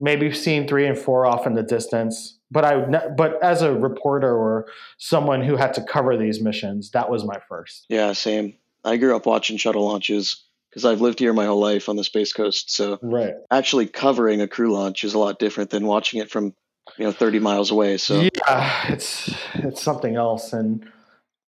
maybe 0.00 0.32
seeing 0.32 0.66
three 0.66 0.86
and 0.86 0.98
four 0.98 1.26
off 1.26 1.46
in 1.46 1.54
the 1.54 1.62
distance, 1.62 2.38
but 2.50 2.64
I 2.64 3.10
but 3.16 3.42
as 3.42 3.62
a 3.62 3.72
reporter 3.72 4.34
or 4.34 4.66
someone 4.98 5.42
who 5.42 5.56
had 5.56 5.74
to 5.74 5.82
cover 5.82 6.16
these 6.16 6.40
missions, 6.40 6.90
that 6.90 7.10
was 7.10 7.24
my 7.24 7.38
first. 7.48 7.86
Yeah, 7.88 8.12
same. 8.12 8.54
I 8.84 8.96
grew 8.96 9.14
up 9.14 9.26
watching 9.26 9.56
shuttle 9.56 9.84
launches 9.86 10.44
because 10.68 10.84
I've 10.84 11.00
lived 11.00 11.18
here 11.18 11.32
my 11.32 11.44
whole 11.44 11.60
life 11.60 11.88
on 11.88 11.96
the 11.96 12.04
Space 12.04 12.32
Coast. 12.32 12.74
So 12.74 12.98
right. 13.02 13.34
actually 13.50 13.86
covering 13.86 14.40
a 14.40 14.48
crew 14.48 14.72
launch 14.72 15.04
is 15.04 15.14
a 15.14 15.18
lot 15.18 15.38
different 15.38 15.70
than 15.70 15.86
watching 15.86 16.20
it 16.20 16.30
from 16.30 16.54
you 16.98 17.04
know 17.04 17.12
30 17.12 17.38
miles 17.38 17.70
away. 17.70 17.98
So 17.98 18.28
yeah, 18.48 18.92
it's 18.92 19.32
it's 19.54 19.82
something 19.82 20.16
else. 20.16 20.52
And 20.52 20.84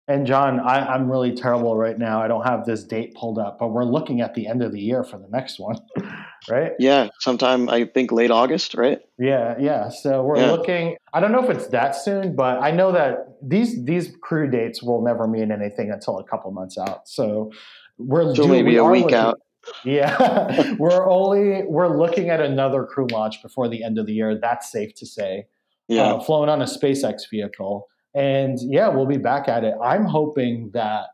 and 0.07 0.27
John, 0.27 0.61
I, 0.61 0.95
I'm 0.95 1.11
really 1.11 1.35
terrible 1.35 1.77
right 1.77 1.99
now. 1.99 2.21
I 2.21 2.29
don't 2.29 2.45
have 2.45 2.67
this 2.67 2.85
date 2.85 3.15
pulled 3.15 3.39
up, 3.39 3.59
but 3.59 3.69
we're 3.69 3.85
looking 3.85 4.21
at 4.21 4.35
the 4.35 4.47
end 4.47 4.63
of 4.63 4.73
the 4.73 4.81
year 4.81 5.03
for 5.03 5.17
the 5.17 5.29
next 5.31 5.59
one, 5.59 5.79
right? 6.51 6.73
Yeah, 6.79 7.09
sometime 7.21 7.71
I 7.71 7.87
think 7.87 8.13
late 8.13 8.31
August, 8.31 8.75
right? 8.75 9.01
Yeah, 9.19 9.55
yeah. 9.59 9.89
So 9.89 10.23
we're 10.23 10.39
yeah. 10.39 10.51
looking. 10.51 10.97
I 11.15 11.21
don't 11.21 11.33
know 11.33 11.43
if 11.43 11.57
it's 11.57 11.69
that 11.69 11.97
soon, 11.97 12.37
but 12.37 12.63
I 12.63 12.71
know 12.71 12.93
that 12.93 13.39
these 13.43 13.83
these 13.85 14.15
crew 14.23 14.51
dates 14.51 14.83
will 14.83 15.03
never 15.03 15.27
mean 15.27 15.51
anything 15.51 15.91
until 15.91 16.19
a 16.19 16.25
couple 16.25 16.51
months 16.51 16.77
out. 16.77 17.09
So 17.09 17.51
we're 17.97 18.35
so 18.35 18.47
maybe 18.47 18.73
we 18.73 18.77
a 18.77 18.85
week 18.85 19.05
looking, 19.05 19.17
out. 19.17 19.41
Yeah, 19.87 20.75
we're 20.79 21.09
only 21.09 21.63
we're 21.67 21.97
looking 21.97 22.29
at 22.29 22.43
another 22.43 22.85
crew 22.85 23.07
launch 23.11 23.41
before 23.43 23.67
the 23.69 23.83
end 23.83 23.99
of 23.99 24.05
the 24.05 24.13
year. 24.13 24.39
That's 24.39 24.71
safe 24.71 24.95
to 24.97 25.07
say. 25.07 25.47
Yeah, 25.89 26.13
uh, 26.13 26.21
flown 26.21 26.51
on 26.51 26.61
a 26.61 26.67
SpaceX 26.67 27.23
vehicle. 27.31 27.89
And 28.15 28.59
yeah, 28.61 28.89
we'll 28.89 29.07
be 29.07 29.17
back 29.19 29.49
at 29.49 29.65
it. 29.65 29.75
I'm 29.83 30.05
hoping 30.05 30.71
that 30.75 31.07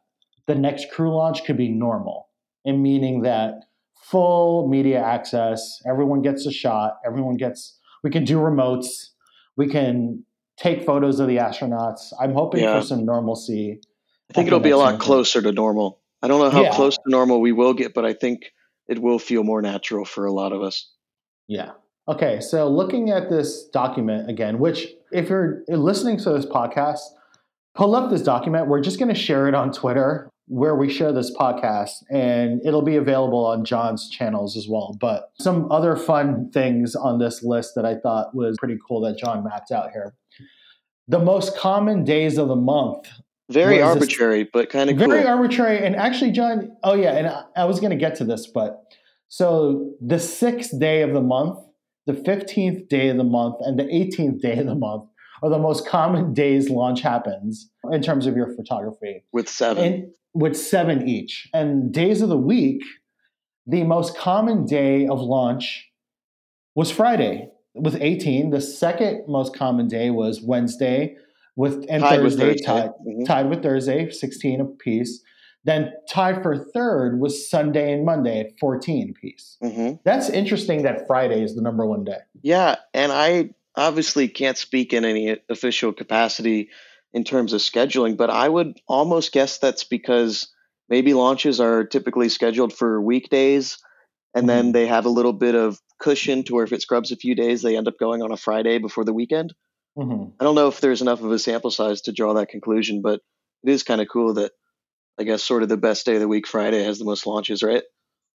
the 0.47 0.55
next 0.55 0.91
crew 0.91 1.15
launch 1.15 1.45
could 1.45 1.57
be 1.57 1.69
normal, 1.69 2.29
and 2.65 2.83
meaning 2.83 3.23
that 3.23 3.55
full 4.03 4.69
media 4.69 5.01
access, 5.01 5.81
everyone 5.89 6.23
gets 6.23 6.47
a 6.47 6.53
shot, 6.53 6.99
everyone 7.07 7.37
gets, 7.37 7.79
we 8.03 8.11
can 8.11 8.25
do 8.25 8.37
remotes, 8.37 9.11
we 9.57 9.69
can 9.69 10.25
take 10.59 10.85
photos 10.85 11.21
of 11.21 11.29
the 11.29 11.37
astronauts. 11.37 12.13
I'm 12.21 12.33
hoping 12.33 12.63
yeah. 12.63 12.81
for 12.81 12.87
some 12.87 13.05
normalcy. 13.05 13.81
I 14.31 14.35
think 14.35 14.47
it'll 14.47 14.61
be 14.61 14.71
a 14.71 14.79
lot 14.79 15.01
closer 15.01 15.41
to 15.43 15.53
normal. 15.53 16.01
I 16.23 16.29
don't 16.29 16.41
know 16.41 16.51
how 16.51 16.63
yeah. 16.63 16.75
close 16.75 16.97
to 16.97 17.03
normal 17.07 17.41
we 17.41 17.53
will 17.53 17.75
get, 17.75 17.95
but 17.95 18.05
I 18.05 18.13
think 18.13 18.53
it 18.89 19.01
will 19.01 19.19
feel 19.19 19.43
more 19.45 19.63
natural 19.63 20.05
for 20.05 20.27
a 20.27 20.33
lot 20.33 20.53
of 20.53 20.63
us. 20.63 20.91
Yeah. 21.49 21.71
Okay, 22.11 22.41
so 22.41 22.69
looking 22.69 23.11
at 23.11 23.31
this 23.31 23.69
document 23.69 24.29
again, 24.29 24.59
which 24.59 24.89
if 25.13 25.29
you're 25.29 25.63
listening 25.69 26.17
to 26.19 26.31
this 26.31 26.45
podcast, 26.45 26.99
pull 27.77 27.95
up 27.95 28.11
this 28.11 28.23
document. 28.23 28.67
We're 28.67 28.81
just 28.81 28.99
going 28.99 29.15
to 29.15 29.21
share 29.21 29.47
it 29.47 29.55
on 29.55 29.71
Twitter 29.71 30.29
where 30.49 30.75
we 30.75 30.91
share 30.93 31.13
this 31.13 31.33
podcast, 31.37 32.03
and 32.11 32.61
it'll 32.67 32.83
be 32.83 32.97
available 32.97 33.47
on 33.47 33.65
John's 33.65 34.11
channels 34.11 34.57
as 34.57 34.67
well. 34.69 34.97
But 35.01 35.31
some 35.41 35.71
other 35.71 35.95
fun 35.95 36.51
things 36.51 36.97
on 36.97 37.21
this 37.21 37.45
list 37.45 37.77
that 37.77 37.87
I 37.87 37.95
thought 37.95 38.35
was 38.35 38.57
pretty 38.59 38.77
cool 38.89 39.01
that 39.03 39.17
John 39.17 39.45
mapped 39.45 39.71
out 39.71 39.93
here. 39.93 40.13
The 41.07 41.21
most 41.21 41.57
common 41.57 42.03
days 42.03 42.39
of 42.39 42.49
the 42.49 42.57
month. 42.57 43.07
Very 43.49 43.81
arbitrary, 43.81 44.43
this, 44.43 44.51
but 44.53 44.69
kind 44.69 44.91
of 44.91 44.97
very 44.97 45.23
cool. 45.23 45.31
arbitrary. 45.31 45.87
And 45.87 45.95
actually, 45.95 46.33
John, 46.33 46.77
oh 46.83 46.95
yeah, 46.95 47.17
and 47.17 47.29
I, 47.29 47.45
I 47.57 47.65
was 47.67 47.79
going 47.79 47.91
to 47.91 47.97
get 47.97 48.17
to 48.17 48.25
this, 48.25 48.49
but 48.49 48.83
so 49.29 49.93
the 50.01 50.19
sixth 50.19 50.77
day 50.81 51.03
of 51.03 51.13
the 51.13 51.21
month 51.21 51.59
the 52.07 52.13
15th 52.13 52.89
day 52.89 53.09
of 53.09 53.17
the 53.17 53.25
month 53.25 53.57
and 53.61 53.79
the 53.79 53.85
18th 53.85 54.41
day 54.41 54.59
of 54.59 54.67
the 54.67 54.75
month 54.75 55.05
are 55.43 55.51
the 55.51 55.59
most 55.59 55.87
common 55.87 56.35
days 56.35 56.69
launch 56.69 57.01
happens 57.01 57.71
in 57.93 58.03
terms 58.03 58.27
of 58.27 58.37
your 58.37 58.55
photography. 58.55 59.25
With 59.33 59.49
seven. 59.49 59.85
And 59.85 60.11
with 60.35 60.57
seven 60.57 61.09
each. 61.09 61.49
And 61.53 61.93
days 61.93 62.23
of 62.23 62.29
the 62.29 62.37
week, 62.37 62.83
the 63.67 63.85
most 63.85 64.17
common 64.17 64.65
day 64.65 65.07
of 65.07 65.21
launch 65.21 65.89
was 66.75 66.91
Friday 66.91 67.49
with 67.75 67.97
18. 68.01 68.51
The 68.51 68.61
second 68.61 69.25
most 69.29 69.55
common 69.55 69.89
day 69.89 70.11
was 70.11 70.41
Wednesday 70.43 71.17
with 71.57 71.85
and 71.89 72.03
tied 72.03 72.21
Thursday, 72.21 72.49
with 72.49 72.57
Thursday. 72.57 72.65
Tied, 72.65 72.91
mm-hmm. 72.91 73.25
tied 73.25 73.51
with 73.51 73.63
Thursday, 73.63 74.11
16 74.11 74.61
apiece. 74.61 75.23
Then 75.65 75.93
tied 76.09 76.43
for 76.43 76.57
third 76.57 77.21
was 77.21 77.51
Sunday 77.51 77.93
and 77.93 78.05
Monday 78.05 78.41
at 78.41 78.59
14 78.59 79.15
apiece. 79.17 79.59
Mm-hmm. 79.63 79.97
That's 80.05 80.31
interesting 80.31 80.83
that 80.83 81.07
Friday 81.07 81.43
is 81.43 81.55
the 81.55 81.63
number 81.63 81.85
one 81.85 82.05
day. 82.05 82.19
Yeah. 82.43 82.77
And 82.95 83.13
I 83.13 83.51
obviously 83.77 84.29
can't 84.29 84.57
speak 84.57 84.93
in 84.93 85.05
any 85.05 85.37
official 85.49 85.93
capacity 85.93 86.71
in 87.13 87.25
terms 87.25 87.53
of 87.53 87.61
scheduling, 87.61 88.17
but 88.17 88.31
I 88.31 88.49
would 88.49 88.81
almost 88.89 89.33
guess 89.33 89.59
that's 89.59 89.85
because 89.85 90.49
maybe 90.89 91.13
launches 91.13 91.61
are 91.61 91.85
typically 91.85 92.29
scheduled 92.29 92.73
for 92.73 93.01
weekdays 93.01 93.79
and 94.35 94.43
mm-hmm. 94.43 94.57
then 94.57 94.73
they 94.73 94.87
have 94.87 95.07
a 95.07 95.11
little 95.11 95.33
bit 95.33 95.55
of 95.55 95.79
cushion 95.99 96.45
to 96.45 96.55
where 96.55 96.65
if 96.65 96.73
it 96.73 96.83
scrubs 96.83 97.13
a 97.13 97.17
few 97.17 97.35
days, 97.35 97.63
they 97.63 97.77
end 97.77 97.89
up 97.89 97.99
going 97.99 98.23
on 98.23 98.33
a 98.33 98.37
Friday 98.37 98.79
before 98.79 99.05
the 99.05 99.13
weekend. 99.13 99.53
Mm-hmm. 99.99 100.31
I 100.41 100.45
don't 100.45 100.55
know 100.55 100.69
if 100.69 100.81
there's 100.81 101.03
enough 101.03 101.23
of 101.23 101.33
a 101.33 101.39
sample 101.39 101.71
size 101.71 102.03
to 102.03 102.13
draw 102.13 102.35
that 102.35 102.49
conclusion, 102.49 103.03
but 103.03 103.21
it 103.63 103.71
is 103.71 103.83
kind 103.83 104.01
of 104.01 104.09
cool 104.09 104.35
that 104.35 104.53
I 105.21 105.25
guess 105.25 105.43
sort 105.43 105.63
of 105.63 105.69
the 105.69 105.77
best 105.77 106.07
day 106.07 106.15
of 106.15 106.21
the 106.21 106.29
week. 106.29 106.47
Friday 106.47 106.83
has 106.83 106.99
the 106.99 107.05
most 107.05 107.27
launches, 107.27 107.63
right? 107.63 107.83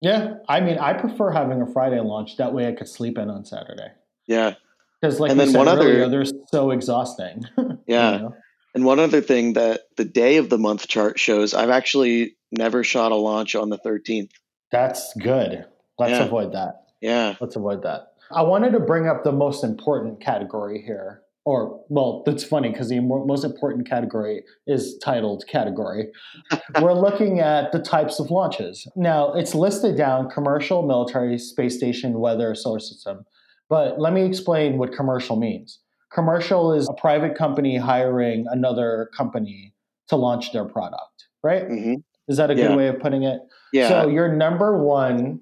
Yeah, 0.01 0.35
I 0.49 0.61
mean, 0.61 0.79
I 0.79 0.95
prefer 0.95 1.31
having 1.31 1.63
a 1.63 1.67
Friday 1.67 2.01
launch. 2.01 2.37
That 2.39 2.53
way, 2.53 2.67
I 2.67 2.73
could 2.73 2.89
sleep 2.89 3.19
in 3.19 3.31
on 3.31 3.45
Saturday. 3.45 3.93
Yeah, 4.27 4.55
because 5.01 5.21
like 5.21 5.31
and 5.31 5.39
then 5.39 5.53
one 5.53 5.69
earlier, 5.69 6.05
other, 6.05 6.25
they're 6.25 6.33
so 6.51 6.73
exhausting. 6.73 7.45
yeah, 7.87 8.13
you 8.13 8.19
know? 8.19 8.35
and 8.75 8.85
one 8.85 8.99
other 8.99 9.21
thing 9.21 9.53
that 9.53 9.83
the 9.97 10.05
day 10.05 10.39
of 10.39 10.51
the 10.51 10.59
month 10.59 10.89
chart 10.89 11.21
shows, 11.21 11.55
I've 11.55 11.71
actually 11.71 12.37
never 12.51 12.83
shot 12.83 13.13
a 13.13 13.17
launch 13.17 13.55
on 13.55 13.71
the 13.71 13.79
thirteenth. 13.79 14.33
That's 14.73 15.15
good. 15.15 15.65
Let's 16.01 16.13
yeah. 16.13 16.25
avoid 16.25 16.53
that. 16.55 16.87
Yeah, 17.01 17.37
let's 17.41 17.55
avoid 17.55 17.85
that. 17.85 18.09
I 18.35 18.43
wanted 18.43 18.73
to 18.73 18.81
bring 18.81 19.07
up 19.07 19.23
the 19.23 19.33
most 19.33 19.63
important 19.63 20.21
category 20.21 20.83
here, 20.83 21.22
or 21.45 21.81
well 21.89 22.23
that's 22.25 22.45
funny 22.45 22.71
because 22.71 22.89
the 22.89 23.01
most 23.01 23.45
important 23.45 23.89
category 23.89 24.45
is 24.67 24.99
titled 25.03 25.45
category. 25.49 26.09
We're 26.81 26.93
looking 26.93 27.41
at 27.41 27.73
the 27.73 27.81
types 27.81 28.21
of 28.21 28.31
launches. 28.31 28.87
Now 28.97 29.33
it's 29.33 29.55
listed 29.55 29.97
down 29.97 30.31
commercial 30.31 30.87
military 30.87 31.39
space 31.39 31.77
station 31.77 32.21
weather 32.21 32.55
solar 32.55 32.81
system. 32.81 33.25
But 33.69 33.99
let 33.99 34.13
me 34.13 34.25
explain 34.25 34.79
what 34.79 34.93
commercial 34.93 35.37
means. 35.37 35.81
Commercial 36.13 36.75
is 36.75 36.89
a 36.89 37.01
private 37.01 37.37
company 37.37 37.79
hiring 37.79 38.45
another 38.51 39.09
company 39.17 39.73
to 40.09 40.17
launch 40.17 40.53
their 40.53 40.67
product 40.67 41.13
right? 41.43 41.69
Mm-hmm. 41.69 41.95
is 42.29 42.37
that 42.37 42.51
a 42.51 42.55
good 42.55 42.77
way 42.77 42.89
of 42.89 43.01
putting 43.01 43.25
it? 43.25 43.41
Yeah. 43.73 43.89
So 43.89 44.09
your 44.09 44.35
number 44.35 44.83
one 44.83 45.41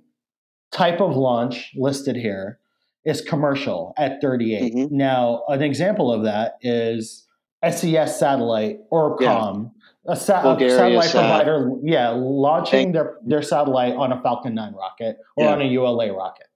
type 0.73 1.01
of 1.01 1.17
launch 1.17 1.73
listed 1.77 2.17
here 2.17 2.60
is 3.05 3.21
commercial 3.23 3.95
at 3.97 4.21
38. 4.21 4.75
Mm-hmm. 4.75 4.97
Now, 4.97 5.43
an 5.49 5.63
example 5.63 6.13
of 6.13 6.25
that 6.25 6.59
is 6.63 7.27
SES 7.65 8.19
satellite 8.19 8.79
or 8.91 9.17
COM, 9.19 9.73
yeah. 10.07 10.13
a, 10.13 10.17
sa- 10.17 10.57
a, 10.57 10.71
satellite 10.71 11.11
sat. 11.11 11.13
provider, 11.13 11.73
yeah, 11.83 12.11
launching 12.11 12.93
their, 12.93 13.19
their 13.25 13.43
satellite 13.43 13.95
on 13.95 14.13
a 14.13 14.21
Falcon 14.23 14.55
9 14.55 14.75
rocket 14.75 15.17
or 15.37 15.45
yeah. 15.45 15.53
on 15.53 15.63
a 15.63 15.65
ULA 15.65 16.13
rocket. 16.13 16.47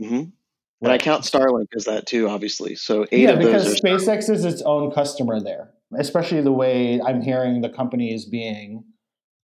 Mm-hmm. 0.00 0.30
And 0.82 0.92
I 0.92 0.98
count 0.98 1.24
Starlink 1.24 1.68
as 1.74 1.84
that 1.86 2.06
too, 2.06 2.28
obviously. 2.28 2.74
So 2.74 3.06
eight 3.10 3.22
yeah, 3.22 3.30
of 3.30 3.38
because 3.38 3.80
SpaceX 3.80 4.28
is 4.28 4.44
its 4.44 4.62
own 4.62 4.92
customer 4.92 5.40
there, 5.40 5.70
especially 5.98 6.42
the 6.42 6.52
way 6.52 7.00
I'm 7.00 7.22
hearing 7.22 7.62
the 7.62 7.70
company 7.70 8.14
is 8.14 8.26
being 8.26 8.84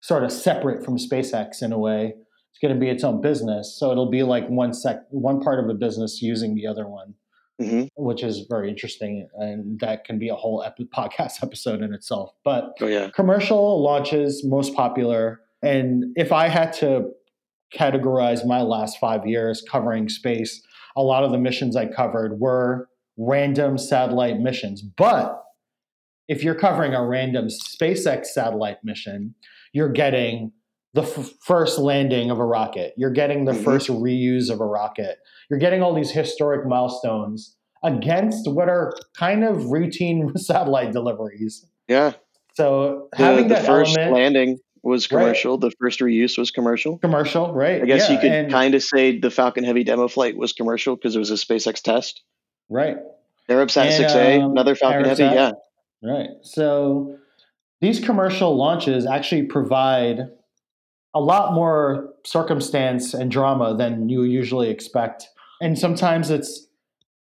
sort 0.02 0.24
of 0.24 0.30
separate 0.30 0.84
from 0.84 0.98
SpaceX 0.98 1.62
in 1.62 1.72
a 1.72 1.78
way. 1.78 2.14
It's 2.56 2.62
going 2.62 2.74
to 2.74 2.80
be 2.80 2.88
its 2.88 3.04
own 3.04 3.20
business, 3.20 3.76
so 3.78 3.92
it'll 3.92 4.10
be 4.10 4.22
like 4.22 4.48
one 4.48 4.72
sec, 4.72 5.02
one 5.10 5.42
part 5.42 5.62
of 5.62 5.68
a 5.68 5.74
business 5.74 6.22
using 6.22 6.54
the 6.54 6.66
other 6.66 6.88
one, 6.88 7.12
mm-hmm. 7.60 7.88
which 8.02 8.24
is 8.24 8.46
very 8.48 8.70
interesting, 8.70 9.28
and 9.34 9.78
that 9.80 10.06
can 10.06 10.18
be 10.18 10.30
a 10.30 10.34
whole 10.34 10.62
epi- 10.62 10.86
podcast 10.96 11.42
episode 11.42 11.82
in 11.82 11.92
itself. 11.92 12.32
But 12.46 12.72
oh, 12.80 12.86
yeah. 12.86 13.10
commercial 13.14 13.82
launches 13.82 14.42
most 14.42 14.74
popular, 14.74 15.42
and 15.60 16.04
if 16.16 16.32
I 16.32 16.48
had 16.48 16.72
to 16.74 17.10
categorize 17.74 18.46
my 18.46 18.62
last 18.62 18.98
five 18.98 19.26
years 19.26 19.62
covering 19.70 20.08
space, 20.08 20.62
a 20.96 21.02
lot 21.02 21.24
of 21.24 21.32
the 21.32 21.38
missions 21.38 21.76
I 21.76 21.84
covered 21.84 22.40
were 22.40 22.88
random 23.18 23.76
satellite 23.76 24.40
missions. 24.40 24.80
But 24.80 25.42
if 26.26 26.42
you're 26.42 26.54
covering 26.54 26.94
a 26.94 27.06
random 27.06 27.48
SpaceX 27.48 28.28
satellite 28.28 28.78
mission, 28.82 29.34
you're 29.74 29.92
getting 29.92 30.52
the 30.96 31.02
f- 31.02 31.34
first 31.40 31.78
landing 31.78 32.30
of 32.30 32.38
a 32.38 32.44
rocket. 32.44 32.94
You're 32.96 33.10
getting 33.10 33.44
the 33.44 33.52
mm-hmm. 33.52 33.64
first 33.64 33.88
reuse 33.88 34.50
of 34.50 34.60
a 34.60 34.64
rocket. 34.64 35.18
You're 35.50 35.58
getting 35.58 35.82
all 35.82 35.94
these 35.94 36.10
historic 36.10 36.66
milestones 36.66 37.54
against 37.84 38.50
what 38.50 38.70
are 38.70 38.94
kind 39.16 39.44
of 39.44 39.66
routine 39.66 40.32
satellite 40.38 40.92
deliveries. 40.92 41.66
Yeah. 41.86 42.14
So 42.54 43.10
having 43.14 43.48
the, 43.48 43.56
the 43.56 43.60
first 43.60 43.96
element, 43.98 44.16
landing 44.16 44.58
was 44.82 45.06
commercial. 45.06 45.58
Right. 45.58 45.70
The 45.70 45.76
first 45.78 46.00
reuse 46.00 46.38
was 46.38 46.50
commercial. 46.50 46.96
Commercial, 46.98 47.52
right? 47.52 47.82
I 47.82 47.84
guess 47.84 48.08
yeah, 48.08 48.14
you 48.14 48.20
could 48.20 48.50
kind 48.50 48.74
of 48.74 48.82
say 48.82 49.18
the 49.18 49.30
Falcon 49.30 49.64
Heavy 49.64 49.84
demo 49.84 50.08
flight 50.08 50.34
was 50.34 50.54
commercial 50.54 50.96
because 50.96 51.14
it 51.14 51.18
was 51.18 51.30
a 51.30 51.34
SpaceX 51.34 51.82
test. 51.82 52.22
Right. 52.70 52.96
Arabsat 53.50 53.98
6A, 53.98 54.42
um, 54.42 54.52
another 54.52 54.74
Falcon 54.74 55.04
Heavy, 55.04 55.24
yeah. 55.24 55.52
Right. 56.02 56.28
So 56.40 57.18
these 57.82 58.00
commercial 58.00 58.56
launches 58.56 59.06
actually 59.06 59.42
provide 59.42 60.30
a 61.16 61.20
lot 61.20 61.54
more 61.54 62.12
circumstance 62.26 63.14
and 63.14 63.30
drama 63.30 63.74
than 63.74 64.10
you 64.10 64.24
usually 64.24 64.68
expect. 64.68 65.26
And 65.62 65.78
sometimes 65.78 66.30
it's, 66.30 66.66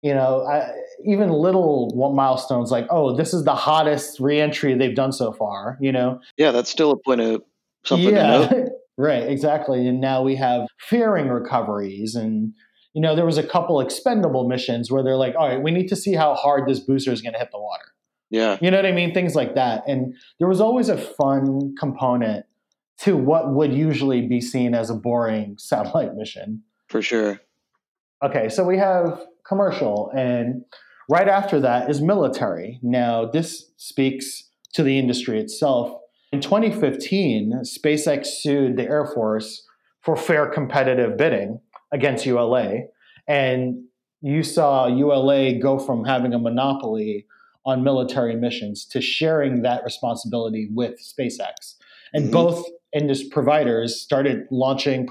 you 0.00 0.14
know, 0.14 0.46
I, 0.46 0.70
even 1.04 1.28
little 1.28 1.92
milestones 2.14 2.70
like, 2.70 2.86
oh, 2.88 3.14
this 3.14 3.34
is 3.34 3.44
the 3.44 3.54
hottest 3.54 4.18
reentry 4.18 4.74
they've 4.74 4.94
done 4.94 5.12
so 5.12 5.30
far, 5.30 5.76
you 5.78 5.92
know? 5.92 6.20
Yeah, 6.38 6.52
that's 6.52 6.70
still 6.70 6.90
a 6.90 6.96
point 6.96 7.20
of 7.20 7.42
something 7.84 8.14
yeah, 8.14 8.50
right, 8.96 9.28
exactly. 9.28 9.86
And 9.86 10.00
now 10.00 10.22
we 10.22 10.36
have 10.36 10.68
fairing 10.78 11.28
recoveries 11.28 12.14
and, 12.14 12.54
you 12.94 13.02
know, 13.02 13.14
there 13.14 13.26
was 13.26 13.36
a 13.36 13.46
couple 13.46 13.78
expendable 13.82 14.48
missions 14.48 14.90
where 14.90 15.02
they're 15.02 15.16
like, 15.16 15.34
all 15.38 15.48
right, 15.48 15.62
we 15.62 15.70
need 15.70 15.88
to 15.88 15.96
see 15.96 16.14
how 16.14 16.34
hard 16.34 16.66
this 16.66 16.80
booster 16.80 17.12
is 17.12 17.20
going 17.20 17.34
to 17.34 17.38
hit 17.38 17.50
the 17.52 17.60
water. 17.60 17.84
Yeah. 18.30 18.56
You 18.62 18.70
know 18.70 18.78
what 18.78 18.86
I 18.86 18.92
mean? 18.92 19.12
Things 19.12 19.34
like 19.34 19.54
that. 19.54 19.82
And 19.86 20.14
there 20.38 20.48
was 20.48 20.62
always 20.62 20.88
a 20.88 20.96
fun 20.96 21.74
component 21.78 22.46
to 23.00 23.16
what 23.16 23.52
would 23.52 23.72
usually 23.72 24.26
be 24.26 24.40
seen 24.40 24.74
as 24.74 24.90
a 24.90 24.94
boring 24.94 25.56
satellite 25.58 26.14
mission. 26.14 26.62
For 26.88 27.02
sure. 27.02 27.40
Okay, 28.24 28.48
so 28.48 28.64
we 28.64 28.78
have 28.78 29.20
commercial, 29.46 30.10
and 30.16 30.64
right 31.08 31.28
after 31.28 31.60
that 31.60 31.90
is 31.90 32.00
military. 32.00 32.78
Now, 32.82 33.26
this 33.26 33.70
speaks 33.76 34.50
to 34.72 34.82
the 34.82 34.98
industry 34.98 35.38
itself. 35.40 36.00
In 36.32 36.40
2015, 36.40 37.62
SpaceX 37.62 38.26
sued 38.26 38.76
the 38.76 38.84
Air 38.84 39.06
Force 39.06 39.66
for 40.02 40.16
fair 40.16 40.46
competitive 40.46 41.16
bidding 41.16 41.60
against 41.92 42.26
ULA. 42.26 42.82
And 43.28 43.84
you 44.20 44.42
saw 44.42 44.86
ULA 44.86 45.58
go 45.58 45.78
from 45.78 46.04
having 46.04 46.34
a 46.34 46.38
monopoly 46.38 47.26
on 47.64 47.82
military 47.82 48.36
missions 48.36 48.84
to 48.86 49.00
sharing 49.00 49.62
that 49.62 49.82
responsibility 49.84 50.68
with 50.72 51.00
SpaceX. 51.00 51.75
And 52.12 52.24
mm-hmm. 52.24 52.32
both 52.32 52.64
industry 52.94 53.28
providers 53.30 54.00
started 54.00 54.46
launching 54.50 55.08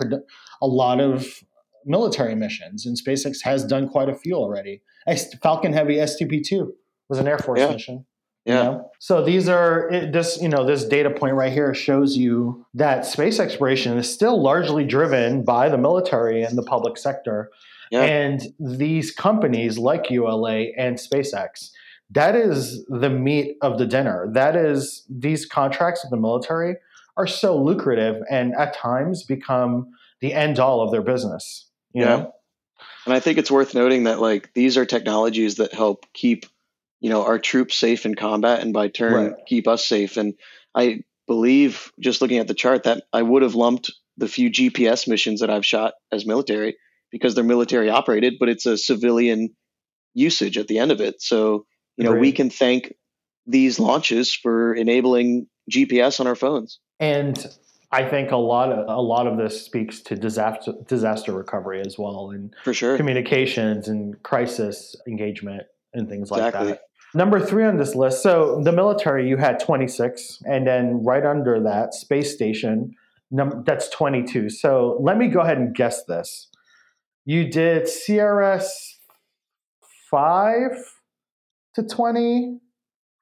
a 0.62 0.68
lot 0.68 1.00
of 1.00 1.43
military 1.86 2.36
missions, 2.36 2.86
and 2.86 2.98
SpaceX 2.98 3.41
has 3.43 3.64
done 3.64 3.88
quite 3.88 4.10
a 4.10 4.16
few 4.16 4.34
already. 4.34 4.82
Falcon 5.41 5.74
Heavy 5.74 5.98
STP-2 5.98 6.72
was 7.10 7.20
an 7.20 7.28
Air 7.28 7.38
Force 7.38 7.60
yeah. 7.60 7.72
mission. 7.72 8.06
Yeah. 8.46 8.58
You 8.58 8.64
know? 8.64 8.91
So 9.00 9.24
these 9.24 9.50
are 9.50 9.89
it, 9.91 10.12
this 10.14 10.39
you 10.41 10.50
know 10.50 10.66
this 10.66 10.86
data 10.86 11.10
point 11.10 11.36
right 11.36 11.52
here 11.52 11.74
shows 11.74 12.16
you 12.16 12.66
that 12.76 13.06
space 13.06 13.39
exploration 13.39 13.98
is 13.98 14.12
still 14.12 14.41
largely 14.41 14.86
driven 14.86 15.43
by 15.43 15.70
the 15.70 15.78
military 15.78 16.43
and 16.43 16.58
the 16.58 16.64
public 16.64 16.98
sector. 16.98 17.52
Yeah. 17.91 18.04
And 18.04 18.41
these 18.60 19.12
companies 19.12 19.78
like 19.78 20.10
ULA 20.10 20.68
and 20.78 20.98
SpaceX 20.98 21.72
that 22.12 22.36
is 22.36 22.86
the 22.88 23.10
meat 23.10 23.58
of 23.62 23.78
the 23.78 23.86
dinner. 23.86 24.30
That 24.32 24.56
is 24.56 25.03
these 25.10 25.45
contracts 25.45 26.03
with 26.03 26.12
the 26.12 26.18
military 26.18 26.76
are 27.18 27.28
so 27.28 27.62
lucrative 27.62 28.22
and 28.30 28.53
at 28.56 28.76
times 28.76 29.24
become 29.24 29.91
the 30.22 30.34
end 30.34 30.60
all 30.60 30.82
of 30.82 30.91
their 30.91 31.01
business. 31.01 31.70
You 31.93 32.03
yeah. 32.03 32.08
Know? 32.08 32.32
And 33.06 33.14
I 33.14 33.20
think 33.20 33.38
it's 33.38 33.51
worth 33.51 33.74
noting 33.74 34.03
that 34.06 34.20
like 34.20 34.53
these 34.53 34.78
are 34.78 34.86
technologies 34.86 35.56
that 35.56 35.74
help 35.74 36.06
keep, 36.14 36.45
you 36.99 37.10
know, 37.10 37.24
our 37.24 37.39
troops 37.39 37.76
safe 37.76 38.06
in 38.06 38.16
combat 38.16 38.62
and 38.62 38.74
by 38.74 38.88
turn 38.88 39.32
right. 39.32 39.34
keep 39.47 39.68
us 39.68 39.86
safe. 39.86 40.18
And 40.18 40.34
I 40.74 41.01
believe 41.28 41.91
just 41.99 42.22
looking 42.22 42.39
at 42.39 42.47
the 42.47 42.53
chart 42.53 42.84
that 42.84 43.03
I 43.14 43.22
would 43.22 43.43
have 43.43 43.56
lumped 43.56 43.91
the 44.18 44.28
few 44.28 44.49
GPS 44.49 45.08
missions 45.08 45.41
that 45.41 45.49
I've 45.49 45.66
shot 45.66 45.93
as 46.12 46.26
military 46.26 46.78
because 47.12 47.36
they're 47.36 47.43
military 47.43 47.89
operated, 47.89 48.36
but 48.39 48.49
it's 48.49 48.66
a 48.66 48.78
civilian 48.78 49.56
usage 50.14 50.58
at 50.58 50.68
the 50.68 50.80
end 50.80 50.91
of 50.91 51.01
it. 51.01 51.22
So 51.22 51.66
you 51.98 52.04
know, 52.04 52.14
we 52.14 52.32
can 52.32 52.50
thank 52.50 52.93
these 53.46 53.80
launches 53.80 54.34
for 54.34 54.74
enabling 54.74 55.48
GPS 55.72 56.20
on 56.20 56.28
our 56.28 56.36
phones. 56.36 56.80
And 57.00 57.46
I 57.91 58.08
think 58.08 58.32
a 58.32 58.38
lot 58.38 58.72
of 58.72 58.86
a 58.88 59.02
lot 59.02 59.28
of 59.28 59.38
this 59.38 59.64
speaks 59.64 60.02
to 60.02 60.16
disaster 60.16 60.74
disaster 60.88 61.32
recovery 61.32 61.82
as 61.82 61.98
well, 61.98 62.32
and 62.32 62.54
for 62.64 62.74
sure 62.74 62.98
communications 62.98 63.88
and 63.88 64.22
crisis 64.24 64.96
engagement 65.08 65.64
and 65.93 66.10
things 66.10 66.30
exactly. 66.30 66.68
like 66.68 66.76
that. 66.76 66.82
Number 67.14 67.39
three 67.39 67.64
on 67.64 67.78
this 67.78 67.96
list. 67.96 68.22
So 68.22 68.62
the 68.62 68.74
military, 68.74 69.30
you 69.30 69.38
had 69.38 69.62
26, 69.62 70.43
and 70.46 70.68
then 70.68 71.02
right 71.06 71.26
under 71.26 71.62
that, 71.64 71.93
space 71.93 72.34
station, 72.34 72.93
num- 73.32 73.64
that's 73.66 73.88
22. 73.89 74.50
So 74.50 74.98
let 75.00 75.18
me 75.18 75.30
go 75.30 75.39
ahead 75.39 75.58
and 75.58 75.74
guess 75.74 76.04
this. 76.04 76.50
You 77.24 77.50
did 77.50 77.84
CRS 77.84 78.66
five 80.12 80.72
to 81.76 81.84
20 81.84 82.60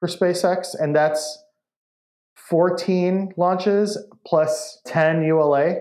for 0.00 0.08
SpaceX, 0.08 0.74
and 0.78 0.94
that's 0.94 1.42
14 2.36 3.34
launches 3.36 3.98
plus 4.26 4.80
10 4.86 5.24
ULA 5.24 5.76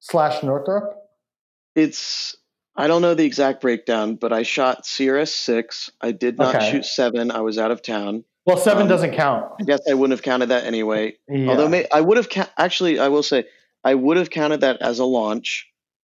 slash 0.00 0.42
Northrop? 0.42 0.96
It's 1.74 2.36
I 2.76 2.88
don't 2.88 3.02
know 3.02 3.14
the 3.14 3.24
exact 3.24 3.60
breakdown, 3.60 4.16
but 4.16 4.32
I 4.32 4.42
shot 4.42 4.84
CRS 4.84 5.28
six. 5.28 5.90
I 6.00 6.12
did 6.12 6.38
not 6.38 6.56
okay. 6.56 6.70
shoot 6.70 6.84
seven. 6.84 7.30
I 7.30 7.40
was 7.40 7.58
out 7.58 7.70
of 7.70 7.82
town. 7.82 8.24
Well, 8.46 8.56
seven 8.56 8.82
um, 8.82 8.88
doesn't 8.88 9.14
count. 9.14 9.50
I 9.60 9.64
guess 9.64 9.80
I 9.88 9.94
wouldn't 9.94 10.18
have 10.18 10.22
counted 10.22 10.46
that 10.46 10.64
anyway. 10.64 11.16
Yeah. 11.28 11.48
Although 11.48 11.68
may, 11.68 11.86
I 11.92 12.00
would 12.00 12.16
have 12.16 12.28
ca- 12.28 12.50
actually, 12.58 12.98
I 12.98 13.08
will 13.08 13.22
say 13.22 13.44
I 13.84 13.94
would 13.94 14.16
have 14.16 14.30
counted 14.30 14.60
that 14.62 14.82
as 14.82 14.98
a 14.98 15.04
launch 15.04 15.68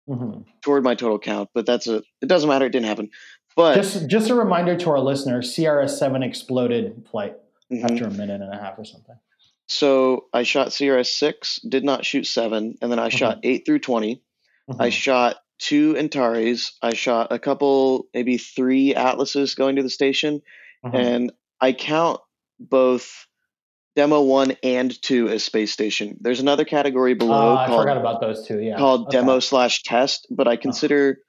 mm-hmm. 0.09 0.41
toward 0.61 0.83
my 0.83 0.95
total 0.95 1.19
count. 1.19 1.49
But 1.53 1.65
that's 1.65 1.87
a. 1.87 1.97
It 2.21 2.27
doesn't 2.27 2.49
matter. 2.49 2.65
It 2.65 2.71
didn't 2.71 2.87
happen. 2.87 3.11
But 3.55 3.75
just 3.75 4.07
just 4.07 4.29
a 4.29 4.35
reminder 4.35 4.75
to 4.75 4.89
our 4.89 4.99
listeners: 4.99 5.55
CRS 5.55 5.91
seven 5.91 6.23
exploded 6.23 7.07
flight 7.09 7.35
mm-hmm. 7.71 7.85
after 7.85 8.05
a 8.05 8.11
minute 8.11 8.41
and 8.41 8.53
a 8.53 8.57
half 8.57 8.77
or 8.77 8.85
something. 8.85 9.15
So 9.67 10.25
I 10.33 10.43
shot 10.43 10.67
CRS 10.69 11.07
six, 11.07 11.59
did 11.59 11.83
not 11.83 12.05
shoot 12.05 12.27
seven, 12.27 12.77
and 12.81 12.91
then 12.91 12.99
I 12.99 13.07
mm-hmm. 13.07 13.17
shot 13.17 13.39
eight 13.43 13.65
through 13.65 13.79
20 13.79 14.21
mm-hmm. 14.69 14.81
I 14.81 14.89
shot 14.89 15.37
two 15.57 15.97
Antares. 15.97 16.73
I 16.81 16.93
shot 16.93 17.31
a 17.31 17.39
couple, 17.39 18.07
maybe 18.13 18.37
three 18.37 18.93
Atlases 18.93 19.55
going 19.55 19.77
to 19.77 19.83
the 19.83 19.89
station, 19.89 20.41
mm-hmm. 20.85 20.95
and 20.95 21.31
I 21.59 21.73
count 21.73 22.19
both 22.59 23.27
demo 23.95 24.21
one 24.21 24.55
and 24.61 25.01
two 25.01 25.29
as 25.29 25.43
space 25.43 25.71
station. 25.71 26.17
There's 26.19 26.41
another 26.41 26.65
category 26.65 27.13
below. 27.13 27.55
Uh, 27.55 27.67
called, 27.67 27.79
I 27.79 27.83
forgot 27.83 27.97
about 27.97 28.21
those 28.21 28.45
two. 28.45 28.59
Yeah, 28.59 28.77
called 28.77 29.07
okay. 29.07 29.17
demo 29.17 29.39
slash 29.39 29.83
test, 29.83 30.27
but 30.29 30.47
I 30.47 30.57
consider 30.57 31.19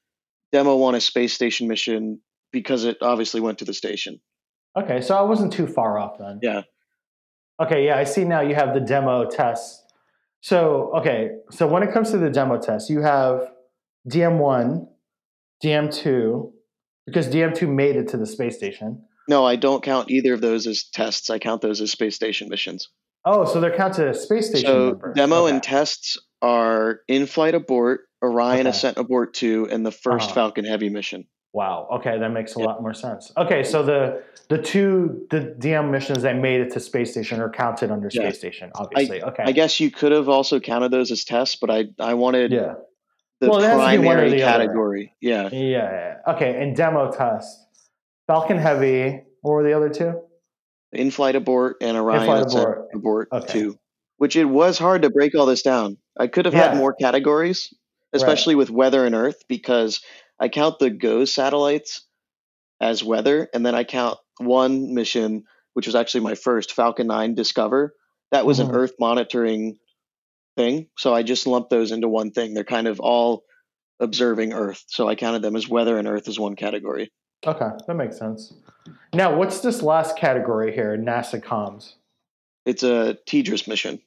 demo 0.57 0.75
one 0.75 0.95
a 0.95 1.01
space 1.03 1.35
station 1.35 1.69
mission 1.69 2.19
because 2.51 2.85
it 2.85 2.97
obviously 3.03 3.43
went 3.43 3.59
to 3.59 3.67
the 3.67 3.75
station. 3.75 4.19
Okay, 4.75 5.03
so 5.03 5.15
I 5.15 5.21
wasn't 5.21 5.53
too 5.53 5.67
far 5.67 5.99
off 5.99 6.17
then. 6.19 6.41
Yeah. 6.43 6.63
Okay, 7.61 7.85
yeah, 7.85 7.99
I 7.99 8.05
see 8.05 8.25
now 8.25 8.41
you 8.41 8.55
have 8.55 8.73
the 8.73 8.81
demo 8.81 9.29
test. 9.29 9.83
So, 10.41 10.93
okay, 10.97 11.33
so 11.51 11.67
when 11.67 11.83
it 11.83 11.93
comes 11.93 12.11
to 12.13 12.19
the 12.19 12.31
demo 12.31 12.59
test, 12.59 12.89
you 12.89 13.03
have 13.03 13.51
DM1, 14.09 14.87
DM2, 15.63 16.53
because 17.05 17.29
DM2 17.29 17.69
made 17.69 17.97
it 17.97 18.09
to 18.09 18.17
the 18.17 18.27
space 18.27 18.57
station. 18.57 19.05
No, 19.29 19.45
I 19.45 19.57
don't 19.57 19.83
count 19.83 20.11
either 20.11 20.33
of 20.33 20.41
those 20.41 20.67
as 20.67 20.85
tests. 20.85 21.29
I 21.29 21.39
count 21.39 21.61
those 21.61 21.83
as 21.83 21.91
space 21.91 22.17
station 22.17 22.49
missions. 22.49 22.89
Oh, 23.27 23.45
so 23.45 23.61
they're 23.61 23.77
counted 23.77 24.09
as 24.09 24.23
space 24.23 24.49
station. 24.49 24.69
So 24.69 24.87
members. 24.87 25.17
demo 25.17 25.43
okay. 25.43 25.53
and 25.55 25.63
tests 25.63 26.17
are 26.41 27.01
in-flight 27.09 27.55
abort, 27.55 28.06
Orion 28.23 28.61
okay. 28.61 28.71
Ascent 28.71 28.97
Abort 28.97 29.35
two, 29.35 29.69
and 29.71 29.85
the 29.85 29.91
1st 29.91 30.23
uh-huh. 30.23 30.35
Falcon 30.35 30.65
Heavy 30.65 30.89
mission. 30.89 31.27
Wow. 31.57 31.89
Okay, 31.91 32.19
that 32.19 32.29
makes 32.33 32.55
a 32.55 32.61
yeah. 32.61 32.67
lot 32.67 32.83
more 32.83 32.93
sense. 32.93 33.33
Okay, 33.35 33.65
so 33.65 33.83
the 33.83 34.23
the 34.51 34.59
two 34.59 35.27
the 35.31 35.57
DM 35.59 35.91
missions 35.91 36.23
that 36.23 36.37
made 36.37 36.61
it 36.61 36.71
to 36.73 36.81
space 36.81 37.13
station 37.13 37.41
are 37.41 37.49
counted 37.49 37.91
under 37.91 38.11
yeah. 38.13 38.25
space 38.25 38.39
station. 38.39 38.71
Obviously. 38.75 39.23
I, 39.23 39.29
okay. 39.29 39.43
I 39.47 39.53
guess 39.53 39.81
you 39.81 39.91
could 39.91 40.13
have 40.13 40.29
also 40.29 40.61
counted 40.61 40.91
those 40.91 41.11
as 41.11 41.25
tests, 41.25 41.57
but 41.57 41.71
I 41.71 41.87
I 41.99 42.13
wanted 42.13 42.53
yeah. 42.53 42.75
the 43.41 43.49
well, 43.49 43.61
primary 43.61 44.33
the 44.33 44.39
category. 44.39 45.15
Yeah. 45.23 45.49
yeah. 45.51 46.19
Yeah. 46.27 46.35
Okay, 46.35 46.63
and 46.63 46.77
demo 46.77 47.11
test. 47.11 47.67
Falcon 48.27 48.59
Heavy. 48.59 49.23
What 49.41 49.53
were 49.53 49.63
the 49.63 49.73
other 49.73 49.89
two? 49.89 50.21
In-flight 50.93 51.37
abort 51.37 51.77
and 51.81 51.97
Orion 51.97 52.43
abort, 52.43 52.89
abort 52.95 53.29
okay. 53.33 53.53
two. 53.53 53.79
Which 54.19 54.37
it 54.37 54.45
was 54.45 54.79
hard 54.79 55.03
to 55.03 55.11
break 55.11 55.35
all 55.35 55.47
this 55.47 55.63
down. 55.63 55.97
I 56.19 56.27
could 56.27 56.45
have 56.45 56.55
yeah. 56.55 56.71
had 56.71 56.77
more 56.77 56.93
categories, 56.93 57.73
especially 58.17 58.55
right. 58.55 58.59
with 58.61 58.71
weather 58.71 59.05
and 59.05 59.15
Earth, 59.15 59.45
because 59.49 60.01
I 60.41 60.49
count 60.49 60.79
the 60.79 60.91
GOES 60.91 61.33
satellites 61.33 62.07
as 62.81 63.03
weather, 63.03 63.49
and 63.55 63.65
then 63.65 63.75
I 63.75 63.85
count 63.85 64.19
one 64.39 64.95
mission, 64.95 65.45
which 65.75 65.87
was 65.87 65.95
actually 65.95 66.21
my 66.21 66.35
first 66.35 66.73
Falcon 66.73 67.07
9 67.07 67.37
DSCOVR. 67.37 67.91
That 68.33 68.47
was 68.47 68.59
mm-hmm. 68.59 68.71
an 68.71 68.77
Earth 68.77 68.93
monitoring 68.99 69.79
thing. 70.57 70.89
So 70.99 71.15
I 71.15 71.23
just 71.23 71.47
lumped 71.47 71.71
those 71.71 71.93
into 71.93 72.09
one 72.09 72.33
thing. 72.33 72.55
They're 72.55 72.65
kind 72.65 72.89
of 72.89 73.01
all 73.01 73.45
observing 74.01 74.53
Earth. 74.53 74.85
So 74.89 75.09
I 75.09 75.15
counted 75.15 75.43
them 75.43 75.57
as 75.57 75.69
weather 75.69 75.99
and 75.99 76.09
Earth 76.09 76.29
as 76.29 76.39
one 76.39 76.57
category. 76.57 77.11
Okay, 77.47 77.69
that 77.87 77.95
makes 77.95 78.19
sense. 78.19 78.55
Now, 79.15 79.37
what's 79.37 79.61
this 79.61 79.83
last 79.83 80.17
category 80.17 80.75
here? 80.75 80.97
NASA 80.97 81.43
comms. 81.43 81.95
It's 82.65 82.83
a 82.83 83.19
TDRS 83.27 83.69
mission. 83.69 84.01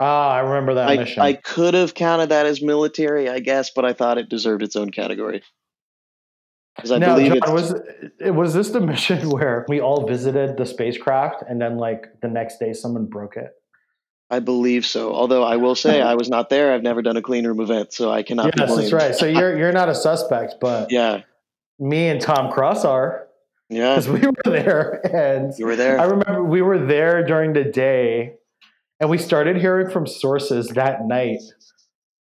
Ah, 0.00 0.30
I 0.30 0.40
remember 0.40 0.74
that 0.74 0.88
I, 0.88 0.96
mission. 0.96 1.22
I 1.22 1.34
could 1.34 1.74
have 1.74 1.92
counted 1.92 2.30
that 2.30 2.46
as 2.46 2.62
military, 2.62 3.28
I 3.28 3.40
guess, 3.40 3.70
but 3.70 3.84
I 3.84 3.92
thought 3.92 4.16
it 4.16 4.30
deserved 4.30 4.62
its 4.62 4.74
own 4.74 4.90
category. 4.90 5.42
Because 6.74 6.92
I 6.92 6.98
now, 6.98 7.16
believe 7.16 7.34
John, 7.44 7.52
was 7.52 7.74
was 8.20 8.54
this 8.54 8.70
the 8.70 8.80
mission 8.92 9.28
where 9.28 9.66
we 9.68 9.80
all 9.80 10.06
visited 10.06 10.56
the 10.56 10.64
spacecraft 10.64 11.42
and 11.46 11.60
then 11.60 11.76
like 11.76 12.06
the 12.22 12.28
next 12.28 12.58
day 12.58 12.72
someone 12.72 13.04
broke 13.06 13.36
it? 13.36 13.52
I 14.30 14.38
believe 14.38 14.86
so. 14.86 15.12
Although 15.12 15.42
I 15.42 15.56
will 15.56 15.74
say 15.74 16.00
I 16.12 16.14
was 16.14 16.30
not 16.30 16.48
there. 16.48 16.72
I've 16.72 16.82
never 16.82 17.02
done 17.02 17.18
a 17.18 17.22
clean 17.22 17.46
room 17.46 17.60
event, 17.60 17.92
so 17.92 18.10
I 18.10 18.22
cannot. 18.22 18.54
Yes, 18.56 18.74
that's 18.74 18.92
right. 18.92 19.14
So 19.14 19.26
you're 19.26 19.58
you're 19.58 19.72
not 19.72 19.90
a 19.90 19.94
suspect, 19.94 20.54
but 20.60 20.90
yeah, 20.90 21.22
me 21.78 22.08
and 22.08 22.20
Tom 22.20 22.50
Cross 22.50 22.86
are. 22.86 23.26
Yeah, 23.68 23.96
because 23.96 24.08
we 24.08 24.20
were 24.20 24.32
there, 24.44 25.14
and 25.14 25.52
you 25.58 25.66
were 25.66 25.76
there. 25.76 26.00
I 26.00 26.04
remember 26.04 26.42
we 26.42 26.62
were 26.62 26.78
there 26.78 27.24
during 27.26 27.52
the 27.52 27.64
day, 27.64 28.36
and 29.00 29.10
we 29.10 29.18
started 29.18 29.56
hearing 29.56 29.90
from 29.90 30.06
sources 30.06 30.68
that 30.68 31.06
night 31.06 31.40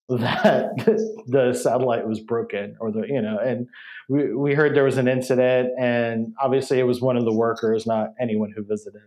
that 0.10 0.76
the 1.28 1.54
satellite 1.54 2.08
was 2.08 2.20
broken, 2.20 2.76
or 2.80 2.92
the 2.92 3.02
you 3.08 3.22
know, 3.22 3.38
and 3.38 3.68
we 4.08 4.34
we 4.34 4.54
heard 4.56 4.76
there 4.76 4.86
was 4.86 4.98
an 4.98 5.08
incident, 5.08 5.70
and 5.80 6.34
obviously 6.42 6.80
it 6.80 6.84
was 6.84 7.02
one 7.02 7.18
of 7.18 7.26
the 7.26 7.34
workers, 7.34 7.86
not 7.86 8.14
anyone 8.20 8.52
who 8.56 8.64
visited. 8.64 9.02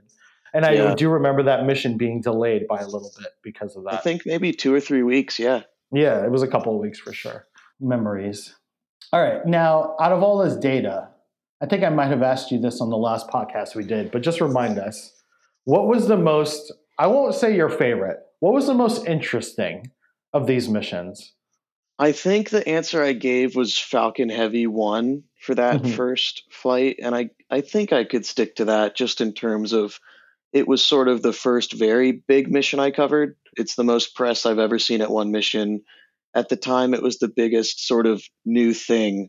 And 0.54 0.64
I 0.66 0.72
yeah. 0.72 0.94
do 0.94 1.08
remember 1.08 1.42
that 1.44 1.64
mission 1.64 1.96
being 1.96 2.20
delayed 2.20 2.68
by 2.68 2.80
a 2.80 2.86
little 2.86 3.10
bit 3.18 3.28
because 3.42 3.74
of 3.74 3.84
that. 3.84 3.94
I 3.94 3.96
think 3.98 4.22
maybe 4.26 4.52
two 4.52 4.74
or 4.74 4.80
three 4.80 5.02
weeks. 5.02 5.38
Yeah. 5.38 5.62
Yeah, 5.92 6.24
it 6.24 6.30
was 6.30 6.42
a 6.42 6.48
couple 6.48 6.74
of 6.74 6.80
weeks 6.80 6.98
for 6.98 7.12
sure. 7.12 7.46
Memories. 7.80 8.54
All 9.12 9.22
right. 9.22 9.44
Now, 9.46 9.96
out 10.00 10.12
of 10.12 10.22
all 10.22 10.38
this 10.38 10.56
data, 10.56 11.08
I 11.62 11.66
think 11.66 11.84
I 11.84 11.90
might 11.90 12.08
have 12.08 12.22
asked 12.22 12.50
you 12.50 12.58
this 12.58 12.80
on 12.80 12.90
the 12.90 12.96
last 12.96 13.28
podcast 13.28 13.74
we 13.74 13.84
did, 13.84 14.10
but 14.10 14.22
just 14.22 14.40
remind 14.40 14.78
us 14.78 15.12
what 15.64 15.86
was 15.86 16.08
the 16.08 16.16
most, 16.16 16.72
I 17.02 17.08
won't 17.08 17.34
say 17.34 17.56
your 17.56 17.68
favorite, 17.68 18.20
what 18.38 18.54
was 18.54 18.68
the 18.68 18.74
most 18.74 19.08
interesting 19.08 19.90
of 20.32 20.46
these 20.46 20.68
missions? 20.68 21.34
I 21.98 22.12
think 22.12 22.50
the 22.50 22.66
answer 22.68 23.02
I 23.02 23.12
gave 23.12 23.56
was 23.56 23.76
Falcon 23.76 24.28
Heavy 24.28 24.68
1 24.68 25.24
for 25.40 25.56
that 25.56 25.82
mm-hmm. 25.82 25.94
first 25.94 26.44
flight. 26.52 27.00
And 27.02 27.12
I, 27.12 27.30
I 27.50 27.60
think 27.60 27.92
I 27.92 28.04
could 28.04 28.24
stick 28.24 28.54
to 28.54 28.66
that 28.66 28.94
just 28.94 29.20
in 29.20 29.32
terms 29.32 29.72
of 29.72 29.98
it 30.52 30.68
was 30.68 30.84
sort 30.84 31.08
of 31.08 31.22
the 31.22 31.32
first 31.32 31.72
very 31.72 32.12
big 32.12 32.48
mission 32.48 32.78
I 32.78 32.92
covered. 32.92 33.34
It's 33.56 33.74
the 33.74 33.82
most 33.82 34.14
press 34.14 34.46
I've 34.46 34.60
ever 34.60 34.78
seen 34.78 35.00
at 35.00 35.10
one 35.10 35.32
mission 35.32 35.82
at 36.36 36.50
the 36.50 36.56
time 36.56 36.94
it 36.94 37.02
was 37.02 37.18
the 37.18 37.26
biggest 37.26 37.84
sort 37.84 38.06
of 38.06 38.22
new 38.44 38.72
thing. 38.72 39.28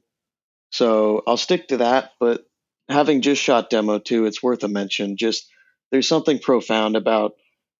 So 0.71 1.23
I'll 1.25 1.37
stick 1.37 1.69
to 1.69 1.77
that. 1.77 2.11
But 2.19 2.43
having 2.87 3.23
just 3.23 3.41
shot 3.41 3.71
demo 3.71 3.97
two, 3.97 4.27
it's 4.27 4.43
worth 4.43 4.63
a 4.63 4.67
mention. 4.67 5.17
Just 5.17 5.49
there's 5.89 6.07
something 6.07 6.37
profound 6.37 6.95
about 6.95 7.33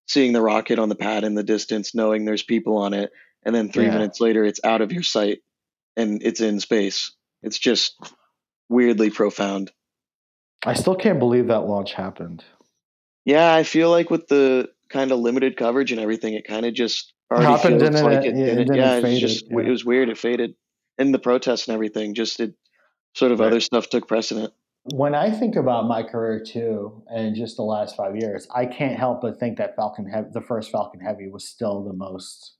seeing 0.08 0.34
the 0.34 0.41
rocket 0.41 0.80
on 0.80 0.89
the 0.89 0.95
pad 0.95 1.24
in 1.24 1.36
the 1.36 1.43
distance, 1.43 1.95
knowing 1.95 2.26
there's 2.26 2.43
people 2.43 2.78
on 2.78 2.93
it, 2.93 3.12
and 3.45 3.54
then 3.56 3.70
three 3.70 3.86
yeah. 3.86 3.91
minutes 3.91 4.20
later 4.20 4.43
it's 4.43 4.60
out 4.64 4.82
of 4.82 4.91
your 4.91 5.04
sight 5.04 5.39
and 5.95 6.22
it's 6.24 6.41
in 6.41 6.60
space. 6.60 7.12
It's 7.41 7.60
just 7.60 7.95
weirdly 8.70 9.10
profound. 9.10 9.72
I 10.66 10.74
still 10.74 10.95
can't 10.95 11.20
believe 11.20 11.47
that 11.47 11.68
launch 11.68 11.93
happened. 11.93 12.43
Yeah, 13.26 13.54
I 13.54 13.64
feel 13.64 13.89
like 13.89 14.10
with 14.10 14.28
the 14.28 14.70
kind 14.89 15.12
of 15.12 15.20
limited 15.20 15.58
coverage 15.58 15.91
and 15.91 15.99
everything, 15.99 16.34
it 16.34 16.47
kind 16.47 16.66
of 16.66 16.74
just 16.74 17.14
already 17.32 17.47
happened 17.47 17.82
feels 17.82 18.01
like 18.01 18.26
it, 18.26 18.38
it, 18.38 18.70
it, 18.70 18.76
yeah, 18.76 18.97
it, 18.97 19.20
just 19.20 19.45
yeah. 19.49 19.60
it 19.60 19.70
was 19.70 19.86
weird. 19.86 20.10
It 20.10 20.18
faded, 20.18 20.56
and 20.97 21.14
the 21.14 21.20
protests 21.20 21.68
and 21.68 21.74
everything. 21.74 22.14
Just 22.16 22.39
it, 22.39 22.54
sort 23.16 23.32
of 23.32 23.39
right. 23.39 23.47
other 23.47 23.60
stuff 23.60 23.89
took 23.89 24.08
precedent. 24.08 24.54
When 24.92 25.16
I 25.16 25.32
think 25.32 25.56
about 25.56 25.88
my 25.88 26.04
career 26.04 26.44
too, 26.44 27.04
and 27.08 27.36
just 27.36 27.56
the 27.56 27.64
last 27.64 27.96
five 27.96 28.18
years, 28.18 28.48
I 28.54 28.66
can't 28.66 29.00
help 29.00 29.22
but 29.22 29.40
think 29.40 29.58
that 29.58 29.78
Falcon 29.78 30.06
Heavy, 30.06 30.28
the 30.34 30.42
first 30.42 30.72
Falcon 30.72 31.00
Heavy, 31.00 31.30
was 31.30 31.48
still 31.48 31.84
the 31.84 31.94
most. 31.94 32.56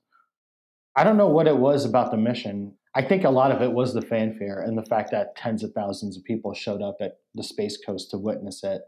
I 0.96 1.04
don't 1.04 1.18
know 1.18 1.28
what 1.28 1.46
it 1.46 1.58
was 1.58 1.84
about 1.84 2.10
the 2.10 2.16
mission. 2.16 2.76
I 2.94 3.02
think 3.02 3.24
a 3.24 3.30
lot 3.30 3.50
of 3.50 3.60
it 3.60 3.72
was 3.72 3.92
the 3.92 4.00
fanfare 4.00 4.60
and 4.60 4.78
the 4.78 4.86
fact 4.86 5.10
that 5.10 5.36
tens 5.36 5.62
of 5.62 5.72
thousands 5.72 6.16
of 6.16 6.24
people 6.24 6.54
showed 6.54 6.80
up 6.80 6.96
at 7.00 7.18
the 7.34 7.42
Space 7.42 7.76
Coast 7.84 8.10
to 8.12 8.18
witness 8.18 8.64
it. 8.64 8.80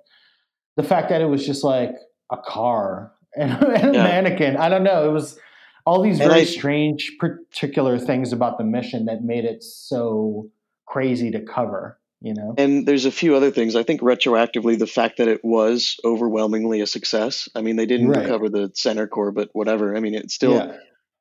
The 0.77 0.85
fact 0.85 1.11
that 1.11 1.21
it 1.21 1.27
was 1.27 1.45
just 1.45 1.63
like 1.63 1.93
a 2.33 2.39
car 2.39 3.13
and, 3.37 3.53
and 3.63 3.97
a 3.97 3.99
mannequin. 3.99 4.57
I 4.57 4.71
don't 4.71 4.85
know. 4.85 5.11
It 5.11 5.13
was 5.13 5.39
all 5.85 6.01
these 6.01 6.19
very 6.19 6.41
I, 6.41 6.45
strange 6.45 7.17
particular 7.21 7.99
things 7.99 8.33
about 8.33 8.57
the 8.57 8.65
mission 8.65 9.05
that 9.07 9.23
made 9.23 9.45
it 9.45 9.63
so 9.63 10.49
crazy 10.87 11.31
to 11.33 11.41
cover 11.41 11.99
you 12.21 12.35
know 12.35 12.55
and 12.57 12.87
there's 12.87 13.05
a 13.05 13.11
few 13.11 13.35
other 13.35 13.51
things 13.51 13.77
i 13.77 13.83
think 13.83 14.01
retroactively 14.01 14.79
the 14.79 14.87
fact 14.87 15.19
that 15.19 15.29
it 15.29 15.45
was 15.45 15.97
overwhelmingly 16.05 16.81
a 16.81 16.87
success 16.87 17.49
i 17.55 17.61
mean 17.61 17.77
they 17.77 17.87
didn't 17.87 18.09
right. 18.09 18.23
recover 18.23 18.49
the 18.49 18.71
center 18.75 19.07
core 19.07 19.33
but 19.33 19.51
whatever 19.53 19.97
i 19.97 20.01
mean 20.01 20.15
it 20.15 20.31
still 20.31 20.55
yeah. 20.55 20.77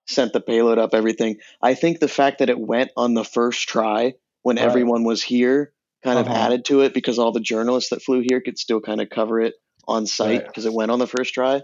sent 0.07 0.33
the 0.33 0.41
payload 0.41 0.77
up 0.77 0.93
everything 0.93 1.37
i 1.61 1.73
think 1.73 1.99
the 1.99 2.07
fact 2.07 2.39
that 2.39 2.49
it 2.49 2.59
went 2.59 2.91
on 2.95 3.13
the 3.13 3.25
first 3.25 3.67
try 3.67 4.13
when 4.43 4.55
right. 4.55 4.65
everyone 4.65 5.03
was 5.03 5.21
here 5.21 5.73
kind 6.03 6.17
uh-huh. 6.17 6.29
of 6.29 6.35
added 6.35 6.65
to 6.65 6.81
it 6.81 6.93
because 6.93 7.19
all 7.19 7.31
the 7.31 7.39
journalists 7.39 7.89
that 7.89 8.01
flew 8.01 8.23
here 8.27 8.41
could 8.41 8.57
still 8.57 8.79
kind 8.79 9.01
of 9.01 9.09
cover 9.09 9.41
it 9.41 9.55
on 9.87 10.05
site 10.05 10.45
because 10.47 10.65
right. 10.65 10.71
it 10.71 10.75
went 10.75 10.91
on 10.91 10.99
the 10.99 11.07
first 11.07 11.33
try 11.33 11.61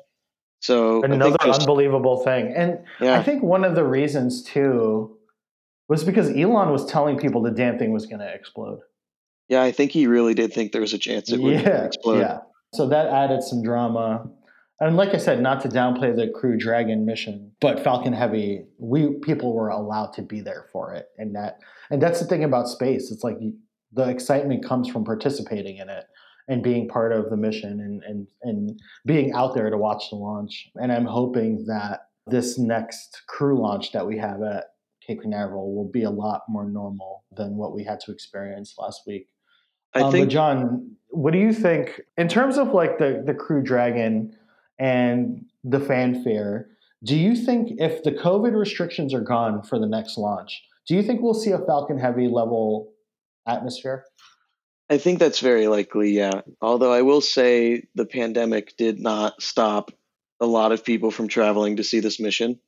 so 0.62 1.04
another 1.04 1.38
just, 1.44 1.62
unbelievable 1.62 2.24
thing. 2.24 2.54
And 2.56 2.80
yeah. 3.00 3.20
I 3.20 3.24
think 3.24 3.42
one 3.42 3.64
of 3.64 3.76
the 3.76 3.84
reasons 3.84 4.44
too 4.44 5.18
was 5.90 6.04
because 6.04 6.30
Elon 6.30 6.72
was 6.72 6.86
telling 6.86 7.18
people 7.18 7.42
the 7.42 7.52
damn 7.52 7.78
thing 7.80 7.92
was 7.92 8.06
going 8.06 8.20
to 8.20 8.32
explode. 8.32 8.80
Yeah, 9.52 9.64
I 9.64 9.74
think 9.74 9.92
he 9.92 10.08
really 10.08 10.34
did 10.34 10.54
think 10.54 10.72
there 10.72 10.80
was 10.80 10.94
a 10.94 10.98
chance 10.98 11.30
it 11.30 11.42
would 11.42 11.60
yeah, 11.60 11.84
explode. 11.84 12.20
Yeah. 12.20 12.38
So 12.74 12.88
that 12.88 13.08
added 13.08 13.44
some 13.44 13.62
drama. 13.62 14.26
And 14.80 14.96
like 14.96 15.14
I 15.14 15.18
said, 15.18 15.42
not 15.42 15.60
to 15.64 15.68
downplay 15.68 16.16
the 16.16 16.32
Crew 16.34 16.58
Dragon 16.58 17.06
mission, 17.06 17.52
but 17.60 17.84
Falcon 17.84 18.14
Heavy, 18.14 18.64
we 18.78 19.20
people 19.22 19.54
were 19.54 19.68
allowed 19.68 20.14
to 20.14 20.22
be 20.22 20.40
there 20.40 20.68
for 20.72 20.94
it, 20.94 21.08
and 21.18 21.36
that 21.36 21.60
and 21.90 22.02
that's 22.02 22.22
the 22.22 22.26
thing 22.28 22.46
about 22.46 22.70
space. 22.70 23.12
It's 23.12 23.26
like 23.26 23.36
the 23.92 24.08
excitement 24.08 24.64
comes 24.64 24.88
from 24.88 25.04
participating 25.04 25.80
in 25.80 25.90
it 25.90 26.06
and 26.48 26.64
being 26.64 26.88
part 26.88 27.12
of 27.12 27.30
the 27.30 27.36
mission 27.36 27.82
and, 27.82 28.02
and, 28.04 28.28
and 28.44 28.80
being 29.06 29.34
out 29.34 29.54
there 29.54 29.70
to 29.70 29.78
watch 29.78 30.10
the 30.10 30.16
launch. 30.16 30.70
And 30.76 30.94
I'm 30.94 31.06
hoping 31.06 31.66
that 31.68 32.08
this 32.26 32.58
next 32.58 33.24
crew 33.28 33.62
launch 33.62 33.92
that 33.92 34.08
we 34.08 34.18
have 34.18 34.42
at 34.42 34.68
Cape 35.06 35.22
Canaveral 35.22 35.76
will 35.76 35.90
be 35.90 36.04
a 36.04 36.10
lot 36.10 36.44
more 36.48 36.66
normal 36.66 37.26
than 37.36 37.58
what 37.58 37.76
we 37.76 37.84
had 37.84 38.00
to 38.02 38.12
experience 38.12 38.76
last 38.78 39.02
week. 39.06 39.28
I 39.94 40.02
um, 40.02 40.12
think, 40.12 40.30
John, 40.30 40.96
what 41.10 41.34
do 41.34 41.40
you 41.40 41.54
think 41.54 42.02
in 42.18 42.28
terms 42.28 42.58
of 42.58 42.70
like 42.74 42.98
the, 42.98 43.22
the 43.26 43.34
Crew 43.34 43.62
Dragon 43.62 44.36
and 44.80 45.46
the 45.64 45.80
fanfare? 45.80 46.70
Do 47.04 47.16
you 47.16 47.36
think 47.36 47.80
if 47.80 48.04
the 48.04 48.12
COVID 48.12 48.56
restrictions 48.58 49.14
are 49.14 49.22
gone 49.22 49.64
for 49.64 49.80
the 49.80 49.88
next 49.88 50.18
launch, 50.18 50.62
do 50.88 50.96
you 50.96 51.04
think 51.04 51.22
we'll 51.22 51.34
see 51.34 51.52
a 51.52 51.60
Falcon 51.60 51.98
Heavy 51.98 52.28
level 52.28 52.94
atmosphere? 53.48 54.06
I 54.90 54.98
think 54.98 55.20
that's 55.20 55.40
very 55.40 55.68
likely, 55.68 56.12
yeah. 56.12 56.42
Although 56.62 56.92
I 56.92 57.02
will 57.02 57.22
say 57.22 57.88
the 57.96 58.06
pandemic 58.06 58.76
did 58.78 59.00
not 59.00 59.42
stop 59.42 59.92
a 60.42 60.46
lot 60.46 60.72
of 60.72 60.84
people 60.84 61.12
from 61.12 61.28
traveling 61.28 61.78
to 61.78 61.84
see 61.84 62.02
this 62.02 62.20
mission. 62.20 62.60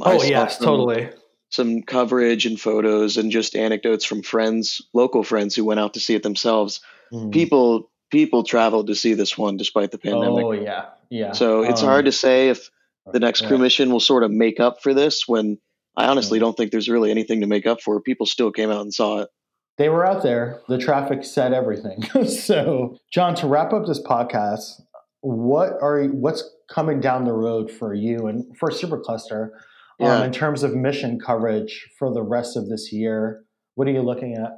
Oh, 0.00 0.22
yes, 0.22 0.58
totally. 0.58 1.10
Some 1.50 1.82
coverage 1.82 2.44
and 2.44 2.60
photos 2.60 3.16
and 3.16 3.30
just 3.30 3.56
anecdotes 3.56 4.04
from 4.04 4.22
friends, 4.22 4.82
local 4.92 5.22
friends 5.22 5.54
who 5.54 5.64
went 5.64 5.80
out 5.80 5.94
to 5.94 6.00
see 6.00 6.14
it 6.14 6.22
themselves. 6.22 6.80
Mm. 7.12 7.32
People 7.32 7.90
people 8.10 8.42
traveled 8.42 8.86
to 8.88 8.94
see 8.94 9.14
this 9.14 9.36
one 9.36 9.56
despite 9.56 9.90
the 9.90 9.98
pandemic. 9.98 10.44
Oh 10.44 10.52
yeah, 10.52 10.86
yeah. 11.10 11.32
So 11.32 11.62
it's 11.62 11.82
um, 11.82 11.88
hard 11.88 12.04
to 12.04 12.12
say 12.12 12.48
if 12.48 12.70
the 13.12 13.20
next 13.20 13.46
crew 13.46 13.58
mission 13.58 13.90
will 13.90 14.00
sort 14.00 14.22
of 14.22 14.30
make 14.30 14.60
up 14.60 14.82
for 14.82 14.92
this 14.92 15.26
when 15.26 15.58
I 15.96 16.06
honestly 16.06 16.38
don't 16.38 16.56
think 16.56 16.70
there's 16.70 16.88
really 16.88 17.10
anything 17.10 17.40
to 17.40 17.46
make 17.46 17.66
up 17.66 17.80
for. 17.80 18.00
People 18.00 18.26
still 18.26 18.52
came 18.52 18.70
out 18.70 18.82
and 18.82 18.92
saw 18.92 19.20
it. 19.20 19.30
They 19.78 19.88
were 19.88 20.04
out 20.04 20.22
there. 20.22 20.60
The 20.68 20.78
traffic 20.78 21.24
said 21.24 21.52
everything. 21.52 22.02
so, 22.26 22.98
John, 23.12 23.34
to 23.36 23.46
wrap 23.46 23.72
up 23.72 23.86
this 23.86 24.02
podcast, 24.02 24.82
what 25.20 25.72
are 25.80 26.04
what's 26.04 26.48
coming 26.68 27.00
down 27.00 27.24
the 27.24 27.32
road 27.32 27.70
for 27.70 27.94
you 27.94 28.26
and 28.26 28.56
for 28.56 28.70
Supercluster 28.70 29.50
yeah. 29.98 30.16
um, 30.16 30.24
in 30.24 30.32
terms 30.32 30.62
of 30.62 30.74
mission 30.74 31.18
coverage 31.18 31.88
for 31.98 32.12
the 32.12 32.22
rest 32.22 32.56
of 32.56 32.68
this 32.68 32.92
year? 32.92 33.44
What 33.74 33.88
are 33.88 33.92
you 33.92 34.02
looking 34.02 34.34
at? 34.34 34.52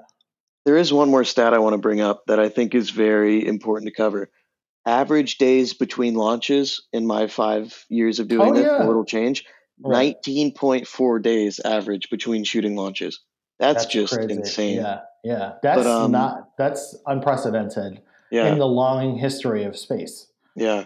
There 0.65 0.77
is 0.77 0.93
one 0.93 1.11
more 1.11 1.25
stat 1.25 1.55
I 1.55 1.59
want 1.59 1.75
to 1.75 1.79
bring 1.79 2.01
up 2.01 2.25
that 2.27 2.39
I 2.39 2.49
think 2.49 2.75
is 2.75 2.91
very 2.91 3.47
important 3.47 3.89
to 3.89 3.95
cover. 3.95 4.31
Average 4.87 5.39
days 5.39 5.75
between 5.75 6.15
launches 6.15 6.87
in 6.93 7.07
my 7.07 7.27
five 7.27 7.85
years 7.89 8.19
of 8.19 8.29
doing 8.29 8.51
oh, 8.51 8.55
this, 8.55 8.65
yeah. 8.65 8.85
a 8.85 8.87
little 8.87 9.05
change, 9.05 9.45
right. 9.83 10.17
19.4 10.25 11.23
days 11.23 11.61
average 11.61 12.09
between 12.11 12.45
shooting 12.45 12.77
launches. 12.77 13.21
That's, 13.59 13.85
that's 13.85 13.93
just 13.93 14.15
crazy. 14.15 14.33
insane. 14.33 14.77
Yeah, 14.77 15.01
yeah. 15.23 15.53
That's 15.63 15.83
but, 15.83 15.87
um, 15.87 16.13
not, 16.13 16.51
that's 16.57 16.97
unprecedented 17.07 18.01
yeah. 18.31 18.51
in 18.51 18.59
the 18.59 18.67
long 18.67 19.19
history 19.19 19.65
of 19.65 19.77
space. 19.77 20.29
Yeah. 20.57 20.85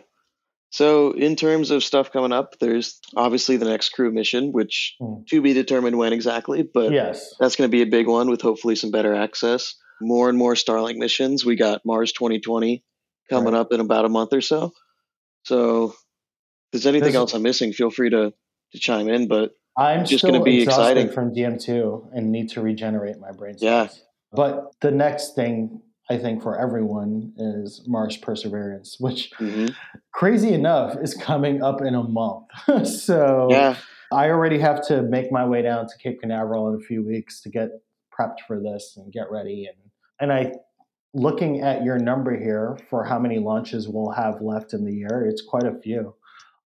So, 0.75 1.12
in 1.12 1.37
terms 1.37 1.70
of 1.70 1.85
stuff 1.85 2.11
coming 2.11 2.33
up, 2.33 2.59
there's 2.59 2.99
obviously 3.14 3.59
the 3.59 3.64
next 3.64 3.91
crew 3.91 4.11
mission, 4.11 4.51
which 4.51 4.97
mm. 5.01 5.25
to 5.29 5.41
be 5.41 5.53
determined 5.53 5.97
when 5.97 6.12
exactly, 6.12 6.64
but 6.64 6.91
yes, 6.91 7.33
that's 7.39 7.55
going 7.55 7.70
to 7.70 7.72
be 7.72 7.83
a 7.83 7.87
big 7.87 8.09
one 8.09 8.29
with 8.29 8.43
hopefully 8.43 8.75
some 8.75 8.91
better 8.91 9.14
access. 9.14 9.77
More 10.01 10.29
and 10.29 10.37
more 10.37 10.55
Starlink 10.55 10.97
missions. 10.97 11.45
We 11.45 11.55
got 11.55 11.83
Mars 11.87 12.11
2020 12.11 12.83
coming 13.31 13.55
right. 13.55 13.61
up 13.61 13.72
in 13.72 13.79
about 13.79 14.05
a 14.05 14.09
month 14.09 14.33
or 14.33 14.41
so. 14.41 14.72
So, 15.45 15.91
if 15.91 15.95
there's 16.72 16.87
anything 16.87 17.05
there's, 17.05 17.14
else 17.14 17.35
I'm 17.35 17.43
missing, 17.43 17.72
feel 17.72 17.91
free 17.93 18.11
to 18.11 18.35
to 18.72 18.79
chime 18.81 19.09
in. 19.09 19.29
But 19.29 19.53
I'm 19.79 20.05
just 20.05 20.25
going 20.25 20.35
to 20.35 20.43
be 20.43 20.61
exciting 20.61 21.09
from 21.09 21.33
DM2 21.33 22.09
and 22.14 22.33
need 22.33 22.49
to 22.49 22.61
regenerate 22.61 23.20
my 23.20 23.31
brain. 23.31 23.55
Yeah. 23.61 23.91
But 24.33 24.72
the 24.81 24.91
next 24.91 25.37
thing 25.37 25.83
I 26.11 26.19
think 26.19 26.43
for 26.43 26.59
everyone 26.59 27.33
is 27.37 27.83
Mars 27.87 28.17
Perseverance, 28.17 28.97
which 29.01 29.31
mm-hmm. 29.39 29.69
crazy 30.13 30.53
enough 30.53 30.97
is 31.03 31.15
coming 31.15 31.63
up 31.63 31.81
in 31.81 31.95
a 31.95 32.03
month. 32.03 32.47
so 32.87 33.49
yeah. 33.51 33.77
I 34.13 34.29
already 34.29 34.59
have 34.59 34.87
to 34.89 35.03
make 35.03 35.33
my 35.33 35.45
way 35.47 35.63
down 35.63 35.87
to 35.87 35.93
Cape 36.03 36.21
Canaveral 36.21 36.69
in 36.69 36.81
a 36.81 36.85
few 36.85 37.05
weeks 37.05 37.41
to 37.43 37.49
get 37.49 37.69
prepped 38.19 38.41
for 38.47 38.61
this 38.61 38.95
and 38.97 39.13
get 39.13 39.31
ready. 39.31 39.67
And 39.67 39.91
and 40.21 40.33
I 40.33 40.53
looking 41.15 41.61
at 41.61 41.85
your 41.85 41.99
number 41.99 42.37
here 42.37 42.77
for 42.91 43.05
how 43.05 43.19
many 43.19 43.39
launches 43.39 43.89
we'll 43.89 44.11
have 44.11 44.41
left 44.41 44.75
in 44.75 44.85
the 44.85 44.93
year, 44.93 45.27
it's 45.29 45.43
quite 45.43 45.65
a 45.65 45.79
few. 45.81 46.15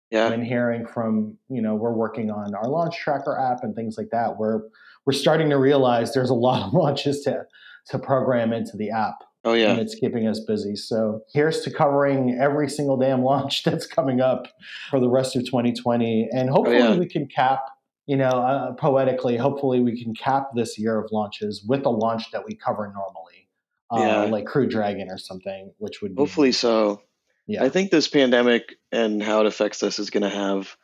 Yeah. 0.09 0.31
And 0.31 0.43
hearing 0.43 0.87
from, 0.87 1.37
you 1.49 1.61
know, 1.61 1.75
we're 1.75 1.91
working 1.91 2.31
on 2.31 2.55
our 2.55 2.69
launch 2.69 2.97
tracker 2.97 3.37
app 3.37 3.63
and 3.63 3.75
things 3.75 3.97
like 3.97 4.09
that. 4.11 4.37
We're 4.37 4.61
we're 5.05 5.13
starting 5.13 5.49
to 5.49 5.57
realize 5.57 6.13
there's 6.13 6.29
a 6.29 6.35
lot 6.35 6.65
of 6.65 6.73
launches 6.73 7.21
to 7.23 7.45
to 7.89 7.99
program 7.99 8.53
into 8.53 8.77
the 8.77 8.89
app. 8.89 9.15
Oh 9.47 9.53
yeah, 9.53 9.71
and 9.71 9.79
it's 9.79 9.95
keeping 9.95 10.27
us 10.27 10.41
busy. 10.41 10.75
So 10.75 11.21
here's 11.33 11.61
to 11.61 11.71
covering 11.71 12.37
every 12.37 12.69
single 12.69 12.97
damn 12.97 13.23
launch 13.23 13.63
that's 13.65 13.87
coming 13.87 14.19
up 14.19 14.47
for 14.89 14.99
the 14.99 15.09
rest 15.09 15.37
of 15.37 15.45
2020, 15.45 16.27
and 16.33 16.49
hopefully 16.49 16.77
oh, 16.77 16.91
yeah. 16.93 16.97
we 16.97 17.07
can 17.07 17.27
cap. 17.27 17.61
You 18.07 18.17
know, 18.17 18.29
uh, 18.29 18.73
poetically, 18.73 19.37
hopefully 19.37 19.81
we 19.81 20.01
can 20.01 20.13
cap 20.13 20.49
this 20.55 20.77
year 20.77 20.97
of 20.97 21.11
launches 21.11 21.63
with 21.67 21.85
a 21.85 21.89
launch 21.89 22.31
that 22.31 22.45
we 22.45 22.55
cover 22.55 22.93
normally, 22.93 23.49
uh, 23.89 24.23
yeah. 24.23 24.31
like 24.31 24.45
Crew 24.45 24.67
Dragon 24.67 25.09
or 25.09 25.17
something, 25.17 25.73
which 25.77 26.01
would 26.01 26.15
hopefully 26.17 26.51
so. 26.51 27.01
Yeah, 27.47 27.63
I 27.63 27.69
think 27.69 27.91
this 27.91 28.09
pandemic 28.09 28.75
and 28.91 29.23
how 29.23 29.41
it 29.41 29.45
affects 29.45 29.81
us 29.81 29.99
is 29.99 30.09
going 30.09 30.23
to 30.23 30.29
have 30.29 30.75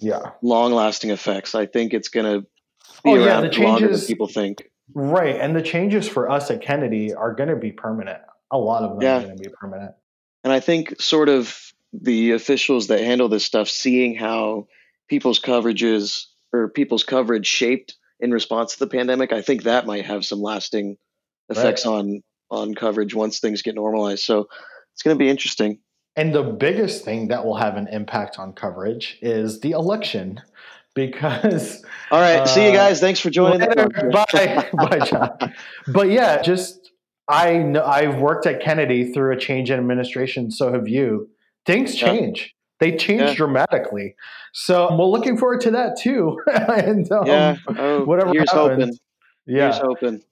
yeah 0.00 0.30
long 0.42 0.72
lasting 0.72 1.10
effects. 1.10 1.54
I 1.54 1.66
think 1.66 1.94
it's 1.94 2.08
going 2.08 2.26
to 2.26 2.46
be 3.04 3.10
oh, 3.10 3.14
around 3.14 3.26
yeah, 3.26 3.40
the 3.42 3.48
changes, 3.50 3.64
longer 3.64 3.96
than 3.96 4.06
people 4.06 4.26
think. 4.26 4.67
Right. 4.94 5.36
And 5.36 5.54
the 5.54 5.62
changes 5.62 6.08
for 6.08 6.30
us 6.30 6.50
at 6.50 6.62
Kennedy 6.62 7.14
are 7.14 7.34
going 7.34 7.50
to 7.50 7.56
be 7.56 7.72
permanent. 7.72 8.20
A 8.50 8.58
lot 8.58 8.82
of 8.82 8.92
them 8.92 9.02
yeah. 9.02 9.18
are 9.18 9.22
going 9.22 9.36
to 9.36 9.42
be 9.42 9.54
permanent. 9.60 9.94
And 10.44 10.52
I 10.52 10.60
think 10.60 11.00
sort 11.00 11.28
of 11.28 11.72
the 11.92 12.32
officials 12.32 12.88
that 12.88 13.00
handle 13.00 13.28
this 13.28 13.44
stuff 13.44 13.68
seeing 13.68 14.14
how 14.14 14.66
people's 15.08 15.40
coverages 15.40 16.24
or 16.52 16.68
people's 16.68 17.04
coverage 17.04 17.46
shaped 17.46 17.96
in 18.20 18.30
response 18.30 18.74
to 18.74 18.78
the 18.80 18.86
pandemic, 18.86 19.32
I 19.32 19.42
think 19.42 19.64
that 19.64 19.86
might 19.86 20.06
have 20.06 20.24
some 20.24 20.40
lasting 20.40 20.96
effects 21.48 21.86
right. 21.86 21.92
on 21.92 22.22
on 22.50 22.74
coverage 22.74 23.14
once 23.14 23.40
things 23.40 23.62
get 23.62 23.74
normalized. 23.74 24.24
So 24.24 24.48
it's 24.94 25.02
going 25.02 25.16
to 25.16 25.22
be 25.22 25.28
interesting. 25.28 25.80
And 26.16 26.34
the 26.34 26.42
biggest 26.42 27.04
thing 27.04 27.28
that 27.28 27.44
will 27.44 27.56
have 27.56 27.76
an 27.76 27.88
impact 27.88 28.38
on 28.38 28.52
coverage 28.52 29.18
is 29.20 29.60
the 29.60 29.72
election 29.72 30.40
because. 31.06 31.84
All 32.10 32.20
right. 32.20 32.40
Uh, 32.40 32.46
see 32.46 32.64
you 32.64 32.70
uh, 32.70 32.74
guys. 32.74 33.00
Thanks 33.00 33.20
for 33.20 33.30
joining. 33.30 33.60
Bye. 33.60 34.68
Bye, 34.72 35.00
John. 35.04 35.54
But 35.88 36.10
yeah, 36.10 36.42
just 36.42 36.92
I 37.28 37.58
know 37.58 37.84
I've 37.84 38.18
worked 38.18 38.46
at 38.46 38.60
Kennedy 38.60 39.12
through 39.12 39.34
a 39.34 39.38
change 39.38 39.70
in 39.70 39.78
administration. 39.78 40.50
So 40.50 40.72
have 40.72 40.88
you. 40.88 41.28
Things 41.66 41.94
change. 41.94 42.40
Yeah. 42.40 42.52
They 42.80 42.96
change 42.96 43.22
yeah. 43.22 43.34
dramatically. 43.34 44.14
So 44.52 44.96
we're 44.96 45.04
looking 45.06 45.36
forward 45.36 45.60
to 45.62 45.70
that 45.72 45.98
too. 46.00 46.38
and 46.46 47.10
um, 47.12 47.26
yeah, 47.26 47.56
oh, 47.66 48.04
whatever 48.04 48.32
here's 48.32 48.50
happens. 48.50 48.84
Hoping. 48.84 48.98
Yeah, 49.46 49.64
here's 49.64 49.78
hoping. 49.78 50.22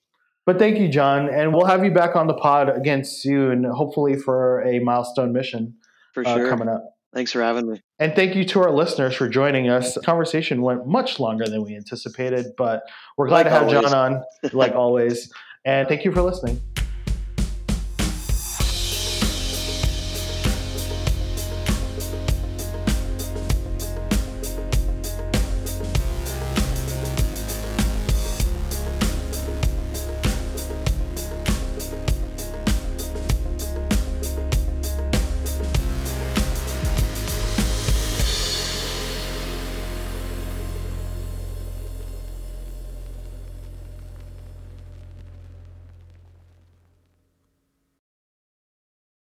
But 0.47 0.61
thank 0.61 0.79
you, 0.79 0.89
John, 0.89 1.29
and 1.29 1.53
we'll 1.53 1.67
have 1.67 1.85
you 1.85 1.91
back 1.91 2.14
on 2.14 2.29
the 2.29 2.35
pod 2.35 2.69
again 2.69 3.05
soon, 3.05 3.64
hopefully 3.64 4.14
for 4.17 4.62
a 4.62 4.79
milestone 4.79 5.33
mission 5.33 5.75
for 6.14 6.25
sure 6.25 6.47
uh, 6.47 6.49
coming 6.49 6.69
up. 6.69 6.95
Thanks 7.17 7.33
for 7.33 7.41
having 7.41 7.67
me. 7.67 7.81
And 7.99 8.14
thank 8.14 8.37
you 8.37 8.45
to 8.45 8.61
our 8.61 8.71
listeners 8.71 9.14
for 9.14 9.27
joining 9.27 9.71
us. 9.71 9.95
The 9.95 10.03
conversation 10.03 10.61
went 10.61 10.87
much 10.87 11.19
longer 11.19 11.47
than 11.47 11.62
we 11.62 11.75
anticipated, 11.75 12.49
but 12.59 12.83
we're 13.17 13.29
glad 13.29 13.39
like 13.39 13.47
to 13.47 13.51
have 13.53 13.62
always. 13.62 13.91
John 13.91 14.12
on, 14.12 14.25
like 14.53 14.75
always. 14.75 15.33
And 15.64 15.89
thank 15.89 16.05
you 16.05 16.12
for 16.12 16.21
listening. 16.21 16.61